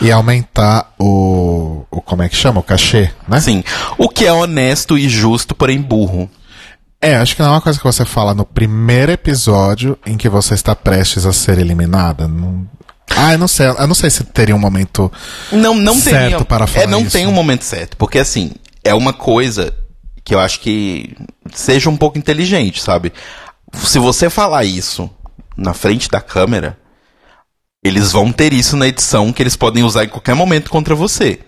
[0.00, 3.40] e aumentar o, o como é que chama, o cachê, né?
[3.40, 3.64] Sim.
[3.98, 6.30] O que é honesto e justo, porém burro.
[7.00, 10.28] É, acho que não é uma coisa que você fala no primeiro episódio em que
[10.28, 12.28] você está prestes a ser eliminada.
[12.28, 12.64] Não...
[13.10, 15.10] Ah, eu não sei, eu não sei se teria um momento
[15.50, 17.10] Não, não certo teria, para falar É, não isso.
[17.10, 17.96] tem um momento certo.
[17.96, 18.52] Porque, assim,
[18.84, 19.74] é uma coisa
[20.24, 21.16] que eu acho que
[21.52, 23.12] seja um pouco inteligente, sabe?
[23.74, 25.10] Se você falar isso
[25.56, 26.78] na frente da câmera,
[27.82, 31.40] eles vão ter isso na edição que eles podem usar em qualquer momento contra você.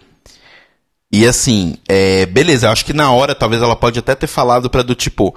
[1.13, 4.83] E assim, é, beleza, acho que na hora talvez ela pode até ter falado pra
[4.83, 5.35] do tipo,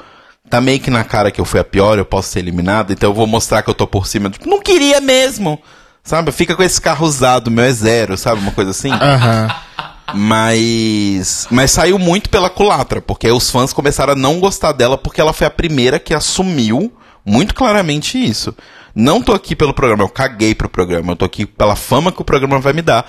[0.50, 3.12] tá meio que na cara que eu fui a pior, eu posso ser eliminada, então
[3.12, 4.30] eu vou mostrar que eu tô por cima.
[4.30, 5.62] Tipo, não queria mesmo!
[6.04, 6.32] Sabe?
[6.32, 8.40] Fica com esse carro usado, meu é zero, sabe?
[8.40, 8.92] Uma coisa assim.
[8.92, 9.54] Aham.
[10.14, 11.48] Mas.
[11.52, 15.34] Mas saiu muito pela culatra, porque os fãs começaram a não gostar dela porque ela
[15.34, 16.92] foi a primeira que assumiu
[17.26, 18.56] muito claramente isso.
[18.96, 22.22] Não tô aqui pelo programa, eu caguei pro programa, eu tô aqui pela fama que
[22.22, 23.06] o programa vai me dar.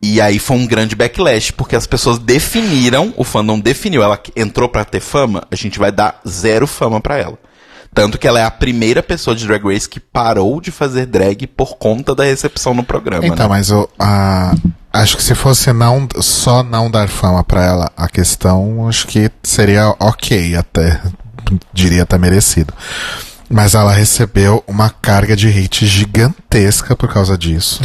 [0.00, 4.68] E aí foi um grande backlash, porque as pessoas definiram, o fandom definiu, ela entrou
[4.68, 7.38] pra ter fama, a gente vai dar zero fama pra ela.
[7.94, 11.46] Tanto que ela é a primeira pessoa de Drag Race que parou de fazer drag
[11.46, 13.24] por conta da recepção no programa.
[13.24, 13.56] Então, né?
[13.56, 14.54] mas a,
[14.92, 19.30] acho que se fosse não, só não dar fama pra ela, a questão acho que
[19.42, 21.00] seria ok até.
[21.72, 22.74] Diria até merecido.
[23.48, 27.82] Mas ela recebeu uma carga de hate gigantesca por causa disso.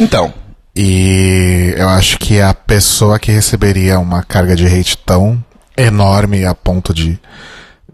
[0.00, 0.32] Então,
[0.74, 5.42] E eu acho que a pessoa que receberia uma carga de hate tão
[5.76, 7.20] enorme a ponto de,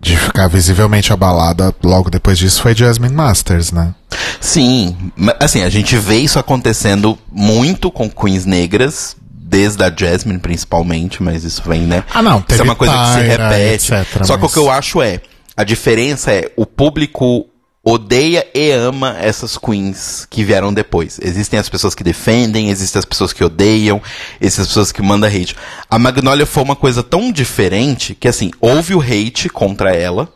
[0.05, 3.95] de ficar visivelmente abalada logo depois disso foi Jasmine Masters, né?
[4.41, 4.95] Sim,
[5.41, 11.43] assim, a gente vê isso acontecendo muito com queens negras, desde a Jasmine principalmente, mas
[11.45, 12.05] isso vem, né?
[12.13, 13.95] Ah, não, Isso teve é uma coisa que se repete.
[13.95, 15.21] etc, Só que o mas- que eu acho é,
[15.57, 17.47] a diferença é, o público
[17.85, 21.21] odeia e ama essas queens que vieram depois.
[21.23, 24.01] Existem as pessoas que defendem, existem as pessoas que odeiam,
[24.41, 25.55] existem as pessoas que mandam hate.
[25.91, 30.33] A Magnolia foi uma coisa tão diferente que, assim, houve o hate contra ela,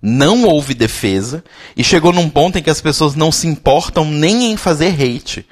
[0.00, 1.42] não houve defesa,
[1.76, 5.44] e chegou num ponto em que as pessoas não se importam nem em fazer hate.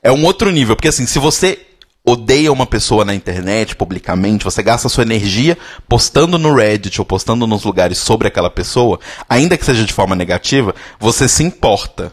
[0.00, 1.58] É um outro nível, porque assim, se você
[2.08, 5.56] odeia uma pessoa na internet, publicamente, você gasta sua energia
[5.88, 8.98] postando no Reddit ou postando nos lugares sobre aquela pessoa,
[9.28, 12.12] ainda que seja de forma negativa, você se importa.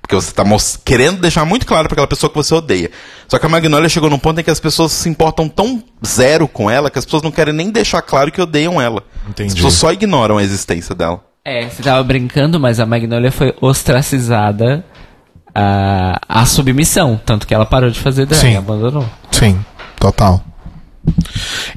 [0.00, 2.90] Porque você tá mos- querendo deixar muito claro para aquela pessoa que você odeia.
[3.28, 6.48] Só que a Magnolia chegou num ponto em que as pessoas se importam tão zero
[6.48, 9.02] com ela que as pessoas não querem nem deixar claro que odeiam ela.
[9.28, 9.48] Entendi.
[9.50, 11.22] As pessoas só ignoram a existência dela.
[11.44, 14.82] É, você tava brincando, mas a Magnolia foi ostracizada
[15.58, 17.20] à, à submissão.
[17.24, 18.56] Tanto que ela parou de fazer drag, Sim.
[18.56, 19.08] abandonou.
[19.30, 19.58] Sim,
[19.98, 20.42] total.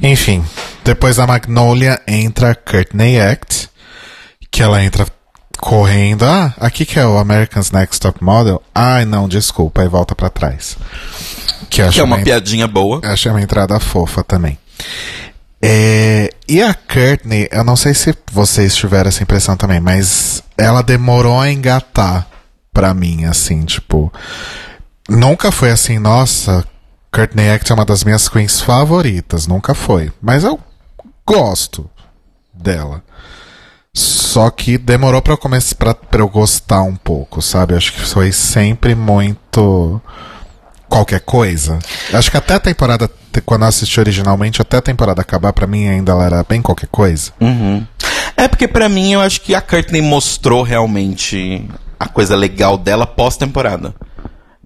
[0.02, 0.44] Enfim,
[0.84, 3.70] depois da Magnolia entra a Courtney Act,
[4.52, 5.06] que ela entra
[5.60, 6.24] correndo.
[6.26, 8.62] Ah, aqui que é o American's Next Top Model.
[8.74, 10.78] Ai, não, desculpa, aí volta pra trás.
[11.70, 13.00] Que, Que é uma uma, piadinha boa.
[13.04, 14.58] achei uma entrada fofa também.
[15.64, 20.82] É, e a Courtney, eu não sei se vocês tiveram essa impressão também, mas ela
[20.82, 22.26] demorou a engatar
[22.74, 24.12] pra mim, assim, tipo.
[25.10, 26.66] Nunca foi assim, nossa,
[27.12, 30.12] Courtney Act é uma das minhas queens favoritas, nunca foi.
[30.22, 30.60] Mas eu
[31.26, 31.90] gosto
[32.54, 33.04] dela.
[33.94, 37.76] Só que demorou pra eu começar pra, pra eu gostar um pouco, sabe?
[37.76, 40.02] Acho que foi sempre muito
[40.88, 41.80] qualquer coisa.
[42.14, 43.10] Acho que até a temporada,
[43.46, 46.88] quando eu assisti originalmente, até a temporada acabar, pra mim ainda ela era bem qualquer
[46.88, 47.34] coisa.
[47.42, 47.86] Uhum.
[48.38, 51.68] É porque pra mim eu acho que a Courtney mostrou realmente
[52.02, 53.94] a coisa legal dela pós-temporada.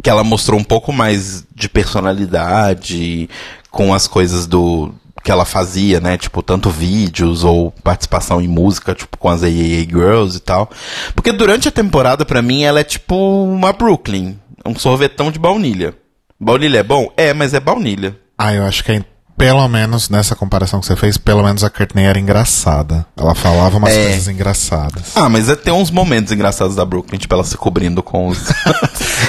[0.01, 3.29] Que ela mostrou um pouco mais de personalidade
[3.69, 6.17] com as coisas do que ela fazia, né?
[6.17, 10.69] Tipo, tanto vídeos ou participação em música, tipo, com as AAA Girls e tal.
[11.13, 14.39] Porque durante a temporada, pra mim, ela é tipo uma Brooklyn.
[14.65, 15.93] Um sorvetão de baunilha.
[16.39, 17.11] Baunilha é bom?
[17.17, 18.17] É, mas é baunilha.
[18.37, 19.03] Ah, eu acho que
[19.37, 23.05] pelo menos nessa comparação que você fez, pelo menos a Courtney era engraçada.
[23.17, 24.03] Ela falava umas É.
[24.07, 25.11] coisas engraçadas.
[25.15, 28.37] Ah, mas é, tem uns momentos engraçados da Brooklyn, tipo, ela se cobrindo com os.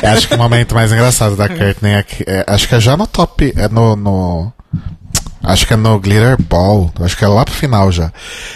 [0.03, 2.81] Eu acho que o momento mais engraçado da Courtney é, que, é- acho que é
[2.81, 4.53] já no top, é no, no
[5.47, 8.13] acho que é no Glitter Ball, acho que é lá pro final já,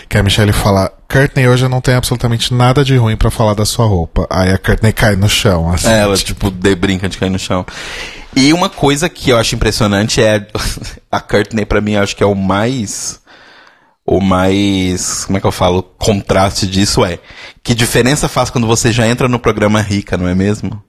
[0.09, 3.55] que a Michelle fala, Courtney hoje eu não tenho absolutamente nada de ruim pra falar
[3.55, 4.27] da sua roupa.
[4.31, 5.89] Aí a Courtney cai no chão, assim.
[5.89, 7.67] É, ela, tipo, de brinca de cair no chão.
[8.35, 10.47] E uma coisa que eu acho impressionante é
[11.11, 13.21] a Courtney, pra mim, acho que é o mais.
[14.07, 17.19] o mais, como é que eu falo, contraste disso é,
[17.63, 20.81] que diferença faz quando você já entra no programa rica, não é mesmo?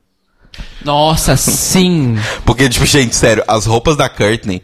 [0.84, 2.18] Nossa, sim.
[2.46, 4.62] Porque, tipo, gente, sério, as roupas da Courtney,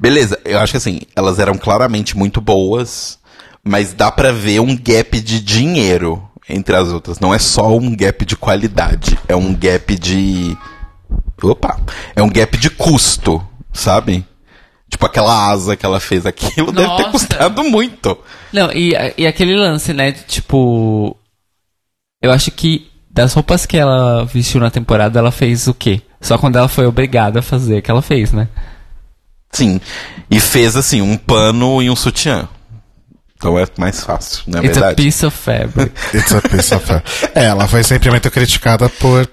[0.00, 3.18] beleza, eu acho que assim, elas eram claramente muito boas,
[3.62, 7.20] mas dá pra ver um gap de dinheiro entre as outras.
[7.20, 10.56] Não é só um gap de qualidade, é um gap de.
[11.42, 11.78] Opa!
[12.16, 14.24] É um gap de custo, sabe?
[14.88, 17.10] Tipo, aquela asa que ela fez, aquilo deve ter Nossa.
[17.10, 18.18] custado muito.
[18.52, 20.10] Não, e, e aquele lance, né?
[20.10, 21.16] de, Tipo.
[22.22, 26.02] Eu acho que das roupas que ela vestiu na temporada, ela fez o quê?
[26.20, 28.48] Só quando ela foi obrigada a fazer que ela fez, né?
[29.52, 29.80] Sim.
[30.30, 32.48] E fez, assim, um pano e um sutiã.
[33.36, 34.96] Então é mais fácil, na It's a verdade.
[35.02, 35.92] piece of fabric.
[36.14, 36.84] It's a piece of
[37.34, 39.28] É, ela foi sempre muito criticada por.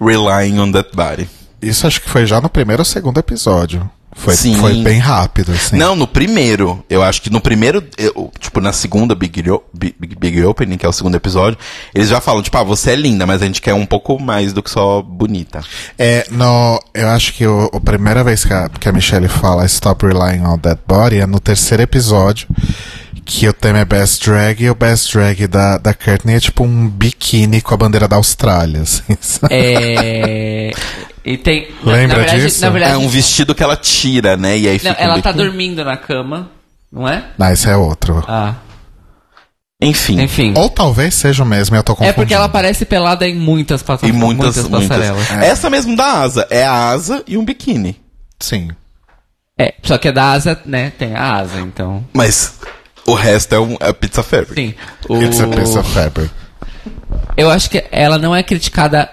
[0.00, 1.28] Relying on that body.
[1.60, 3.90] Isso acho que foi já no primeiro ou segundo episódio.
[4.18, 4.54] Foi, Sim.
[4.56, 5.76] foi bem rápido, assim.
[5.76, 6.84] Não, no primeiro.
[6.90, 9.42] Eu acho que no primeiro, eu- tipo, na segunda Big,
[9.72, 11.56] Big- Big Opening, que é o segundo episódio,
[11.94, 14.52] eles já falam, tipo, ah, você é linda, mas a gente quer um pouco mais
[14.52, 15.60] do que só bonita.
[15.96, 19.64] É, no, eu acho que o, a primeira vez que a, que a Michelle fala
[19.66, 22.48] Stop Relying on That Body é no terceiro episódio.
[23.30, 26.64] Que o tema é Best Drag e o Best Drag da, da Courtney é tipo
[26.64, 29.02] um biquíni com a bandeira da Austrália, assim.
[29.20, 29.54] sabe?
[29.54, 30.70] É.
[31.26, 31.68] E tem.
[31.84, 32.60] na- Lembra na verdade, disso?
[32.62, 34.56] Na verdade, É um vestido que ela tira, né?
[34.56, 35.02] E aí não, fica.
[35.02, 36.50] um ela tá dormindo na cama,
[36.90, 37.26] não é?
[37.36, 38.24] Não, esse é outro.
[38.26, 38.54] Ah,
[39.82, 40.22] Enfim.
[40.22, 40.54] enfim.
[40.56, 42.10] Ou talvez seja o mesmo, eu tô confundindo.
[42.10, 44.88] É porque ela aparece pelada em muitas E plataformas, muitas, muitas muitas.
[44.88, 45.30] passarelas.
[45.44, 46.46] Essa mesmo da asa.
[46.48, 48.00] É a asa e um biquíni.
[48.40, 48.70] Sim.
[49.58, 52.02] É, só que a da asa, né, tem a asa, então.
[52.14, 52.54] Mas
[53.08, 54.54] o resto é, um, é pizza fabric.
[54.54, 54.74] Sim.
[55.08, 55.22] O...
[55.22, 56.30] It's a of fabric.
[57.36, 59.10] Eu acho que ela não é criticada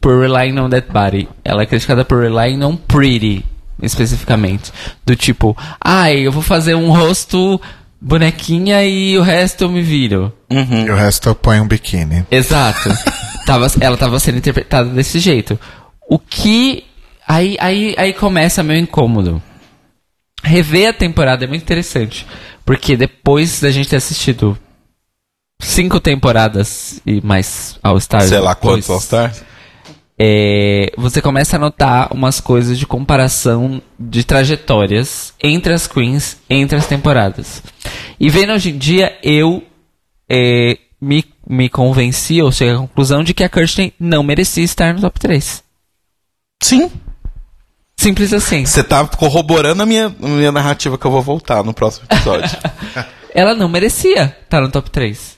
[0.00, 1.28] por relying on that body.
[1.44, 3.44] Ela é criticada por relying on pretty,
[3.82, 4.72] especificamente.
[5.04, 7.60] Do tipo, ai, eu vou fazer um rosto
[8.00, 10.32] bonequinha e o resto eu me viro.
[10.48, 12.24] E o resto eu ponho um biquíni.
[12.30, 12.88] Exato.
[13.44, 15.58] tava, ela tava sendo interpretada desse jeito.
[16.08, 16.84] O que.
[17.26, 19.42] Aí, aí, aí começa meu incômodo.
[20.42, 22.26] Rever a temporada é muito interessante.
[22.68, 24.58] Porque depois da gente ter assistido
[25.58, 28.28] cinco temporadas e mais All Stars.
[28.28, 29.30] Sei lá depois, quantos All
[30.18, 36.76] é, você começa a notar umas coisas de comparação de trajetórias entre as queens, entre
[36.76, 37.62] as temporadas.
[38.20, 39.62] E vendo hoje em dia, eu
[40.28, 44.92] é, me, me convenci, ou cheguei à conclusão de que a Kirsten não merecia estar
[44.92, 45.64] no top 3.
[46.62, 46.90] Sim.
[47.98, 48.64] Simples assim.
[48.64, 52.48] Você tá corroborando a minha, minha narrativa que eu vou voltar no próximo episódio.
[53.34, 55.36] Ela não merecia estar no top 3.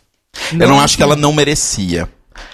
[0.53, 2.09] eu não acho que ela não merecia.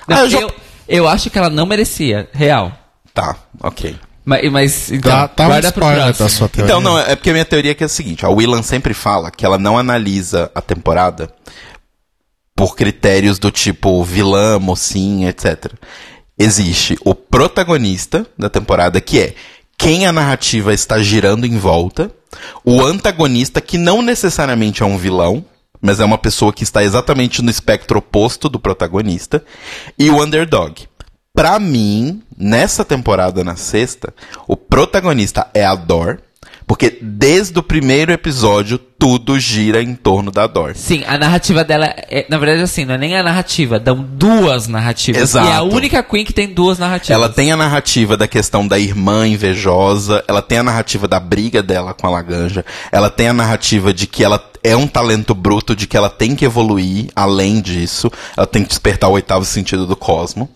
[0.08, 0.48] Não, ah, eu eu, já...
[0.88, 2.72] eu acho que ela não merecia, real.
[3.12, 3.96] Tá, ok.
[4.24, 6.24] Mas, mas então, dá um guarda pro spoiler próximo.
[6.24, 6.64] da sua teoria.
[6.64, 8.94] Então, não, é porque a minha teoria é que é a seguinte: a Willan sempre
[8.94, 11.30] fala que ela não analisa a temporada
[12.54, 15.72] por critérios do tipo vilã, mocinha, etc.
[16.38, 19.34] Existe o protagonista da temporada, que é
[19.78, 22.10] quem a narrativa está girando em volta,
[22.64, 25.44] o antagonista, que não necessariamente é um vilão,
[25.80, 29.44] mas é uma pessoa que está exatamente no espectro oposto do protagonista,
[29.98, 30.88] e o underdog.
[31.34, 34.14] Pra mim, nessa temporada, na sexta,
[34.48, 36.22] o protagonista é a Dor,
[36.66, 40.74] porque desde o primeiro episódio tudo gira em torno da Dor.
[40.74, 44.66] Sim, a narrativa dela é, na verdade, assim, não é nem a narrativa, dão duas
[44.66, 45.22] narrativas.
[45.22, 45.46] Exato.
[45.46, 47.16] E é a única Queen que tem duas narrativas.
[47.16, 51.62] Ela tem a narrativa da questão da irmã invejosa, ela tem a narrativa da briga
[51.62, 55.76] dela com a Laganja, ela tem a narrativa de que ela é um talento bruto,
[55.76, 59.86] de que ela tem que evoluir além disso, ela tem que despertar o oitavo sentido
[59.86, 60.50] do cosmo.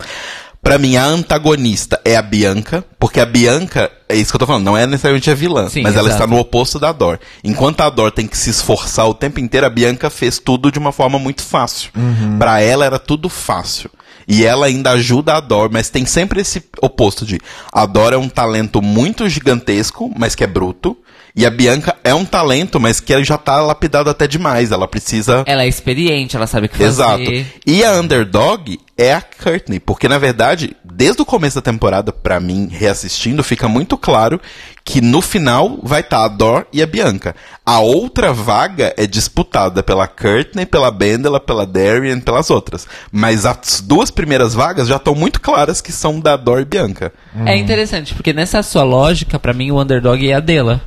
[0.63, 4.47] Pra mim, a antagonista é a Bianca, porque a Bianca, é isso que eu tô
[4.47, 6.23] falando, não é necessariamente a vilã, Sim, mas ela exato.
[6.23, 7.19] está no oposto da Dor.
[7.43, 10.79] Enquanto a Dor tem que se esforçar o tempo inteiro, a Bianca fez tudo de
[10.79, 11.91] uma forma muito fácil.
[12.39, 13.91] Pra ela era tudo fácil.
[14.29, 17.41] E ela ainda ajuda a Dor, mas tem sempre esse oposto de
[17.73, 20.97] a Dor é um talento muito gigantesco, mas que é bruto.
[21.35, 24.73] E a Bianca é um talento, mas que já tá lapidado até demais.
[24.73, 25.45] Ela precisa.
[25.47, 26.89] Ela é experiente, ela sabe o que fazer.
[26.89, 27.47] Exato.
[27.67, 32.39] E a underdog é a Courtney, porque na verdade, desde o começo da temporada, pra
[32.39, 34.39] mim, reassistindo, fica muito claro
[34.85, 37.35] que no final vai estar a Dor e a Bianca.
[37.65, 42.87] A outra vaga é disputada pela Courtney, pela Bendela, pela Darian, pelas outras.
[43.11, 47.13] Mas as duas primeiras vagas já estão muito claras que são da Dor e Bianca.
[47.47, 50.83] É interessante, porque nessa sua lógica, pra mim, o underdog é a dela.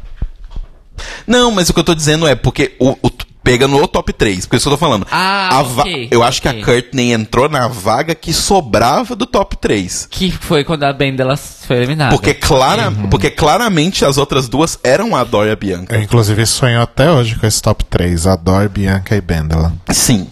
[1.28, 3.12] Não, mas o que eu tô dizendo é porque o, o-
[3.44, 5.06] pega no top 3, porque isso que eu tô falando.
[5.12, 6.64] Ah, A va- ok, eu acho que a.
[6.64, 10.08] Courtney entrou na vaga que sobrava do top 3.
[10.10, 12.16] Que foi quando a Ben dela foi eliminada.
[12.16, 15.96] Porque, clara, porque claramente as outras duas eram a Dor e a Bianca.
[15.96, 18.28] Eu, inclusive, sonho até hoje com esse top 3.
[18.28, 19.74] Adore, Bianca e Bendela.
[19.92, 20.28] Sim.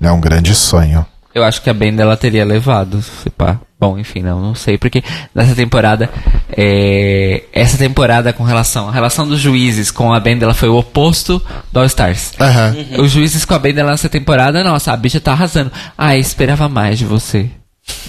[0.00, 1.04] É um grande sonho.
[1.34, 3.58] Eu acho que a Ben dela teria levado, se pá.
[3.80, 5.02] Bom, enfim, não, não sei, porque
[5.34, 6.08] nessa temporada,
[6.56, 10.76] é, essa temporada com relação, a relação dos juízes com a Ben dela foi o
[10.76, 11.42] oposto
[11.72, 12.32] do All Stars.
[12.40, 12.74] Aham.
[12.98, 15.72] Os juízes com a Ben dela nessa temporada, nossa, a bicha tá arrasando.
[15.98, 17.50] Ah, esperava mais de você.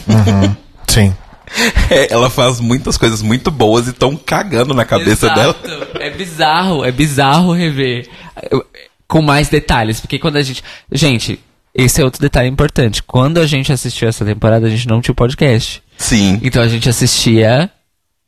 [0.88, 1.14] Sim.
[1.90, 5.36] É, ela faz muitas coisas muito boas e tão cagando na cabeça Exato.
[5.68, 5.88] dela.
[6.00, 8.08] É bizarro, é bizarro rever
[8.52, 8.66] Eu-
[9.08, 11.40] com mais detalhes, porque quando a gente, gente,
[11.76, 13.04] esse é outro detalhe importante.
[13.04, 15.84] Quando a gente assistiu essa temporada, a gente não tinha o podcast.
[15.98, 16.40] Sim.
[16.42, 17.70] Então a gente assistia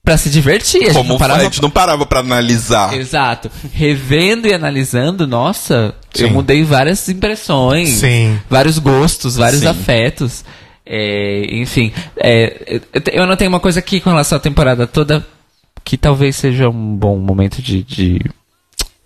[0.03, 2.94] pra se divertir, a gente Como não parava a gente não parava pra analisar.
[2.94, 3.52] Exato.
[3.74, 6.34] Revendo e analisando, nossa, eu Sim.
[6.34, 8.40] mudei várias impressões, Sim.
[8.49, 9.68] vários gostos, vários Sim.
[9.68, 10.45] afetos.
[10.86, 15.28] É, enfim, é, eu- eu anotei uma coisa aqui com relação à temporada toda
[15.84, 18.22] que talvez seja um bom momento de, de,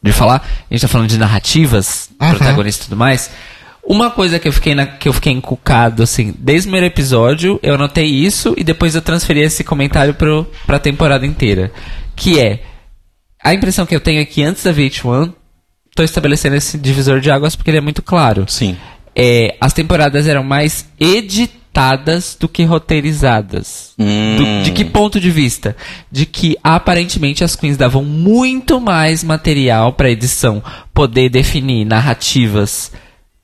[0.04, 0.48] de falar.
[0.70, 3.32] A gente tá falando de narrativas, protagonistas e tudo mais.
[3.84, 7.60] Uma coisa que eu fiquei na, que eu fiquei encucado, assim, desde o primeiro episódio,
[7.64, 11.72] eu anotei isso e depois eu transferi esse comentário pro, pra temporada inteira.
[12.16, 12.62] Que é,
[13.44, 15.34] a impressão que eu tenho é que antes da VH1,
[15.96, 18.46] tô estabelecendo esse divisor de águas porque ele é muito claro.
[18.48, 18.78] Sim.
[19.16, 23.94] É, as temporadas eram mais editadas do que roteirizadas.
[24.00, 24.36] Hum.
[24.38, 25.76] Do- de que ponto de vista?
[26.12, 30.64] De que aparentemente as queens davam muito mais material para edição
[30.94, 32.92] poder definir narrativas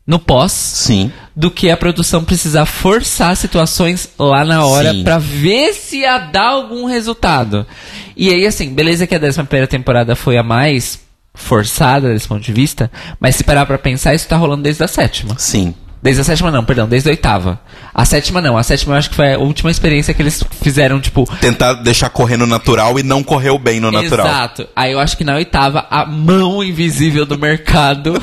[0.08, 1.12] no pós Sim.
[1.36, 6.48] do que a produção precisar forçar situações lá na hora pra ver se ia dar
[6.48, 7.68] algum resultado.
[8.16, 12.42] E aí, assim, beleza que a 11 primeira temporada foi a mais forçada desse ponto
[12.42, 12.90] de vista,
[13.20, 15.36] mas se parar pra pensar, isso tá rolando desde a sétima.
[15.38, 15.76] Sim.
[16.02, 17.60] Desde a sétima não, perdão, desde a oitava.
[17.94, 21.02] A sétima não, a sétima eu acho que foi a última experiência que eles fizeram,
[21.02, 24.28] tipo, Tentar deixar correr no natural e não correu bem no natural.
[24.28, 24.68] Exato.
[24.76, 28.14] Aí eu acho que na oitava, a mão invisível do mercado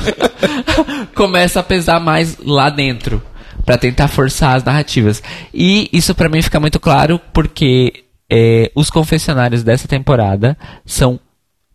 [1.13, 3.21] começa a pesar mais lá dentro.
[3.65, 5.23] Pra tentar forçar as narrativas.
[5.51, 11.19] E isso pra mim fica muito claro porque é, os confessionários dessa temporada são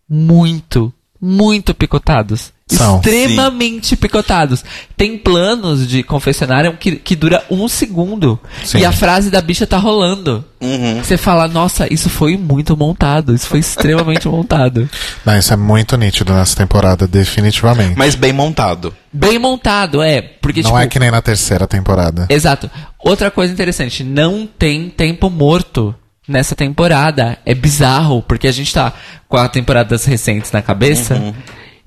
[0.09, 2.53] muito, muito picotados.
[2.75, 2.97] São.
[2.97, 4.63] Extremamente picotados.
[4.95, 8.39] Tem planos de confessionário que, que dura um segundo.
[8.63, 8.79] Sim.
[8.79, 10.43] E a frase da bicha tá rolando.
[10.61, 11.03] Uhum.
[11.03, 14.89] Você fala, nossa, isso foi muito montado, isso foi extremamente montado.
[15.25, 17.97] Não, isso é muito nítido nessa temporada, definitivamente.
[17.97, 18.93] Mas bem montado.
[19.11, 22.27] Bem montado, é, porque Não tipo, é que nem na terceira temporada.
[22.29, 22.69] exato.
[22.99, 25.93] Outra coisa interessante, não tem tempo morto
[26.27, 27.37] nessa temporada.
[27.45, 28.93] É bizarro, porque a gente tá
[29.27, 31.15] com a temporadas recentes na cabeça.
[31.15, 31.33] Uhum.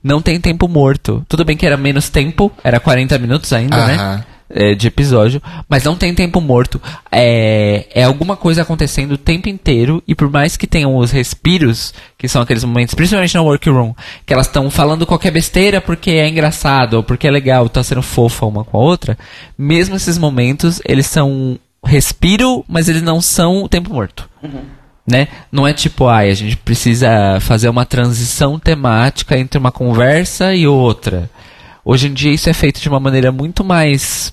[0.04, 1.24] Não tem tempo morto.
[1.26, 4.24] Tudo bem que era menos tempo, era 40 minutos ainda, né?
[4.56, 6.80] É, de episódio, mas não tem tempo morto.
[7.10, 11.94] É, é alguma coisa acontecendo o tempo inteiro, e por mais que tenham os respiros,
[12.18, 13.94] que são aqueles momentos, principalmente na workroom,
[14.24, 18.02] que elas estão falando qualquer besteira porque é engraçado, ou porque é legal, tá sendo
[18.02, 19.18] fofa uma com a outra,
[19.56, 24.28] mesmo esses momentos, eles são respiro, mas eles não são tempo morto.
[25.06, 25.28] Né?
[25.52, 30.66] Não é tipo, ai, a gente precisa fazer uma transição temática entre uma conversa e
[30.66, 31.30] outra.
[31.84, 34.32] Hoje em dia isso é feito de uma maneira muito mais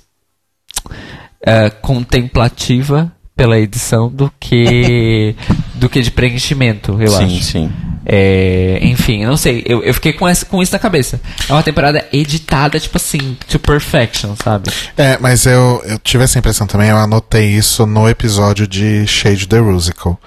[1.46, 5.36] eh, contemplativa pela edição do que
[5.76, 7.44] do que de preenchimento, eu sim, acho.
[7.44, 7.72] sim.
[8.06, 9.64] É, enfim, eu não sei.
[9.66, 11.20] Eu, eu fiquei com, essa, com isso na cabeça.
[11.48, 14.72] É uma temporada editada, tipo assim, to perfection, sabe?
[14.98, 19.48] É, mas eu, eu tive essa impressão também, eu anotei isso no episódio de Shade
[19.48, 20.20] the Rusical.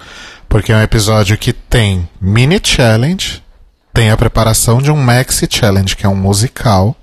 [0.47, 3.43] Porque é um episódio que tem mini challenge,
[3.93, 6.95] tem a preparação de um maxi challenge, que é um musical,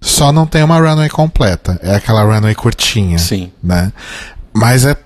[0.00, 1.78] só não tem uma runway completa.
[1.82, 3.18] É aquela runway curtinha.
[3.18, 3.52] Sim.
[3.62, 3.92] Né?
[4.52, 4.96] Mas é.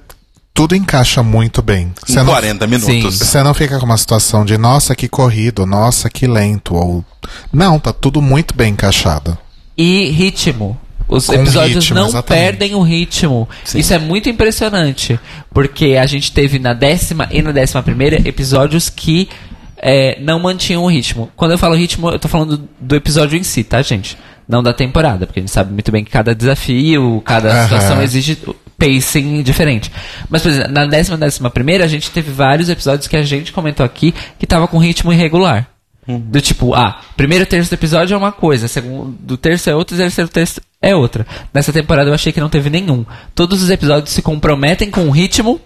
[0.55, 1.86] Tudo encaixa muito bem.
[1.86, 3.18] Em Você não, 40 minutos.
[3.18, 6.74] você não fica com uma situação de nossa, que corrido, nossa, que lento.
[6.74, 7.02] Ou.
[7.51, 9.39] Não, tá tudo muito bem encaixado.
[9.78, 10.78] E ritmo.
[11.12, 12.43] Os Com episódios ritmo, não exatamente.
[12.43, 13.48] perdem o ritmo.
[13.64, 13.78] Sim.
[13.78, 15.20] Isso é muito impressionante.
[15.52, 19.28] Porque a gente teve na décima e na décima primeira episódios que
[19.76, 21.30] é, não mantinham o ritmo.
[21.36, 24.16] Quando eu falo ritmo, eu tô falando do episódio em si, tá, gente?
[24.48, 28.39] Não da temporada, porque a gente sabe muito bem que cada desafio, cada situação exige
[28.78, 29.90] pacing diferente.
[30.28, 33.22] Mas, por exemplo, na décima e décima primeira, a gente teve vários episódios que a
[33.22, 35.68] gente comentou aqui que tava com ritmo irregular.
[36.06, 39.94] Do tipo, ah, primeiro terço do episódio é uma coisa, segundo do terço é outra,
[39.94, 41.24] e terceiro terço é outra.
[41.54, 43.06] Nessa temporada eu achei que não teve nenhum.
[43.34, 45.60] Todos os episódios se comprometem com o ritmo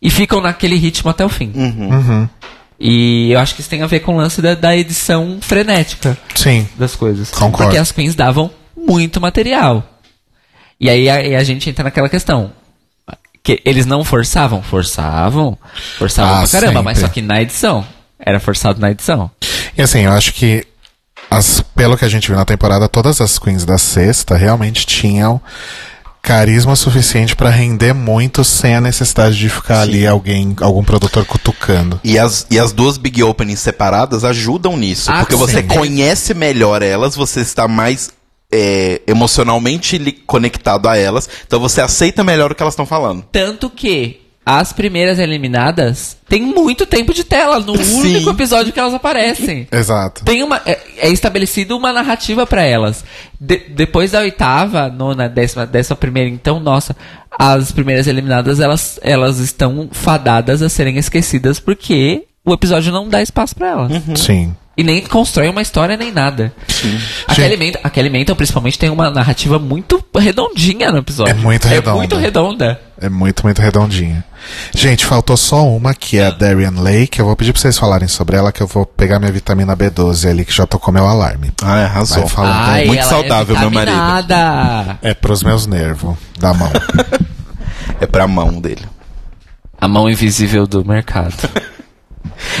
[0.00, 1.52] e ficam naquele ritmo até o fim.
[1.54, 2.28] Uhum.
[2.80, 6.16] E eu acho que isso tem a ver com o lance da, da edição frenética
[6.34, 6.66] Sim.
[6.76, 7.30] das coisas.
[7.30, 7.64] Concordo.
[7.64, 9.84] Porque as queens davam muito material.
[10.80, 12.50] E aí a, e a gente entra naquela questão.
[13.44, 14.62] Que eles não forçavam?
[14.62, 15.58] Forçavam.
[15.98, 17.08] Forçavam Ah, pra caramba, mas sempre.
[17.08, 17.84] só que na edição.
[18.18, 19.30] Era forçado na edição.
[19.76, 20.64] E assim, eu acho que,
[21.32, 25.40] as, pelo que a gente viu na temporada, todas as queens da sexta realmente tinham
[26.20, 31.98] carisma suficiente pra render muito sem a necessidade de ficar ali alguém, algum produtor cutucando.
[32.04, 35.10] E as, e as duas Big Openings separadas ajudam nisso.
[35.10, 38.10] Ah, porque você conhece melhor elas, você está mais
[38.52, 41.28] é, emocionalmente conectado a elas.
[41.46, 43.24] Então você aceita melhor o que elas estão falando.
[43.32, 48.00] Tanto que as primeiras eliminadas têm muito tempo de tela no Sim.
[48.00, 49.68] único episódio que elas aparecem.
[49.70, 50.24] Exato.
[50.24, 53.04] Tem uma, é, é estabelecido uma narrativa pra elas.
[53.40, 56.96] De- depois da oitava, nona, décima, décima primeira, então, nossa,
[57.36, 63.20] as primeiras eliminadas, elas, elas estão fadadas a serem esquecidas porque o episódio não dá
[63.20, 63.92] espaço pra elas.
[64.16, 64.54] Sim.
[64.74, 66.50] E nem constrói uma história nem nada.
[67.28, 71.30] A Gente- Kelly, Mental, a Kelly Mental, principalmente, tem uma narrativa muito redondinha no episódio.
[71.30, 71.90] É muito redonda.
[71.90, 72.80] É muito redonda.
[72.98, 74.24] É muito, muito redondinha.
[74.74, 77.18] Gente, faltou só uma, que é a Darian Lake.
[77.18, 80.28] Eu vou pedir pra vocês falarem sobre ela, que eu vou pegar minha vitamina B12
[80.30, 81.52] ali, que já tocou meu alarme.
[81.62, 82.20] Ah, arrasou.
[82.20, 83.96] Vai falando Ai, muito ela saudável, é meu marido.
[85.02, 86.70] É pros meus nervos da mão.
[88.00, 88.82] É pra mão dele.
[89.80, 91.34] A mão invisível do mercado.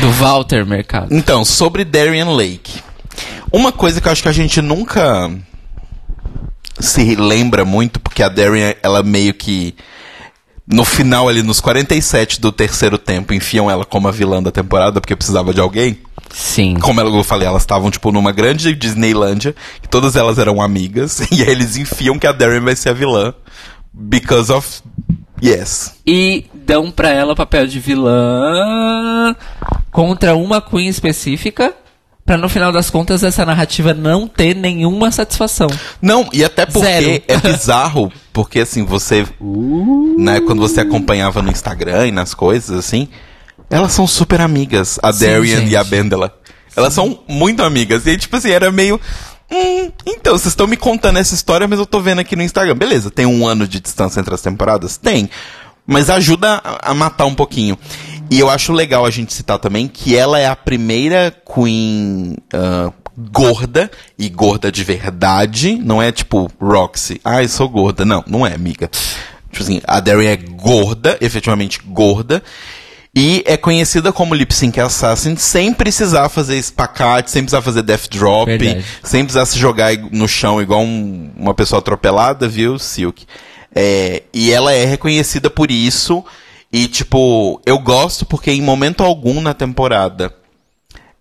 [0.00, 1.14] do Walter Mercado.
[1.14, 2.80] Então, sobre Darian Lake.
[3.52, 5.30] Uma coisa que eu acho que a gente nunca
[6.80, 9.74] se lembra muito, porque a Darian, ela meio que.
[10.66, 15.00] No final, ali, nos 47 do terceiro tempo, enfiam ela como a vilã da temporada,
[15.00, 15.98] porque precisava de alguém.
[16.32, 16.74] Sim.
[16.74, 21.42] Como eu falei, elas estavam, tipo, numa grande Disneylândia, que todas elas eram amigas, e
[21.42, 23.34] aí eles enfiam que a Darian vai ser a vilã.
[23.92, 24.80] Because of.
[25.42, 25.94] Yes.
[26.06, 29.34] E dão pra ela o papel de vilã
[29.90, 31.74] contra uma Queen específica.
[32.24, 35.66] Pra no final das contas essa narrativa não ter nenhuma satisfação.
[36.00, 37.22] Não, e até porque Zero.
[37.26, 39.26] é bizarro, porque assim, você.
[40.16, 43.08] Né, quando você acompanhava no Instagram e nas coisas, assim,
[43.68, 45.72] elas são super amigas, a Sim, Darian gente.
[45.72, 46.32] e a Bendela.
[46.76, 48.06] Elas são muito amigas.
[48.06, 49.00] E tipo assim, era meio.
[49.52, 52.74] Hum, então, vocês estão me contando essa história, mas eu tô vendo aqui no Instagram.
[52.74, 54.96] Beleza, tem um ano de distância entre as temporadas?
[54.96, 55.28] Tem.
[55.86, 57.76] Mas ajuda a, matar um pouquinho.
[58.30, 62.90] E eu acho legal a gente citar também que ela é a primeira Queen ah,
[63.30, 65.74] gorda, e gorda de verdade.
[65.74, 67.20] Não é tipo Roxy.
[67.22, 68.06] Ah, eu sou gorda.
[68.06, 68.88] Não, não é, amiga.
[69.50, 72.42] Tipo assim, a Darian é gorda, efetivamente gorda.
[73.14, 78.08] E é conhecida como Lip Sync Assassin sem precisar fazer espacate, sem precisar fazer death
[78.10, 78.84] drop, Verdade.
[79.02, 83.26] sem precisar se jogar no chão igual um- uma pessoa atropelada, viu, Silk?
[83.74, 86.24] É, e ela é reconhecida por isso.
[86.72, 90.34] E, tipo, eu gosto porque em momento algum na temporada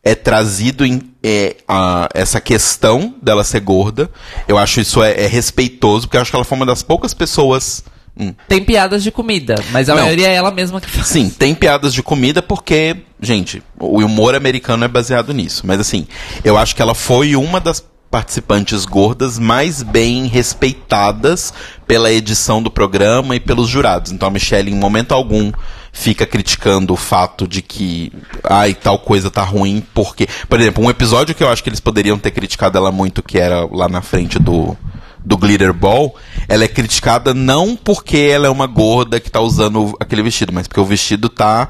[0.02, 4.10] é trazido em, é, a- essa questão dela ser gorda.
[4.48, 7.14] Eu acho isso é, é respeitoso, porque eu acho que ela foi uma das poucas
[7.14, 7.84] pessoas.
[8.20, 10.02] Hum, Tem piadas de comida, mas a Não.
[10.04, 11.08] maioria é ela mesma que faz.
[11.08, 15.64] Sim, tem piadas de comida porque, gente, o humor americano é baseado nisso.
[15.66, 16.06] Mas assim,
[16.44, 21.54] eu acho que ela foi uma das participantes gordas mais bem respeitadas
[21.88, 24.12] pela edição do programa e pelos jurados.
[24.12, 25.50] Então a Michelle, em momento algum,
[25.94, 28.12] fica criticando o fato de que,
[28.44, 30.28] ai, tal coisa tá ruim, porque.
[30.50, 33.38] Por exemplo, um episódio que eu acho que eles poderiam ter criticado ela muito, que
[33.40, 34.76] era lá na frente do
[35.24, 36.16] do Glitter Ball,
[36.48, 40.68] ela é criticada não porque ela é uma gorda que tá usando aquele vestido, mas
[40.68, 41.70] porque o vestido tá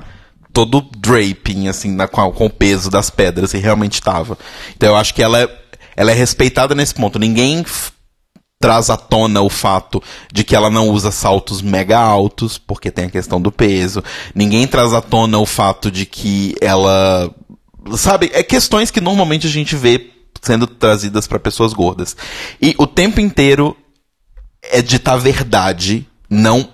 [0.54, 4.38] todo draping, assim, na, com, com o peso das pedras, e realmente tava.
[4.76, 5.50] Então eu acho que ela é,
[5.96, 7.20] ela é respeitada nesse ponto.
[7.20, 7.66] Ninguém
[8.60, 10.02] traz à tona o fato
[10.32, 14.04] de que ela não usa saltos mega altos, porque tem a questão do peso.
[14.36, 17.34] Ninguém traz à tona o fato de que ela.
[17.98, 20.12] Sabe, é questões que normalmente a gente vê
[20.42, 22.16] sendo trazidas para pessoas gordas.
[22.62, 23.78] E o tempo inteiro
[24.62, 26.70] é ditar verdade, não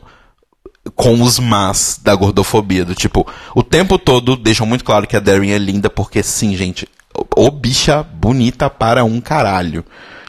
[0.95, 2.85] com os mas da gordofobia.
[2.85, 6.55] Do tipo, o tempo todo deixam muito claro que a Darren é linda, porque sim,
[6.55, 6.87] gente,
[7.35, 9.83] ô bicha bonita para um caralho.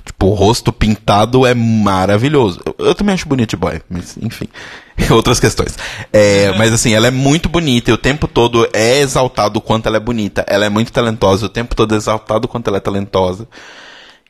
[0.09, 2.60] Tipo, o rosto pintado é maravilhoso.
[2.64, 4.48] Eu, eu também acho bonito de boy, mas enfim.
[5.12, 5.76] Outras questões.
[6.10, 9.86] É, mas assim, ela é muito bonita e o tempo todo é exaltado o quanto
[9.86, 10.44] ela é bonita.
[10.48, 13.47] Ela é muito talentosa, o tempo todo é exaltado o quanto ela é talentosa.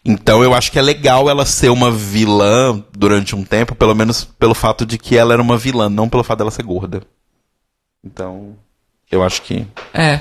[0.04, 4.24] Então eu acho que é legal ela ser uma vilã durante um tempo, pelo menos
[4.24, 7.02] pelo fato de que ela era uma vilã, não pelo fato dela ser gorda.
[8.04, 8.56] Então,
[9.10, 9.64] eu acho que.
[9.94, 10.20] É.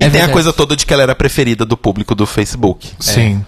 [0.00, 0.32] E É tem a verdade.
[0.32, 2.90] coisa toda de que ela era a preferida do público do Facebook.
[2.98, 3.44] Sim.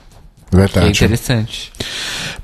[0.54, 0.88] Que é Verdade.
[1.04, 1.72] interessante.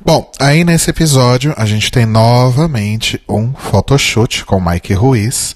[0.05, 5.55] Bom, aí nesse episódio a gente tem novamente um photoshoot com Mike Ruiz.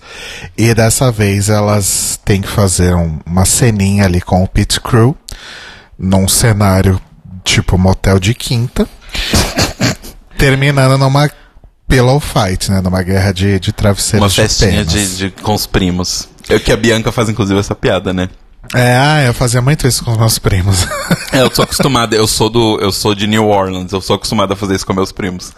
[0.57, 5.17] E dessa vez elas têm que fazer um- uma ceninha ali com o Pit Crew.
[5.99, 7.01] Num cenário
[7.43, 8.89] tipo motel de quinta.
[10.39, 11.31] terminando numa
[11.89, 12.81] pillow fight, né?
[12.81, 14.93] Numa guerra de, de travesseiros Uma de festinha penas.
[14.93, 16.29] de, de- com os primos.
[16.49, 18.29] Eu que a Bianca faz, inclusive, essa piada, né?
[18.73, 20.87] É, ah, eu fazia muito isso com os meus primos.
[21.33, 22.79] É, eu sou acostumado, eu sou do.
[22.81, 25.53] Eu sou de New Orleans, eu sou acostumado a fazer isso com meus primos.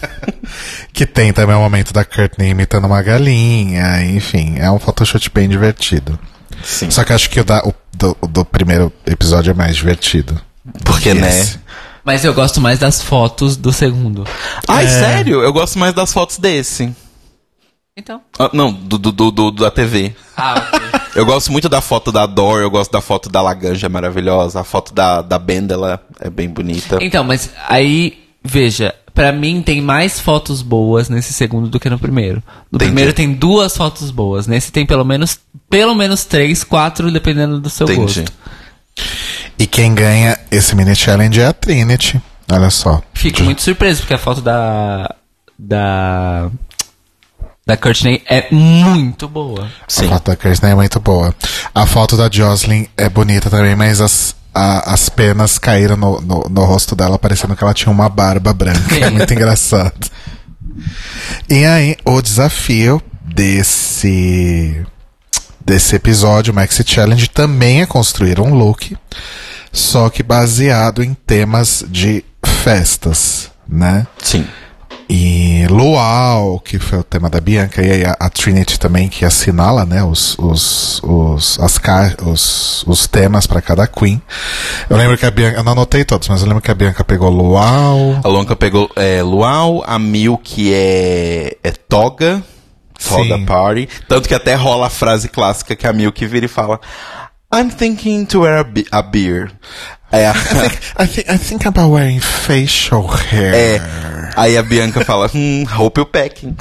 [0.92, 5.48] que tem também o momento da Courtney imitando uma galinha, enfim, é um photoshoot bem
[5.48, 6.18] divertido.
[6.62, 6.90] Sim.
[6.90, 10.40] Só que acho que o, da, o do, do primeiro episódio é mais divertido.
[10.84, 11.28] Porque, que né?
[11.28, 11.58] esse.
[12.04, 14.26] Mas eu gosto mais das fotos do segundo.
[14.66, 15.42] Ai, sério?
[15.42, 16.94] Eu gosto mais das fotos desse.
[17.96, 18.22] Então.
[18.38, 20.14] Ah, não, do, do, do, do- da TV.
[20.36, 20.99] Ah, ok.
[21.14, 24.64] Eu gosto muito da foto da Dor, eu gosto da foto da Laganja maravilhosa, a
[24.64, 26.98] foto da, da Benda, ela é bem bonita.
[27.00, 31.98] Então, mas aí, veja, pra mim tem mais fotos boas nesse segundo do que no
[31.98, 32.42] primeiro.
[32.70, 32.84] No Entendi.
[32.90, 35.38] primeiro tem duas fotos boas, nesse tem pelo menos
[35.68, 38.22] pelo menos três, quatro, dependendo do seu Entendi.
[38.22, 38.32] gosto.
[39.58, 42.20] E quem ganha esse mini challenge é a Trinity.
[42.50, 43.02] Olha só.
[43.14, 45.14] Fico muito surpreso porque a foto da
[45.58, 46.50] da
[47.70, 49.68] da Courtney é muito boa.
[49.86, 50.06] Sim.
[50.06, 51.32] A foto da Kirsten é muito boa.
[51.72, 56.46] A foto da Jocelyn é bonita também, mas as, a- as penas caíram no, no,
[56.50, 58.96] no rosto dela, parecendo que ela tinha uma barba branca.
[58.96, 60.10] É muito engraçado.
[61.48, 64.84] E aí, o desafio desse
[65.64, 68.96] desse episódio, Maxi Challenge, também é construir um look,
[69.72, 74.06] só que baseado em temas de festas, né?
[74.18, 74.44] Sim.
[75.12, 79.24] E Luau, que foi o tema da Bianca, e aí a, a Trinity também, que
[79.24, 81.80] assinala, né, os, os, os, as
[82.24, 84.22] os, os temas para cada Queen.
[84.88, 87.02] Eu lembro que a Bianca, eu não anotei todos, mas eu lembro que a Bianca
[87.02, 88.20] pegou Luau.
[88.22, 92.40] A Lonca pegou é, Luau, a Milk é, é Toga,
[93.08, 93.44] Toga Sim.
[93.44, 93.88] Party.
[94.08, 96.78] Tanto que até rola a frase clássica que a Milk vira e fala:
[97.52, 99.50] I'm thinking to wear a, be- a beer.
[100.12, 100.34] É, a-
[101.04, 103.54] I think, I think about wearing facial hair.
[103.54, 103.80] é,
[104.36, 106.56] aí a Bianca fala: hum, Hope you packing.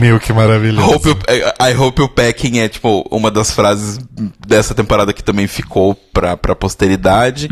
[0.00, 0.86] Milk maravilhoso.
[0.94, 1.16] hope you,
[1.60, 3.98] I hope you packing é tipo uma das frases
[4.46, 7.48] dessa temporada que também ficou pra, pra posteridade.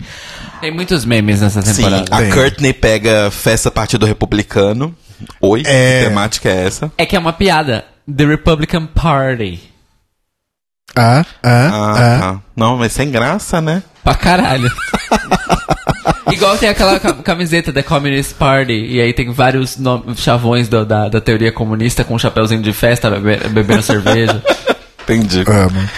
[0.61, 2.15] Tem muitos memes nessa Sim, temporada.
[2.15, 2.31] a Tem.
[2.31, 4.95] Courtney pega Festa Partido Republicano.
[5.41, 6.01] Oi, É.
[6.03, 6.93] que temática é essa?
[6.97, 7.85] É que é uma piada.
[8.15, 9.61] The Republican Party.
[10.97, 12.19] Ah, ah, Ah, ah.
[12.21, 12.37] tá.
[12.57, 13.83] Não, mas sem graça, né?
[14.03, 14.71] Pra caralho.
[16.33, 19.79] Igual tem aquela ca- camiseta da Communist Party, e aí tem vários
[20.17, 24.43] chavões do- da, da teoria comunista com um chapeuzinho de festa, bebe- bebendo cerveja.
[25.05, 25.45] Entendi.
[25.47, 25.89] Amo.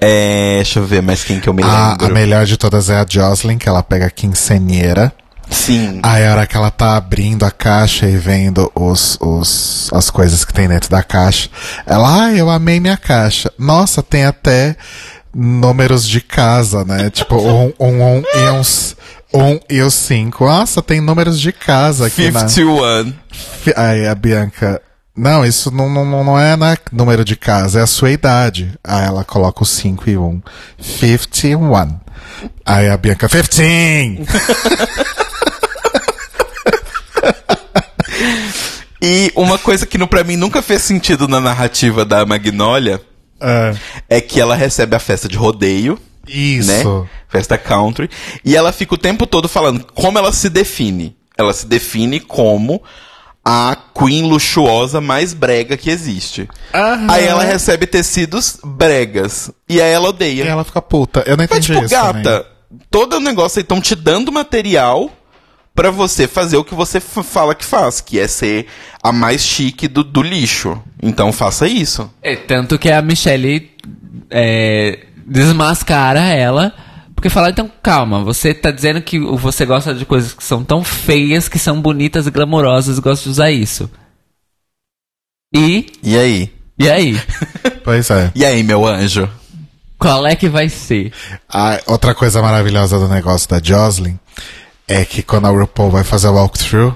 [0.00, 2.06] É, deixa eu ver mais quem que eu me A, lembro.
[2.06, 5.12] a melhor de todas é a Jocelyn, que ela pega a.
[5.50, 6.00] Sim.
[6.02, 10.44] Aí a hora que ela tá abrindo a caixa e vendo os, os, as coisas
[10.44, 11.48] que tem dentro da caixa,
[11.86, 13.50] ela, ah, eu amei minha caixa.
[13.58, 14.76] Nossa, tem até
[15.34, 17.10] números de casa, né?
[17.10, 18.96] tipo, um, um, um e uns.
[19.34, 20.46] Um e os cinco.
[20.46, 22.48] Nossa, tem números de casa aqui na.
[22.48, 23.12] 51.
[23.62, 24.80] Fi- Aí a Bianca.
[25.16, 28.72] Não, isso não, não, não é na número de casa, é a sua idade.
[28.84, 30.22] Aí ela coloca o 5 e 1.
[30.22, 30.42] Um.
[30.78, 31.98] 51.
[32.64, 34.20] Aí a Bianca, 15!
[39.02, 43.00] E uma coisa que pra mim nunca fez sentido na narrativa da Magnolia
[43.40, 43.74] Ah,
[44.08, 46.68] é que ela recebe a festa de rodeio, isso.
[46.68, 47.08] né?
[47.28, 48.08] Festa country.
[48.44, 51.14] E ela fica o tempo todo falando como ela se define.
[51.36, 52.82] Ela se define como
[53.44, 56.48] a queen luxuosa mais brega que existe.
[56.74, 57.06] Aham.
[57.10, 59.50] Aí ela recebe tecidos bregas.
[59.68, 60.44] E aí ela E odeia.
[60.44, 61.22] ela fica puta.
[61.26, 61.90] Eu não Mas, entendi tipo, isso.
[61.94, 62.80] gata, também.
[62.90, 65.10] todo o negócio aí estão te dando material
[65.76, 68.66] pra você fazer o que você fala que faz, que é ser
[69.02, 70.82] a mais chique do, do lixo.
[71.02, 72.10] Então faça isso.
[72.22, 73.70] É, tanto que a Michelle
[74.30, 76.72] é, desmascara ela,
[77.14, 80.82] porque fala, então calma, você tá dizendo que você gosta de coisas que são tão
[80.82, 83.88] feias, que são bonitas e glamourosas e gosta de usar isso.
[85.54, 86.52] E, E aí?
[86.78, 87.20] e aí?
[87.84, 88.32] Pois é.
[88.34, 89.30] E aí, meu anjo?
[89.96, 91.12] Qual é que vai ser?
[91.48, 94.16] A outra coisa maravilhosa do negócio da Jocelyn
[94.88, 96.94] é que quando a RuPaul vai fazer o walkthrough,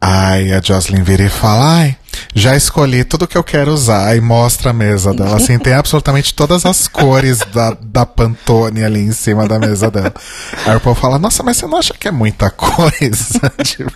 [0.00, 1.96] aí a Jocelyn vira e fala, ai,
[2.34, 5.36] já escolhi tudo que eu quero usar e mostra a mesa dela.
[5.36, 10.14] Assim, tem absolutamente todas as cores da, da Pantone ali em cima da mesa dela.
[10.66, 13.52] A RuPaul fala, nossa, mas você não acha que é muita coisa?
[13.64, 13.92] tipo,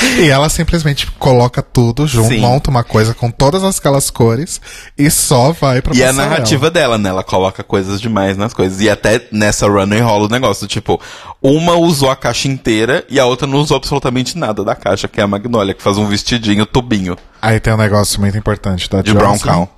[0.18, 2.40] E ela simplesmente coloca tudo junto, Sim.
[2.40, 4.60] monta uma coisa com todas aquelas cores
[4.96, 6.30] e só vai pra E a passarela.
[6.30, 7.08] narrativa dela, né?
[7.10, 8.80] Ela coloca coisas demais nas coisas.
[8.80, 11.00] E até nessa runway rola o negócio, tipo,
[11.42, 15.20] uma usou a caixa inteira e a outra não usou absolutamente nada da caixa, que
[15.20, 19.02] é a Magnolia, que faz um vestidinho tubinho Aí tem um negócio muito importante da
[19.02, 19.68] de Brown Jocelyn, Cow.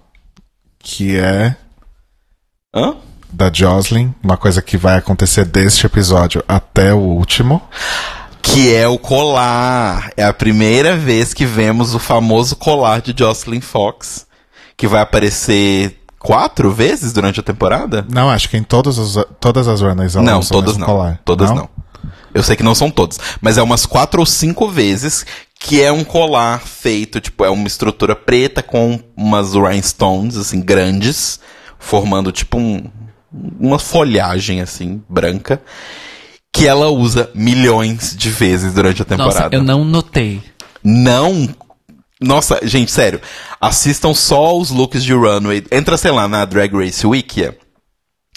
[0.78, 1.57] que é
[2.74, 2.95] Hã?
[3.33, 7.61] da Jocelyn, uma coisa que vai acontecer deste episódio até o último.
[8.52, 10.10] Que é o colar.
[10.16, 14.27] É a primeira vez que vemos o famoso colar de Jocelyn Fox,
[14.77, 18.05] que vai aparecer quatro vezes durante a temporada?
[18.10, 20.86] Não, acho que em todas as, todas as runners ela não, usa todas não.
[20.86, 21.20] colar.
[21.24, 21.68] Todas não?
[22.35, 25.24] Eu sei que não são todas, mas é umas quatro ou cinco vezes
[25.59, 31.40] que é um colar feito, tipo, é uma estrutura preta com umas rhinestones, assim, grandes,
[31.78, 32.90] formando, tipo, um,
[33.59, 35.62] uma folhagem, assim, branca,
[36.57, 39.41] que ela usa milhões de vezes durante a temporada.
[39.45, 40.41] Nossa, eu não notei.
[40.83, 41.49] Não.
[42.20, 43.20] Nossa, gente, sério.
[43.61, 45.65] Assistam só os looks de runway.
[45.70, 47.57] Entra, sei lá, na Drag Race Wikia.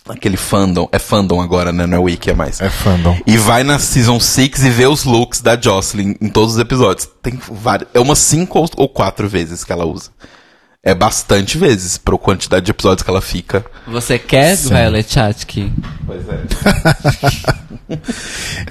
[0.08, 0.90] Aquele fandom.
[0.91, 1.86] É fandom agora, né?
[1.86, 2.60] Não é Wikia mais.
[2.60, 3.16] É fandom.
[3.28, 7.08] E vai na Season 6 e vê os looks da Jocelyn em todos os episódios.
[7.22, 7.88] Tem várias.
[7.94, 10.10] É umas 5 ou- ou 4 vezes que ela usa.
[10.81, 13.65] É bastante vezes pro quantidade de episódios que ela fica.
[13.85, 14.69] Você quer, Sim.
[14.69, 15.73] Violet Chachki?
[16.06, 16.39] Pois é.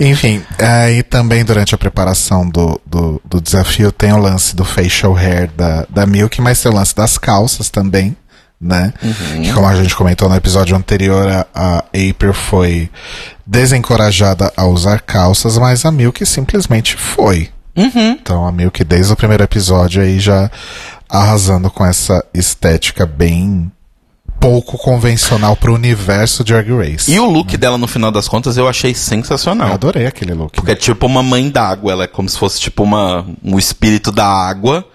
[0.09, 5.15] Enfim, aí também durante a preparação do, do, do desafio tem o lance do facial
[5.15, 8.17] hair da, da Milk, mas tem o lance das calças também,
[8.59, 8.95] né?
[9.43, 11.79] Que como a gente comentou no episódio anterior, a, a
[12.11, 12.89] April foi
[13.47, 17.51] desencorajada a usar calças, mas a Milk simplesmente foi.
[17.83, 20.51] Então a Milk desde o primeiro episódio aí já
[21.09, 23.71] arrasando com essa estética bem
[24.41, 27.11] pouco convencional pro universo de Drag Race.
[27.13, 29.69] E o look dela, no final das contas, eu achei sensacional.
[29.69, 30.53] Eu adorei aquele look.
[30.55, 31.93] Porque é tipo uma mãe d'água.
[31.93, 34.87] Ela é como se fosse tipo uma, um espírito da água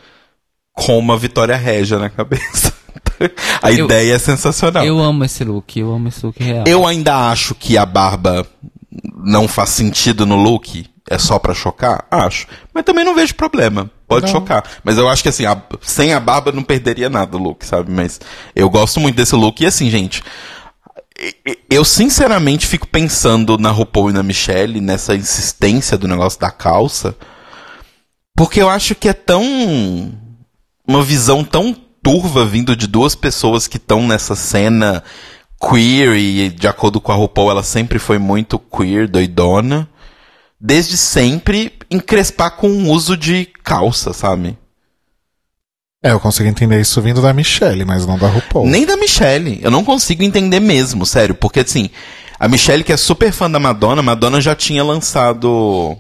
[0.74, 2.74] com uma Vitória Régia na cabeça.
[3.62, 4.86] A Eu- ideia é sensacional.
[4.86, 6.64] Eu amo esse look, eu amo esse look real.
[6.68, 8.46] Eu ainda acho que a barba
[9.26, 10.86] não faz sentido no look.
[11.10, 12.06] É só pra chocar?
[12.10, 12.48] Acho.
[12.74, 13.90] Mas também não vejo problema.
[14.08, 14.32] Pode Não.
[14.32, 14.64] chocar.
[14.84, 17.92] Mas eu acho que assim, a- sem a barba não perderia nada o look, sabe?
[17.92, 18.22] Mas
[18.56, 19.62] eu gosto muito desse look.
[19.62, 20.24] E assim, gente.
[21.70, 27.16] Eu sinceramente fico pensando na RuPaul e na Michelle, nessa insistência do negócio da calça.
[28.36, 29.44] Porque eu acho que é tão.
[30.88, 35.04] Uma visão tão turva vindo de duas pessoas que estão nessa cena
[35.70, 39.88] queer e de acordo com a RuPaul ela sempre foi muito queer, doidona.
[40.66, 44.58] Desde sempre encrespar com o uso de calça, sabe?
[46.02, 48.66] É, eu consigo entender isso vindo da Michelle, mas não da RuPaul.
[48.66, 49.60] Nem da Michelle.
[49.62, 51.36] Eu não consigo entender mesmo, sério.
[51.36, 51.90] Porque assim,
[52.40, 55.98] a Michelle que é super fã da Madonna, Madonna já tinha lançado.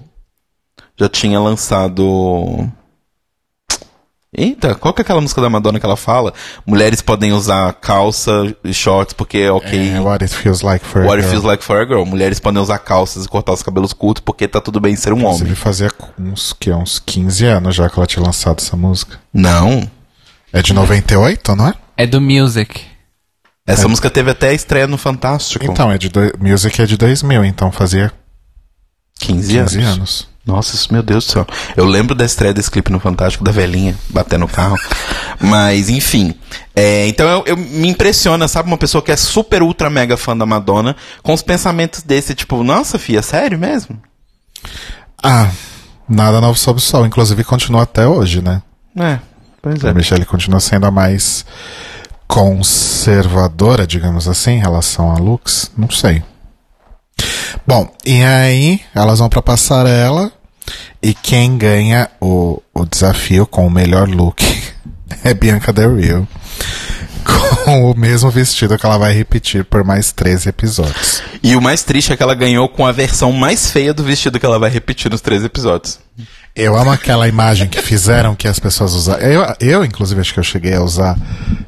[0.97, 2.71] Já tinha lançado.
[4.35, 6.33] Eita, qual que é aquela música da Madonna que ela fala?
[6.65, 8.31] Mulheres podem usar calça
[8.63, 9.89] e shorts porque é ok.
[9.95, 11.31] É, what it feels like for a What it girl.
[11.31, 12.03] feels like for a girl.
[12.03, 15.19] Mulheres podem usar calças e cortar os cabelos curtos porque tá tudo bem ser um
[15.19, 15.55] Inclusive homem.
[15.55, 15.89] fazia
[16.19, 19.19] uns, que, uns 15 anos já que ela tinha lançado essa música.
[19.33, 19.87] Não.
[20.51, 21.73] É de 98, não é?
[21.97, 22.81] É do Music.
[23.65, 25.63] Essa música teve até estreia no Fantástico.
[25.63, 26.19] Então, é de do...
[26.39, 28.11] Music é de 2000, então fazia
[29.19, 29.75] 15, 15 anos.
[29.97, 30.33] anos.
[30.45, 31.47] Nossa, isso, meu Deus do céu.
[31.77, 34.75] Eu lembro da estreia desse clipe no Fantástico, da velhinha batendo o carro.
[35.39, 36.33] Mas, enfim.
[36.75, 38.67] É, então eu, eu- me impressiona, sabe?
[38.67, 42.61] Uma pessoa que é super, ultra, mega fã da Madonna, com os pensamentos desse, tipo,
[42.61, 43.97] nossa, filha, sério mesmo?
[45.23, 45.49] Ah,
[46.09, 47.05] nada novo sob o sol.
[47.05, 48.61] Inclusive continua até hoje, né?
[48.99, 49.19] É,
[49.61, 49.93] pois A é.
[49.93, 51.45] Michelle continua sendo a mais
[52.27, 55.71] conservadora, digamos assim, em relação a looks.
[55.77, 56.21] Não sei.
[57.65, 60.31] Bom, e aí elas vão pra passarela
[61.01, 64.41] e quem ganha o, o desafio com o melhor look
[65.23, 66.27] é Bianca Del Rio.
[67.65, 71.23] Com o mesmo vestido que ela vai repetir por mais 13 episódios.
[71.41, 74.39] E o mais triste é que ela ganhou com a versão mais feia do vestido
[74.39, 75.99] que ela vai repetir nos três episódios.
[76.55, 79.23] Eu amo aquela imagem que fizeram que as pessoas usaram.
[79.23, 81.17] Eu, eu, inclusive, acho que eu cheguei a usar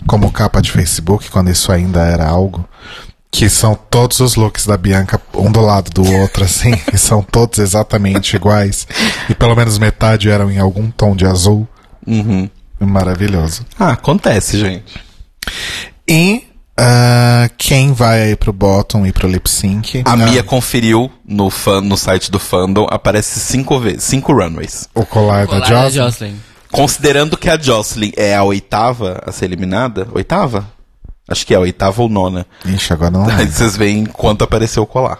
[0.06, 2.68] como capa de Facebook quando isso ainda era algo.
[3.38, 7.22] Que são todos os looks da Bianca, um do lado do outro, assim, e são
[7.22, 8.88] todos exatamente iguais.
[9.30, 11.68] E pelo menos metade eram em algum tom de azul.
[12.07, 12.49] Uhum.
[12.80, 13.66] Maravilhoso.
[13.78, 14.94] Ah, acontece, gente.
[16.07, 16.44] E
[16.78, 20.02] ah, quem vai aí pro bottom e pro lip sync?
[20.06, 24.88] A Ah, Mia conferiu no, fan, no site do fandom, aparece cinco vezes, cinco runways.
[24.95, 26.06] O colar da Olá, da Jocelyn.
[26.06, 26.36] Jocelyn.
[26.72, 30.74] Considerando que a Jocelyn é a oitava a ser eliminada, oitava?
[31.27, 32.45] Acho que é a oitava ou nona.
[32.65, 35.19] Ixi, agora não Aí vocês veem quanto apareceu o colar.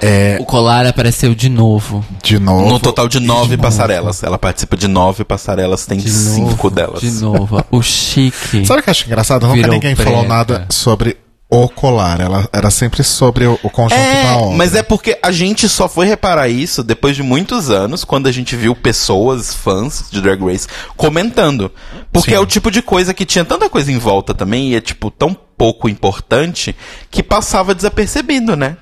[0.00, 2.04] É, O colar apareceu de novo.
[2.22, 2.68] de novo.
[2.68, 3.62] No total de nove novo.
[3.62, 4.22] passarelas.
[4.22, 7.00] Ela participa de nove passarelas, tem De cinco novo, delas.
[7.00, 7.64] De novo.
[7.70, 8.64] O chique.
[8.66, 9.46] Sabe o que eu acho engraçado?
[9.46, 10.28] Nunca ninguém falou preta.
[10.28, 11.16] nada sobre
[11.54, 12.20] o colar.
[12.20, 14.56] Ela era sempre sobre o, o conjunto da É, obra.
[14.56, 18.32] mas é porque a gente só foi reparar isso depois de muitos anos, quando a
[18.32, 20.66] gente viu pessoas, fãs de Drag Race,
[20.96, 21.70] comentando.
[22.10, 22.36] Porque Sim.
[22.36, 25.10] é o tipo de coisa que tinha tanta coisa em volta também, e é tipo
[25.10, 26.74] tão pouco importante,
[27.10, 28.78] que passava desapercebido, né?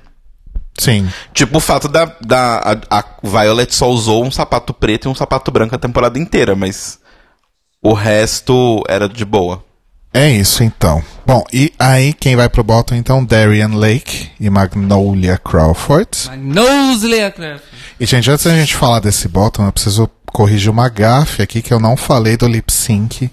[0.79, 1.09] Sim.
[1.33, 5.15] Tipo o fato da, da a, a Violet só usou um sapato preto e um
[5.15, 6.97] sapato branco a temporada inteira, mas
[7.83, 9.63] o resto era de boa.
[10.13, 11.01] É isso então.
[11.25, 13.23] Bom, e aí quem vai pro bottom então?
[13.23, 16.29] Darian Lake e Magnolia Crawford.
[16.37, 17.19] Nosley
[17.99, 21.73] E gente, antes da gente falar desse bottom, eu preciso corrigir uma gafe aqui que
[21.73, 23.29] eu não falei do lip sync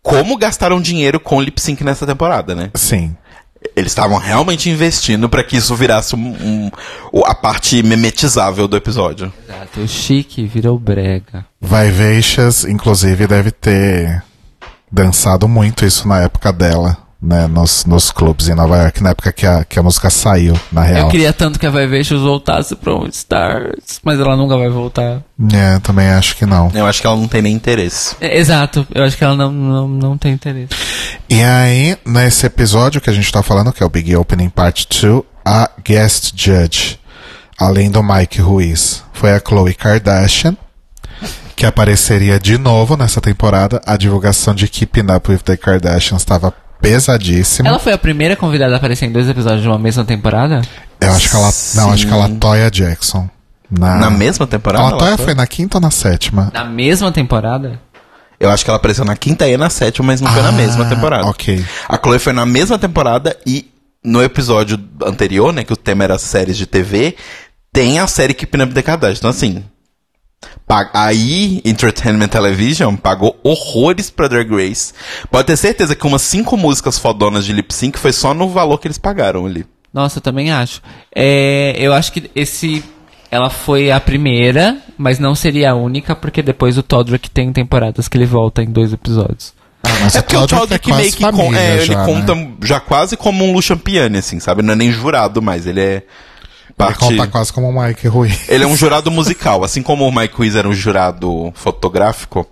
[0.02, 2.70] como gastaram dinheiro com lip sync nessa temporada, né?
[2.74, 3.14] Sim.
[3.76, 6.68] Eles estavam realmente investindo pra que isso virasse um,
[7.12, 9.32] um- a parte memetizável do episódio.
[9.48, 9.80] Exato.
[9.82, 11.46] O chique virou brega.
[11.60, 14.20] Vivacious, inclusive, deve ter
[14.90, 17.46] dançado muito isso na época dela, né?
[17.46, 20.82] Nos, nos clubes em Nova York, na época que a, que a música saiu, na
[20.82, 21.06] real.
[21.06, 25.22] Eu queria tanto que a Vivacious voltasse pra um Stars, mas ela nunca vai voltar.
[25.52, 26.70] É, também acho que não.
[26.74, 28.16] Eu acho que ela não tem nem interesse.
[28.20, 28.84] É, exato.
[28.92, 30.74] Eu acho que ela não, não, não tem interesse.
[31.28, 34.88] E aí, nesse episódio que a gente tá falando, que é o Big Opening Part
[35.00, 36.98] 2, a guest judge,
[37.58, 40.56] além do Mike Ruiz, foi a Khloe Kardashian,
[41.54, 43.80] que apareceria de novo nessa temporada.
[43.86, 46.52] A divulgação de Keeping Up with the Kardashians estava
[46.82, 47.68] pesadíssima.
[47.68, 50.60] Ela foi a primeira convidada a aparecer em dois episódios de uma mesma temporada?
[51.00, 51.50] Eu acho que ela.
[51.76, 52.36] Não, acho que ela Sim.
[52.38, 53.28] Toya Jackson.
[53.70, 54.84] Na, Na mesma temporada?
[54.84, 55.24] A ela Latoya foi?
[55.26, 56.50] foi na quinta ou na sétima?
[56.52, 57.80] Na mesma temporada?
[58.38, 60.52] Eu acho que ela apareceu na quinta e na sétima, mas não foi na Ah,
[60.52, 61.24] mesma temporada.
[61.26, 61.64] ok.
[61.88, 63.70] A Chloe foi na mesma temporada e
[64.04, 67.14] no episódio anterior, né, que o tema era séries de TV,
[67.72, 69.18] tem a série Keeping Up the Kardashians.
[69.20, 69.64] Então, assim,
[70.94, 74.94] aí Entertainment Television pagou horrores pra Drag Race.
[75.30, 78.78] Pode ter certeza que umas cinco músicas fodonas de lip sync foi só no valor
[78.78, 79.66] que eles pagaram ali.
[79.92, 80.80] Nossa, eu também acho.
[81.14, 82.82] É, eu acho que esse.
[83.30, 88.06] Ela foi a primeira, mas não seria a única, porque depois o Todrick tem temporadas
[88.06, 89.54] que ele volta em dois episódios.
[90.02, 92.52] Mas é porque o Todrick é meio que família é, ele já, conta né?
[92.62, 94.62] já quase como um Lucian Piani, assim, sabe?
[94.62, 96.04] Não é nem jurado mais, ele é Ele
[96.86, 96.98] parte...
[96.98, 98.48] conta quase como o Mike Ruiz.
[98.48, 102.46] Ele é um jurado musical, assim como o Mike Wiz era um jurado fotográfico.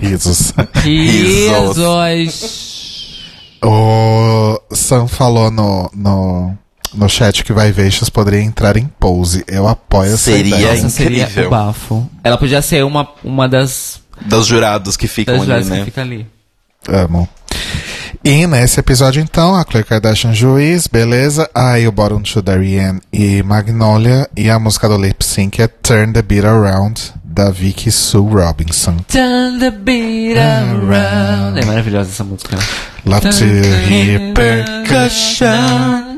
[0.00, 0.52] Risos.
[0.82, 1.76] Risos.
[1.76, 3.34] Risos.
[3.62, 6.58] o Sam falou no, no,
[6.92, 9.44] no chat que Vivacious poderia entrar em pose.
[9.46, 10.74] Eu apoio essa Seria ideia.
[10.74, 11.46] Nossa, seria incrível.
[11.46, 12.10] o bafo.
[12.24, 15.78] Ela podia ser uma, uma das, Dos jurados que ficam das ali, né?
[15.80, 16.26] que fica ali.
[16.88, 17.28] Amo.
[18.26, 21.48] E nesse episódio, então, a Khloe Kardashian juiz, beleza.
[21.54, 24.26] Aí o Bottom to Darienne e Magnolia.
[24.34, 28.96] E a música do lip sync é Turn the Beat Around, da Vicky Sue Robinson.
[29.08, 31.60] Turn the beat around.
[31.60, 32.56] É maravilhosa essa música.
[33.04, 36.14] Love to hear percussion.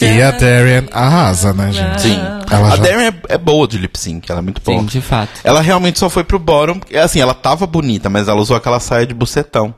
[0.00, 2.00] E a Darian arrasa, né, gente?
[2.02, 2.20] Sim.
[2.48, 4.78] Ela a já- Darren é, é boa de lip sync, ela é muito boa.
[4.78, 5.40] Sim, de fato.
[5.42, 8.78] Ela realmente só foi pro bottom, porque, assim, ela tava bonita, mas ela usou aquela
[8.78, 9.74] saia de bucetão.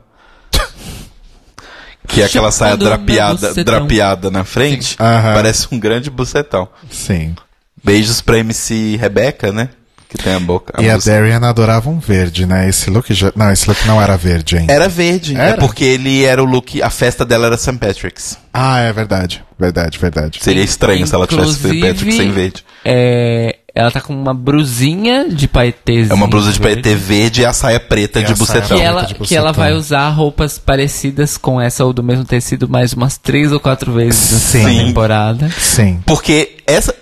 [2.07, 4.95] Que é aquela saia drapeada, drapeada na frente.
[4.99, 5.33] Aham.
[5.33, 6.67] Parece um grande bucetão.
[6.89, 7.35] Sim.
[7.83, 9.69] Beijos pra MC Rebeca, né?
[10.09, 10.81] Que tem a boca.
[10.81, 11.11] E a música.
[11.11, 12.69] Darian adorava um verde, né?
[12.69, 13.31] Esse look já...
[13.35, 14.71] Não, esse look não era verde ainda.
[14.71, 15.35] Era verde.
[15.35, 15.49] Era?
[15.49, 16.81] É porque ele era o look.
[16.81, 17.77] A festa dela era St.
[17.77, 18.37] Patrick's.
[18.53, 19.43] Ah, é verdade.
[19.59, 20.39] Verdade, verdade.
[20.41, 21.67] Seria estranho se ela tivesse St.
[21.67, 22.63] Inclusive, Patrick's sem verde.
[22.83, 26.09] É, ela tá com uma brusinha de paetês.
[26.09, 28.77] É uma blusa de paetê verde e a saia preta E de a saia bucetão.
[28.77, 29.63] Que ela, de que ela bucetão.
[29.65, 33.91] vai usar roupas parecidas com essa ou do mesmo tecido mais umas três ou quatro
[33.91, 34.85] vezes Sim.
[34.85, 35.49] temporada.
[35.59, 36.01] Sim.
[36.05, 36.95] Porque essa.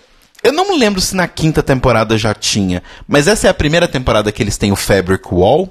[0.43, 3.87] Eu não me lembro se na quinta temporada já tinha, mas essa é a primeira
[3.87, 5.69] temporada que eles têm o Fabric Wall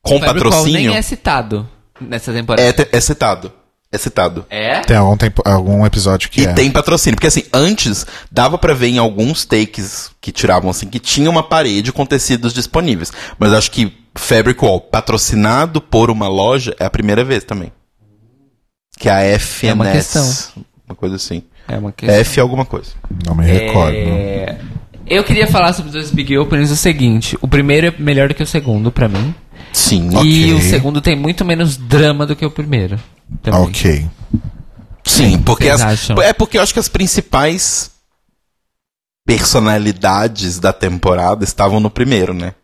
[0.00, 0.90] com Fabric Wall patrocínio.
[0.90, 1.68] nem é citado
[2.00, 2.62] nessa temporada.
[2.66, 3.52] É, é citado.
[3.94, 4.44] É citado.
[4.50, 4.80] É?
[4.80, 6.52] Tem algum, tempo, algum episódio que E é.
[6.52, 7.14] tem patrocínio.
[7.14, 11.44] Porque assim, antes dava pra ver em alguns takes que tiravam assim, que tinha uma
[11.44, 13.12] parede com tecidos disponíveis.
[13.38, 17.70] Mas acho que Fabric Wall, patrocinado por uma loja, é a primeira vez também.
[18.98, 19.70] Que é a FNS.
[19.70, 20.34] É uma questão.
[20.88, 21.42] Uma coisa assim.
[21.68, 22.18] É uma questão.
[22.20, 22.90] F alguma coisa.
[23.24, 23.96] Não me recordo.
[23.96, 24.58] É,
[25.06, 28.34] Eu queria falar sobre os dois Big Openings o seguinte: o primeiro é melhor do
[28.34, 29.34] que o segundo, pra mim.
[29.74, 30.08] Sim.
[30.24, 30.54] E Ok.
[30.54, 32.98] o segundo tem muito menos drama do que o primeiro.
[33.42, 33.60] Também.
[33.60, 34.08] Ok.
[35.04, 36.22] Sim, porque vocês as, acham?
[36.22, 37.90] é porque eu acho que as principais
[39.26, 42.54] personalidades da temporada estavam no primeiro, né?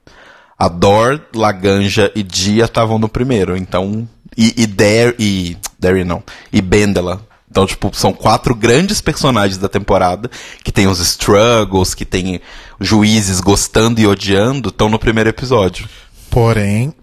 [0.59, 6.23] A Dor, Laganja e Dia estavam no primeiro, então e e Dar e Darry não,
[6.53, 7.27] e Bendela.
[7.51, 10.31] Então, tipo, são quatro grandes personagens da temporada,
[10.63, 12.41] que tem os struggles, que tem
[12.79, 15.89] juízes gostando e odiando, estão no primeiro episódio.
[16.31, 16.95] Porém,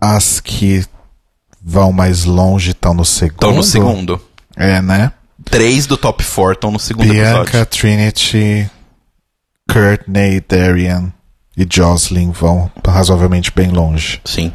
[0.00, 0.84] as que
[1.60, 3.34] vão mais longe estão no segundo.
[3.34, 4.20] Estão no segundo.
[4.56, 5.12] É, né?
[5.44, 7.66] Três do top four estão no segundo Bianca, episódio.
[7.66, 8.70] Trinity,
[9.70, 11.12] Courtney, Darian
[11.56, 14.20] e Jocelyn vão razoavelmente bem longe.
[14.24, 14.52] Sim.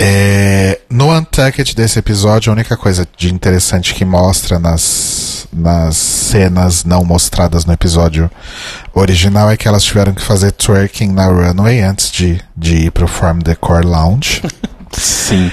[0.00, 6.84] É, no Untucked desse episódio, a única coisa de interessante que mostra nas, nas cenas
[6.84, 8.30] não mostradas no episódio
[8.94, 13.08] original é que elas tiveram que fazer twerking na runway antes de, de ir pro
[13.08, 14.42] Farm Decor Lounge.
[14.96, 15.50] Sim.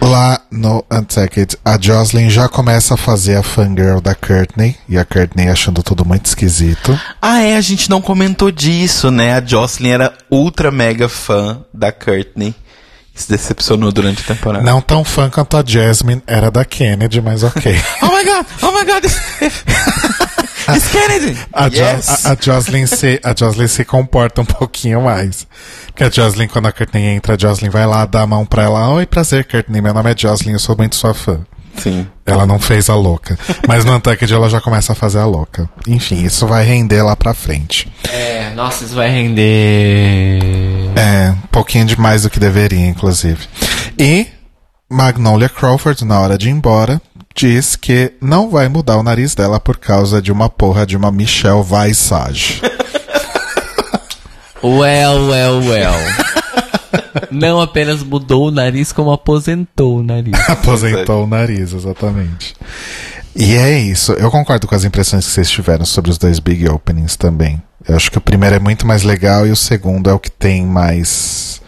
[0.00, 5.04] Lá no Untucked, a Jocelyn já começa a fazer a fangirl da Courtney, e a
[5.04, 6.98] Courtney achando tudo muito esquisito.
[7.22, 9.34] Ah, é, a gente não comentou disso, né?
[9.34, 12.54] A Jocelyn era ultra mega fã da Courtney.
[13.14, 14.64] Se decepcionou durante a temporada.
[14.64, 17.72] Não tão fã quanto a Jasmine era da Kennedy, mas ok.
[18.02, 18.46] Oh my god!
[18.62, 19.04] Oh my god!
[20.66, 21.38] It's, Kennedy!
[21.52, 22.24] A, Jo- yes!
[22.26, 25.46] a, a Jocelyn se, a Jocelyn se comporta um pouquinho mais.
[25.86, 28.62] Porque a Jocelyn, quando a Courtney entra, a Jocelyn vai lá dar a mão pra
[28.64, 28.88] ela.
[28.94, 29.80] Oi, prazer, Courtney.
[29.82, 31.40] Meu nome é Jocelyn, eu sou muito sua fã.
[31.76, 32.06] Sim.
[32.24, 33.38] Ela não fez a louca.
[33.68, 35.68] Mas no Untucked ela já começa a fazer a louca.
[35.86, 37.92] Enfim, isso vai render lá pra frente.
[38.10, 40.40] É, nossa, isso vai render.
[40.96, 43.46] É, um pouquinho demais do que deveria, inclusive.
[43.98, 44.26] E
[44.88, 47.00] Magnolia Crawford, na hora de ir embora,
[47.34, 51.10] diz que não vai mudar o nariz dela por causa de uma porra de uma
[51.10, 52.62] Michelle Visage.
[54.64, 56.23] Well, well, well.
[57.30, 60.34] Não apenas mudou o nariz, como aposentou o nariz.
[60.48, 62.54] Aposentou o nariz, exatamente.
[63.36, 64.12] E é isso.
[64.12, 67.60] Eu concordo com as impressões que vocês tiveram sobre os dois big openings também.
[67.86, 70.30] Eu acho que o primeiro é muito mais legal e o segundo é o que
[70.30, 71.60] tem mais.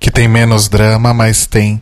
[0.00, 1.80] que tem menos drama, mas tem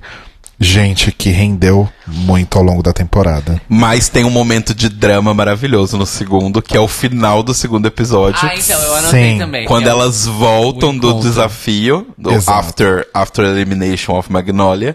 [0.61, 3.61] gente que rendeu muito ao longo da temporada.
[3.66, 7.87] Mas tem um momento de drama maravilhoso no segundo, que é o final do segundo
[7.87, 8.41] episódio.
[8.47, 9.39] Ah, então, eu anotei Sim.
[9.39, 9.66] também.
[9.66, 12.59] Quando é elas voltam do desafio, do Exato.
[12.59, 14.95] after, after Elimination of Magnolia,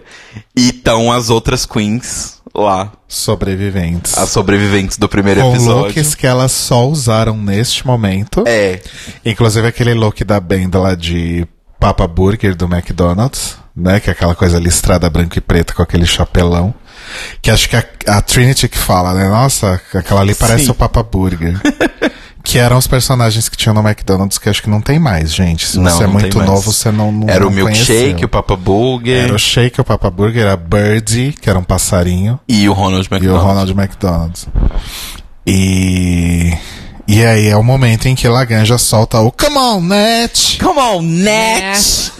[0.56, 4.16] e estão as outras queens lá, Sobreviventes.
[4.16, 5.86] as sobreviventes do primeiro com episódio.
[5.88, 8.44] looks que elas só usaram neste momento.
[8.46, 8.80] É,
[9.24, 11.46] Inclusive aquele look da banda lá de
[11.78, 14.00] Papa Burger do McDonald's, né?
[14.00, 16.74] Que é aquela coisa listrada branco e preto com aquele chapelão.
[17.40, 19.28] Que acho que a, a Trinity que fala, né?
[19.28, 20.70] Nossa, aquela ali parece Sim.
[20.70, 21.60] o Papa Burger.
[22.46, 25.66] que eram os personagens que tinham no McDonald's que acho que não tem mais, gente.
[25.66, 28.26] Se Não, você é muito novo, você não, não era o não milkshake, conheceu.
[28.26, 32.38] o Papa Burger Era o Shake, o Papa Burger, a Birdie, que era um passarinho.
[32.48, 33.36] e o Ronald E o.
[33.36, 34.46] Ronald McDonald's.
[35.44, 36.56] E.
[37.08, 40.58] E aí é o momento em que Laganja solta o Come on, Net!
[40.62, 42.12] Come on, Net!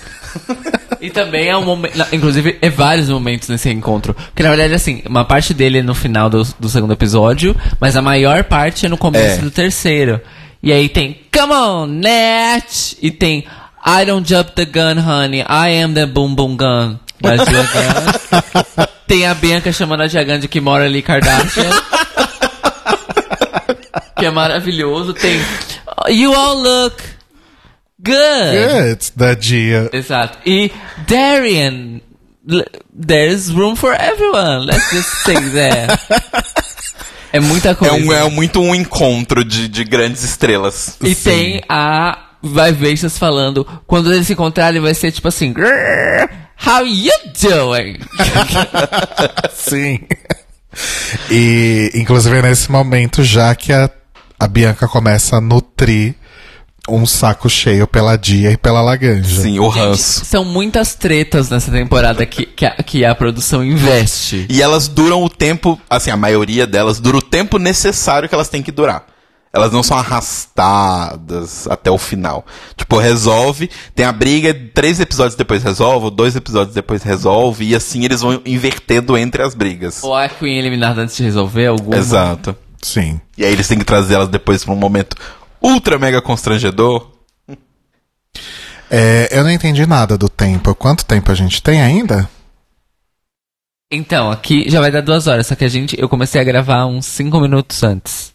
[1.00, 1.96] E também é um momento.
[2.12, 4.14] Inclusive, é vários momentos nesse encontro.
[4.14, 7.96] Porque na verdade, assim, uma parte dele é no final do, do segundo episódio, mas
[7.96, 9.42] a maior parte é no começo É.
[9.42, 10.20] do terceiro.
[10.62, 12.96] E aí tem Come on, Net!
[13.02, 13.44] E tem
[13.84, 15.40] I don't jump the gun, honey.
[15.40, 16.98] I am the boom boom gun.
[17.20, 17.30] Da
[19.06, 21.70] tem a Bianca chamando a Jagan de Kimora Lee Kardashian.
[24.16, 25.12] Que é maravilhoso.
[25.14, 25.38] Tem
[26.08, 27.02] You all look
[28.00, 28.14] good.
[28.94, 29.88] Good, da dia.
[29.92, 30.38] Exato.
[30.46, 30.70] E
[31.08, 32.00] Darian,
[32.94, 34.66] there's room for everyone.
[34.66, 35.98] Let's just say that.
[37.32, 37.94] é muita É, coisa.
[37.94, 40.96] um, é muito um encontro de, de grandes estrelas.
[41.02, 46.28] E tem a Vivacious falando, quando eles se encontrarem vai ser tipo assim, "Grrr,
[46.64, 47.98] how you doing?
[49.52, 50.00] Sim.
[51.30, 53.90] E, inclusive, é nesse momento, já que a,
[54.38, 56.14] a Bianca começa a nutrir
[56.88, 59.42] um saco cheio pela Dia e pela Laganja.
[59.42, 60.24] Sim, o ranço.
[60.24, 64.46] São muitas tretas nessa temporada que, que, a, que a produção investe.
[64.48, 68.48] E elas duram o tempo, assim, a maioria delas dura o tempo necessário que elas
[68.48, 69.04] têm que durar.
[69.52, 72.44] Elas não são arrastadas até o final.
[72.76, 78.04] Tipo, resolve, tem a briga, três episódios depois resolve, dois episódios depois resolve, e assim
[78.04, 80.04] eles vão invertendo entre as brigas.
[80.04, 81.96] Ou a Queen eliminada antes de resolver alguma.
[81.96, 82.54] Exato.
[82.82, 83.20] Sim.
[83.36, 85.16] E aí eles têm que trazer elas depois pra um momento
[85.60, 87.10] ultra mega constrangedor.
[88.90, 90.74] É, eu não entendi nada do tempo.
[90.74, 92.28] Quanto tempo a gente tem ainda?
[93.90, 96.86] Então, aqui já vai dar duas horas, só que a gente, eu comecei a gravar
[96.86, 98.34] uns cinco minutos antes.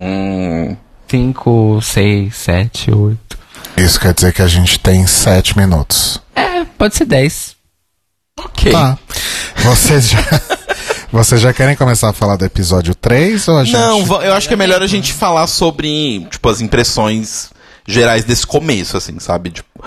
[0.00, 0.76] Hum.
[1.06, 3.38] Cinco, seis, sete, oito.
[3.76, 6.20] Isso quer dizer que a gente tem sete minutos.
[6.34, 7.57] É, pode ser dez.
[8.38, 8.72] Ok.
[8.72, 8.98] Tá.
[9.56, 10.18] Vocês já,
[11.12, 13.74] vocês já querem começar a falar do episódio 3 ou a gente...
[13.74, 17.50] Não, eu acho que é melhor a gente falar sobre, tipo, as impressões
[17.86, 19.50] gerais desse começo, assim, sabe?
[19.50, 19.84] Tipo,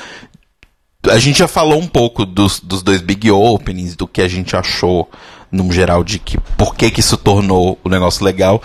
[1.09, 4.55] a gente já falou um pouco dos, dos dois big openings, do que a gente
[4.55, 5.09] achou,
[5.51, 8.61] num geral, de que por que que isso tornou o negócio legal.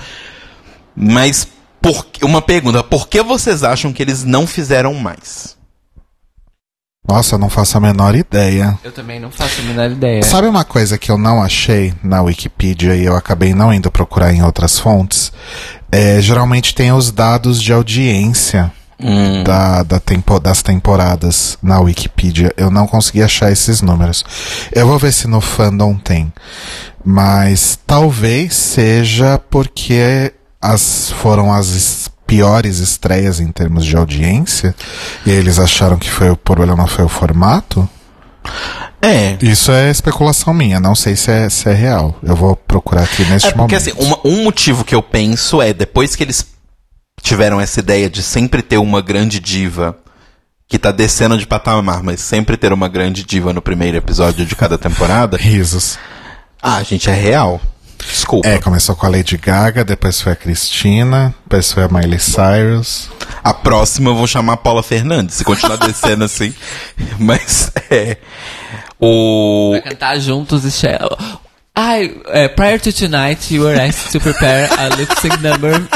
[0.94, 1.46] Mas,
[1.80, 5.55] por, uma pergunta, por que vocês acham que eles não fizeram mais?
[7.08, 8.78] Nossa, eu não faço a menor ideia.
[8.82, 10.22] Eu também não faço a menor ideia.
[10.22, 14.32] Sabe uma coisa que eu não achei na Wikipedia e eu acabei não indo procurar
[14.32, 15.32] em outras fontes?
[15.90, 22.52] É, geralmente tem os dados de audiência Hum, da, da tempo, das temporadas na Wikipedia.
[22.56, 24.24] Eu não consegui achar esses números.
[24.72, 26.32] Eu vou ver se no fandom tem.
[27.04, 34.74] Mas talvez seja porque as foram as piores estreias em termos de audiência
[35.24, 37.88] e eles acharam que foi o problema foi o formato.
[39.00, 39.36] é.
[39.40, 42.16] Isso é especulação minha, não sei se é, se é real.
[42.22, 43.76] Eu vou procurar aqui neste É porque momento.
[43.76, 46.46] assim, uma- um motivo que eu penso é depois que eles
[47.22, 49.96] tiveram essa ideia de sempre ter uma grande diva
[50.68, 54.56] que tá descendo de patamar, mas sempre ter uma grande diva no primeiro episódio de
[54.56, 55.36] cada temporada.
[55.36, 55.96] Risos.
[56.60, 57.60] Ah, gente, é real.
[57.98, 58.48] Desculpa.
[58.48, 63.08] É, começou com a Lady Gaga, depois foi a Cristina, depois foi a Miley Cyrus.
[63.42, 66.54] A próxima eu vou chamar a Paula Fernandes, se continuar descendo assim.
[67.18, 68.16] Mas é.
[69.00, 69.70] O.
[69.72, 71.16] Vai cantar juntos e Shell.
[71.74, 75.86] Ai, é, prior to tonight, you were asked to prepare a lip sync number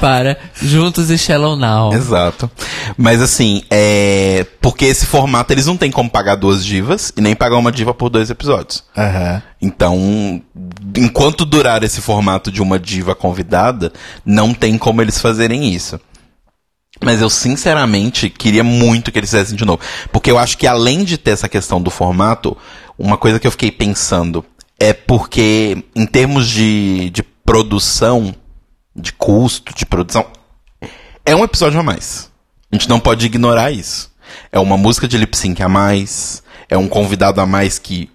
[0.00, 1.92] para Juntos e Shallow Now.
[1.92, 2.50] Exato.
[2.96, 4.46] Mas assim, é.
[4.60, 7.94] Porque esse formato eles não têm como pagar duas divas e nem pagar uma diva
[7.94, 8.84] por dois episódios.
[8.96, 9.42] Aham.
[9.60, 10.42] Então,
[10.96, 13.92] enquanto durar esse formato de uma diva convidada,
[14.24, 16.00] não tem como eles fazerem isso.
[17.02, 19.80] Mas eu sinceramente queria muito que eles fizessem de novo.
[20.12, 22.56] Porque eu acho que além de ter essa questão do formato,
[22.98, 24.44] uma coisa que eu fiquei pensando
[24.78, 28.34] é porque, em termos de, de produção,
[28.94, 30.26] de custo de produção,
[31.24, 32.30] é um episódio a mais.
[32.72, 34.10] A gente não pode ignorar isso.
[34.52, 38.08] É uma música de lip sync a mais, é um convidado a mais que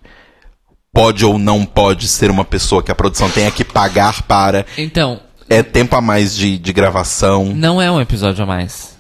[0.94, 4.66] pode ou não pode ser uma pessoa que a produção tenha que pagar para.
[4.78, 5.20] Então,
[5.50, 7.46] É tempo a mais de, de gravação.
[7.54, 8.96] não é um episódio a mais.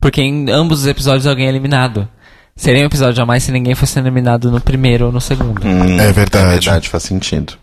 [0.00, 2.08] Porque em ambos os episódios alguém é eliminado.
[2.56, 5.66] Seria um episódio a mais se ninguém fosse eliminado no primeiro ou no segundo.
[5.66, 6.46] Hum, É verdade.
[6.46, 7.54] É verdade, faz sentido.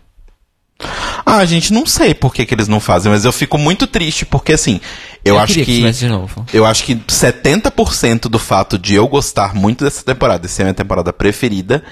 [1.26, 4.24] Ah, gente, não sei por que, que eles não fazem, mas eu fico muito triste,
[4.24, 4.80] porque assim,
[5.24, 5.76] eu, acho queria que.
[5.76, 6.46] tivesse de novo.
[6.52, 10.74] Eu acho que 70% do fato de eu gostar muito dessa temporada, é a minha
[10.74, 11.82] temporada preferida,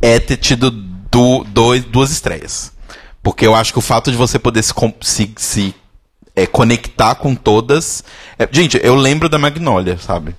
[0.00, 2.72] é ter tido du dois, duas estreias.
[3.22, 5.74] Porque eu acho que o fato de você poder se, se, se,
[6.34, 8.04] é, conectar com todas.
[8.38, 10.36] é- gente, eu lembro da Magnolia, sabe?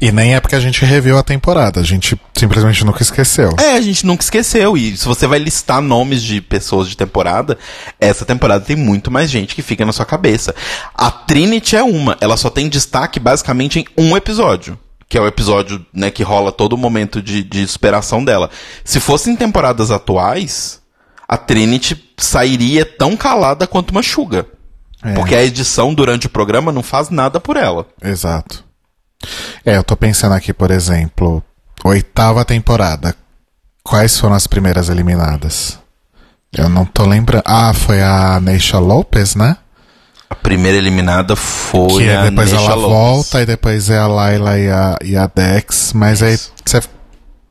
[0.00, 3.50] E nem é porque a gente reviu a temporada, a gente simplesmente nunca esqueceu.
[3.58, 4.76] É, a gente nunca esqueceu.
[4.76, 7.58] E se você vai listar nomes de pessoas de temporada,
[8.00, 10.54] essa temporada tem muito mais gente que fica na sua cabeça.
[10.94, 14.78] A Trinity é uma, ela só tem destaque basicamente em um episódio.
[15.08, 18.50] Que é o episódio né, que rola todo o momento de, de superação dela.
[18.84, 20.82] Se fosse em temporadas atuais,
[21.26, 24.46] a Trinity sairia tão calada quanto uma chuga.
[25.02, 25.14] É.
[25.14, 27.86] Porque a edição durante o programa não faz nada por ela.
[28.02, 28.67] Exato.
[29.64, 31.42] É, eu tô pensando aqui, por exemplo,
[31.84, 33.14] oitava temporada.
[33.82, 35.78] Quais foram as primeiras eliminadas?
[36.52, 37.42] Eu não tô lembrando.
[37.46, 39.56] Ah, foi a Neisha Lopez, né?
[40.30, 42.92] A primeira eliminada foi que a depois Neisha ela Lopez.
[42.92, 45.92] volta e depois é a Layla e a, e a Dex.
[45.94, 46.82] Mas aí você,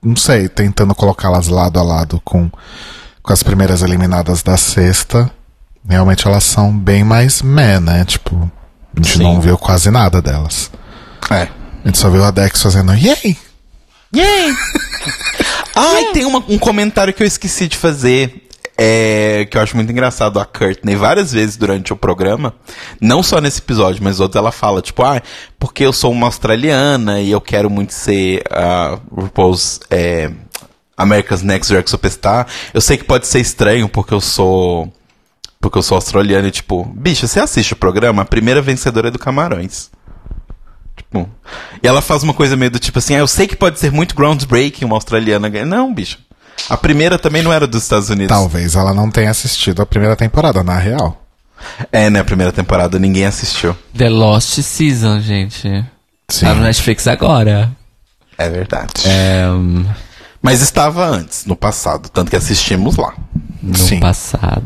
[0.03, 2.49] não sei, tentando colocá-las lado a lado com,
[3.22, 5.30] com as primeiras eliminadas da sexta.
[5.88, 8.06] Realmente elas são bem mais meh, né?
[8.06, 8.52] Tipo,
[8.95, 9.23] a gente Sim.
[9.23, 10.69] não viu quase nada delas.
[11.31, 11.48] É.
[11.88, 13.38] A gente só viu a Dex fazendo yay!
[14.14, 14.53] Yay!
[15.73, 18.43] Ai, tem uma- um comentário que eu esqueci de fazer.
[18.77, 22.53] É, que eu acho muito engraçado a Courtney várias vezes durante o programa,
[23.01, 25.19] não só nesse episódio, mas outros ela fala, tipo, ah,
[25.57, 30.30] porque eu sou uma australiana e eu quero muito ser a RuPaul's é,
[30.97, 32.47] America's Next Drag Superstar.
[32.73, 34.91] Eu sei que pode ser estranho porque eu sou
[35.61, 39.11] porque eu sou australiana e tipo, bicho, você assiste o programa, a primeira vencedora é
[39.11, 39.89] do Camarões.
[40.98, 41.30] Tipo,
[41.82, 43.91] e ela faz uma coisa meio do tipo assim, ah, eu sei que pode ser
[43.91, 45.65] muito groundbreaking uma australiana ganhar.
[45.65, 46.18] Não, bicho.
[46.69, 48.36] A primeira também não era dos Estados Unidos.
[48.36, 51.24] Talvez ela não tenha assistido a primeira temporada, na real.
[51.91, 52.19] É, né?
[52.19, 53.76] A primeira temporada ninguém assistiu.
[53.95, 55.86] The Lost Season, gente.
[56.30, 56.45] Sim.
[56.45, 57.72] Tá no Netflix agora.
[58.38, 58.91] É verdade.
[59.06, 59.45] É,
[60.41, 63.14] Mas estava antes, no passado, tanto que assistimos lá.
[63.61, 63.99] no Sim.
[63.99, 64.64] passado.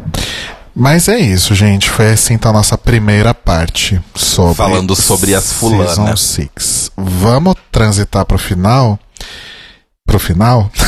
[0.76, 1.90] Mas é isso, gente.
[1.90, 6.22] Foi assim então, a nossa primeira parte sobre falando sobre as fulanas.
[6.22, 6.92] Season 6.
[6.98, 8.98] Vamos transitar pro final?
[10.06, 10.72] Pro final?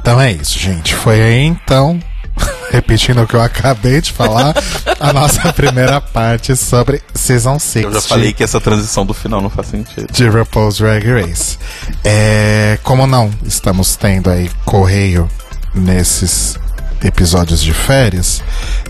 [0.00, 0.94] então é isso, gente.
[0.94, 2.00] Foi aí então
[2.74, 4.52] repetindo o que eu acabei de falar,
[4.98, 7.84] a nossa primeira parte sobre Season 6.
[7.84, 10.12] Eu já falei que essa transição do final não faz sentido.
[10.12, 11.56] de RuPaul's Drag Race.
[12.02, 15.28] É, como não estamos tendo aí correio
[15.72, 16.58] nesses
[17.02, 18.42] episódios de férias,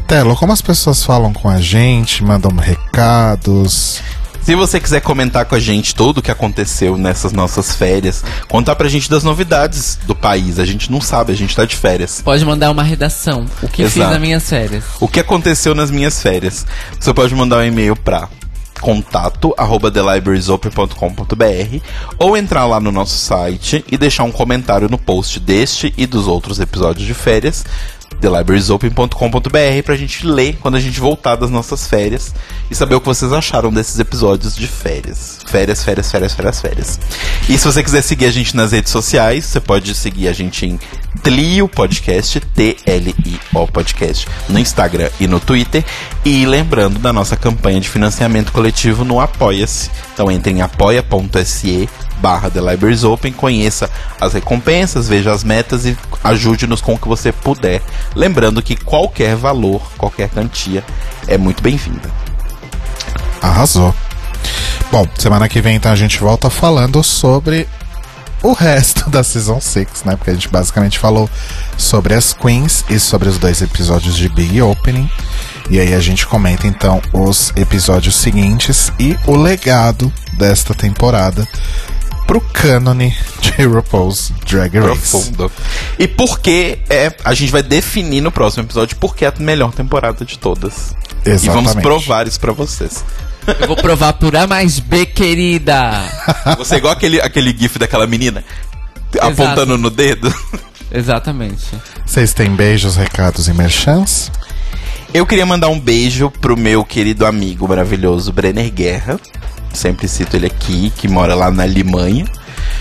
[0.07, 4.01] Telo, como as pessoas falam com a gente, mandam recados.
[4.45, 8.77] Se você quiser comentar com a gente tudo o que aconteceu nessas nossas férias, contar
[8.77, 10.59] pra gente das novidades do país.
[10.59, 12.21] A gente não sabe, a gente tá de férias.
[12.23, 13.47] Pode mandar uma redação.
[13.63, 14.11] O que fiz Exato.
[14.13, 14.85] nas minhas férias.
[15.01, 16.67] O que aconteceu nas minhas férias?
[17.01, 18.29] Você pode mandar um e-mail pra
[18.83, 21.79] contato arroba thelibrariesopen.com.br
[22.19, 26.27] ou entrar lá no nosso site e deixar um comentário no post deste e dos
[26.27, 27.65] outros episódios de férias
[28.21, 32.35] thelibrariesopen.com.br pra gente ler quando a gente voltar das nossas férias
[32.71, 35.41] e saber o que vocês acharam desses episódios de férias.
[35.47, 37.01] Férias, férias, férias, férias, férias.
[37.49, 40.67] E se você quiser seguir a gente nas redes sociais, você pode seguir a gente
[40.67, 40.79] em
[41.23, 45.85] Tlio Podcast, T-L-I-O Podcast, no Instagram e no Twitter.
[46.25, 49.91] E lembrando da nossa campanha de financiamento coletivo no Apoia-se.
[50.13, 51.89] Então entre em apoia.se
[52.25, 55.95] barra The Libraries Open, conheça as recompensas, veja as metas e
[56.25, 57.83] ajude-nos com o que você puder.
[58.17, 60.83] Lembrando que qualquer valor, qualquer quantia
[61.29, 62.11] é muito bem-vinda.
[63.43, 63.95] Arrasou.
[64.91, 67.69] Bom, semana que vem então a gente volta falando sobre
[68.43, 70.17] o resto da Season 6, né?
[70.17, 71.29] Porque a gente basicamente falou
[71.77, 75.11] sobre as Queens e sobre os dois episódios de Big Opening.
[75.69, 81.47] E aí a gente comenta então os episódios seguintes e o legado desta temporada
[82.27, 85.11] pro cânone de RuPaul's Drag Race.
[85.11, 85.53] Profundo.
[85.99, 89.73] E por que é, a gente vai definir no próximo episódio porque é a melhor
[89.73, 90.95] temporada de todas.
[91.25, 91.67] E Exatamente.
[91.67, 93.05] vamos provar isso pra vocês.
[93.61, 96.03] Eu vou provar por A mais B, querida.
[96.57, 98.43] Você é igual aquele, aquele gif daquela menina
[99.21, 100.33] apontando no dedo.
[100.91, 101.67] Exatamente.
[102.05, 104.31] Vocês têm beijos, recados e merchants?
[105.13, 109.21] Eu queria mandar um beijo pro meu querido amigo maravilhoso Brenner Guerra.
[109.75, 112.25] Sempre cito ele aqui, que mora lá na Alemanha.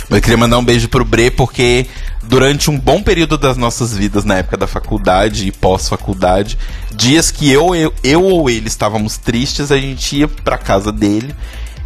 [0.09, 1.87] Mas eu queria mandar um beijo pro Bre porque
[2.23, 6.57] durante um bom período das nossas vidas, na época da faculdade e pós-faculdade,
[6.93, 11.35] dias que eu, eu, eu ou ele estávamos tristes, a gente ia pra casa dele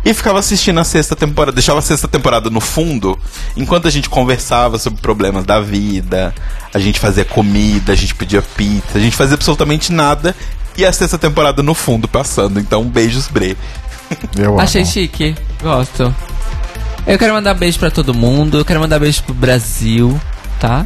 [0.05, 3.19] e ficava assistindo a sexta temporada, deixava a sexta temporada no fundo,
[3.57, 6.33] enquanto a gente conversava sobre problemas da vida,
[6.73, 10.35] a gente fazia comida, a gente pedia pizza, a gente fazia absolutamente nada
[10.77, 12.59] e a sexta temporada no fundo passando.
[12.59, 13.57] Então, beijos, Bre.
[14.37, 14.91] Eu Achei amo.
[14.91, 15.35] chique.
[15.61, 16.13] Gosto.
[17.05, 18.57] Eu quero mandar beijo pra todo mundo.
[18.59, 20.19] Eu quero mandar beijo pro Brasil,
[20.59, 20.85] tá?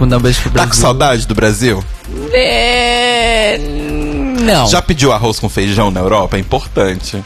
[0.00, 0.70] Mandar um beijo pro Tá Brasil.
[0.74, 1.84] com saudade do Brasil?
[2.32, 3.58] É...
[4.40, 4.66] Não.
[4.68, 6.36] Já pediu arroz com feijão na Europa?
[6.36, 7.16] É importante.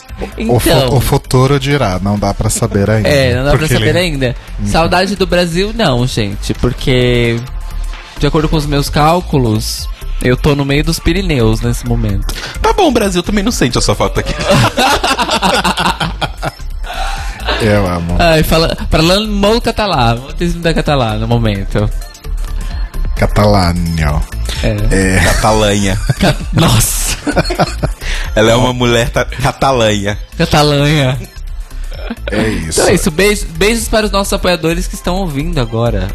[0.48, 0.94] O, fu- Então.
[0.96, 3.08] o futuro dirá, não dá pra saber ainda.
[3.08, 4.36] É, não dá pra saber ele- ainda.
[4.66, 6.54] Saudade do Brasil, não, gente.
[6.54, 7.40] Porque,
[8.18, 9.88] de acordo com os meus cálculos,
[10.22, 12.32] eu tô no meio dos Pirineus nesse momento.
[12.62, 14.34] Tá bom, o Brasil também não sente a sua falta aqui.
[17.60, 18.16] Eu amo.
[18.20, 21.90] Ai, fala, falando molt catalá, muitíssimo da catalá no momento.
[23.16, 24.22] Catalânio.
[24.62, 25.18] É.
[25.24, 25.98] Catalanha.
[26.20, 27.16] Ca- Nossa,
[28.34, 30.16] Ela é uma mulher ta- catalanha.
[30.36, 31.18] Catalanha.
[32.30, 32.80] É isso.
[32.80, 36.08] Então é isso, beijos, beijos para os nossos apoiadores que estão ouvindo agora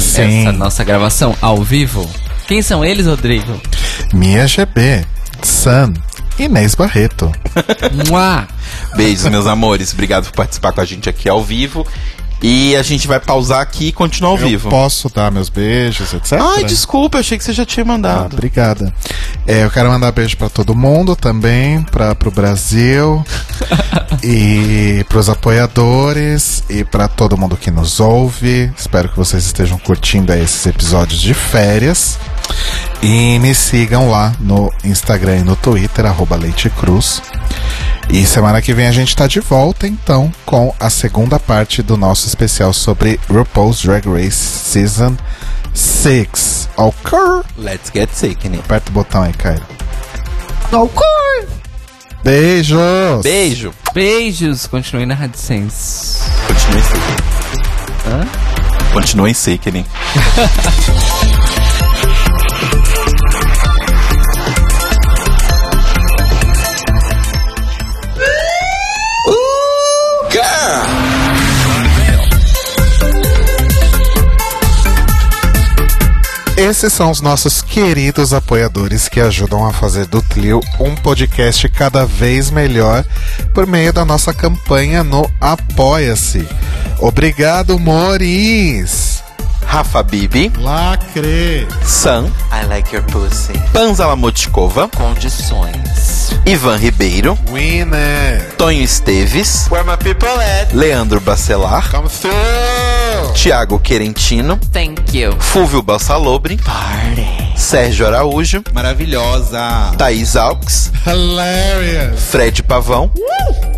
[0.00, 0.42] Sim.
[0.42, 2.08] essa nossa gravação ao vivo.
[2.48, 3.60] Quem são eles, Rodrigo?
[4.12, 5.04] Mia GB,
[5.42, 5.92] Sam,
[6.38, 7.30] Inês Barreto.
[8.08, 8.46] Mua!
[8.96, 9.92] Beijos, meus amores.
[9.92, 11.86] Obrigado por participar com a gente aqui ao vivo.
[12.40, 14.70] E a gente vai pausar aqui e continuar ao Eu vivo.
[14.70, 16.38] posso dar meus beijos, etc?
[16.40, 18.34] Ai, desculpa, eu achei que você já tinha Ah, mandado.
[18.34, 18.94] obrigada.
[19.44, 23.24] É, eu quero mandar beijo pra todo mundo também, para pro Brasil
[24.22, 28.72] e pros apoiadores e pra todo mundo que nos ouve.
[28.78, 32.20] Espero que vocês estejam curtindo aí esses episódios de férias.
[33.00, 37.22] E me sigam lá no Instagram e no Twitter, arroba Leite Cruz.
[38.10, 41.96] E semana que vem a gente tá de volta, então, com a segunda parte do
[41.96, 45.16] nosso especial sobre RuPaul's Drag Race Season
[45.74, 46.70] 6.
[46.76, 47.18] Ok?
[47.56, 48.58] Let's get sick, né?
[48.58, 49.62] Aperta o botão aí, Caio.
[52.24, 53.22] Beijos!
[53.22, 53.72] Beijo.
[53.94, 56.18] Beijos, continuem na Rádio Sense.
[56.46, 57.00] Continue sick.
[58.06, 58.26] Hã?
[58.92, 59.84] Continue sick, né?
[76.68, 82.04] Esses são os nossos queridos apoiadores que ajudam a fazer do Tlio um podcast cada
[82.04, 83.06] vez melhor
[83.54, 86.46] por meio da nossa campanha no Apoia-se.
[86.98, 89.24] Obrigado, Moris!
[89.64, 91.66] Rafa Bibi, Lacre.
[91.86, 93.58] Sam, I like your pussy.
[93.72, 96.32] Panza Lamotkova, Condições.
[96.44, 98.46] Ivan Ribeiro, Winner.
[98.58, 100.74] Tonho Esteves, Where my people at?
[100.74, 103.07] Leandro Bacelar, Come through.
[103.34, 105.34] Tiago Querentino, Thank you.
[105.38, 106.58] Fúvio Balsalobre,
[107.56, 109.92] Sérgio Araújo, Maravilhosa.
[109.96, 112.20] Thaís Alves, Hilarious.
[112.30, 113.10] Fred Pavão,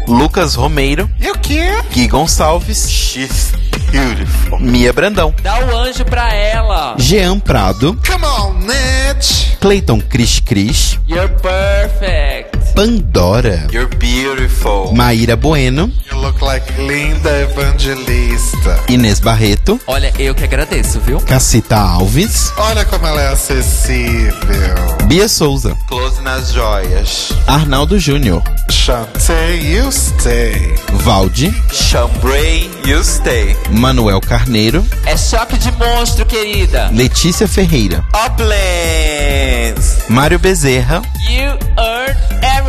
[0.09, 1.71] Lucas Romeiro, E o quê?
[1.93, 3.53] Gui Gonçalves, She's
[3.91, 4.59] beautiful.
[4.61, 6.95] Mia Brandão, Dá o anjo pra ela.
[6.99, 9.57] Jean Prado, Come on, Ned.
[9.61, 12.50] Cleiton Cris Cris, You're perfect.
[12.75, 14.93] Pandora, You're beautiful.
[14.95, 18.81] Maíra Bueno, You look like Linda Evangelista.
[18.89, 21.21] Inês Barreto, Olha, eu que agradeço, viu?
[21.21, 24.35] Cacita Alves, Olha como ela é acessível.
[25.07, 27.33] Bia Souza, Close nas joias.
[27.47, 30.75] Arnaldo Júnior, Chantei, you stay.
[30.93, 33.57] Valde, Chambray, you stay.
[33.71, 36.89] Manuel Carneiro, É choque de monstro, querida.
[36.93, 39.99] Letícia Ferreira, Uplands.
[40.09, 42.60] Mário Bezerra, You earn everything.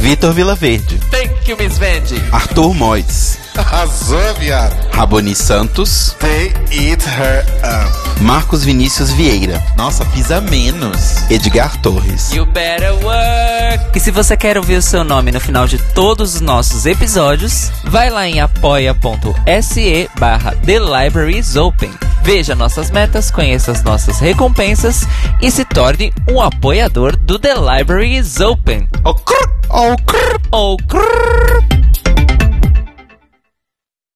[0.00, 2.20] Vitor Vilaverde, Thank you, Miss Vendi.
[2.32, 4.74] Arthur Mois, Arrasou, viado.
[4.92, 8.20] Raboni Santos, They eat her up.
[8.20, 11.16] Marcos Vinícius Vieira, Nossa, pisa menos.
[11.30, 12.32] Edgar Torres.
[12.32, 13.96] You better work.
[13.96, 17.70] E se você quer ouvir o seu nome no final de todos os nossos episódios,
[17.84, 21.92] vai lá em apoia.se barra The Libraries Open.
[22.22, 25.06] Veja nossas metas, conheça as nossas recompensas
[25.42, 28.88] e se torne um apoiador do The Libraries Open.
[29.04, 30.40] Oh, crrr, oh, crrr.
[30.50, 32.03] Oh, crrr.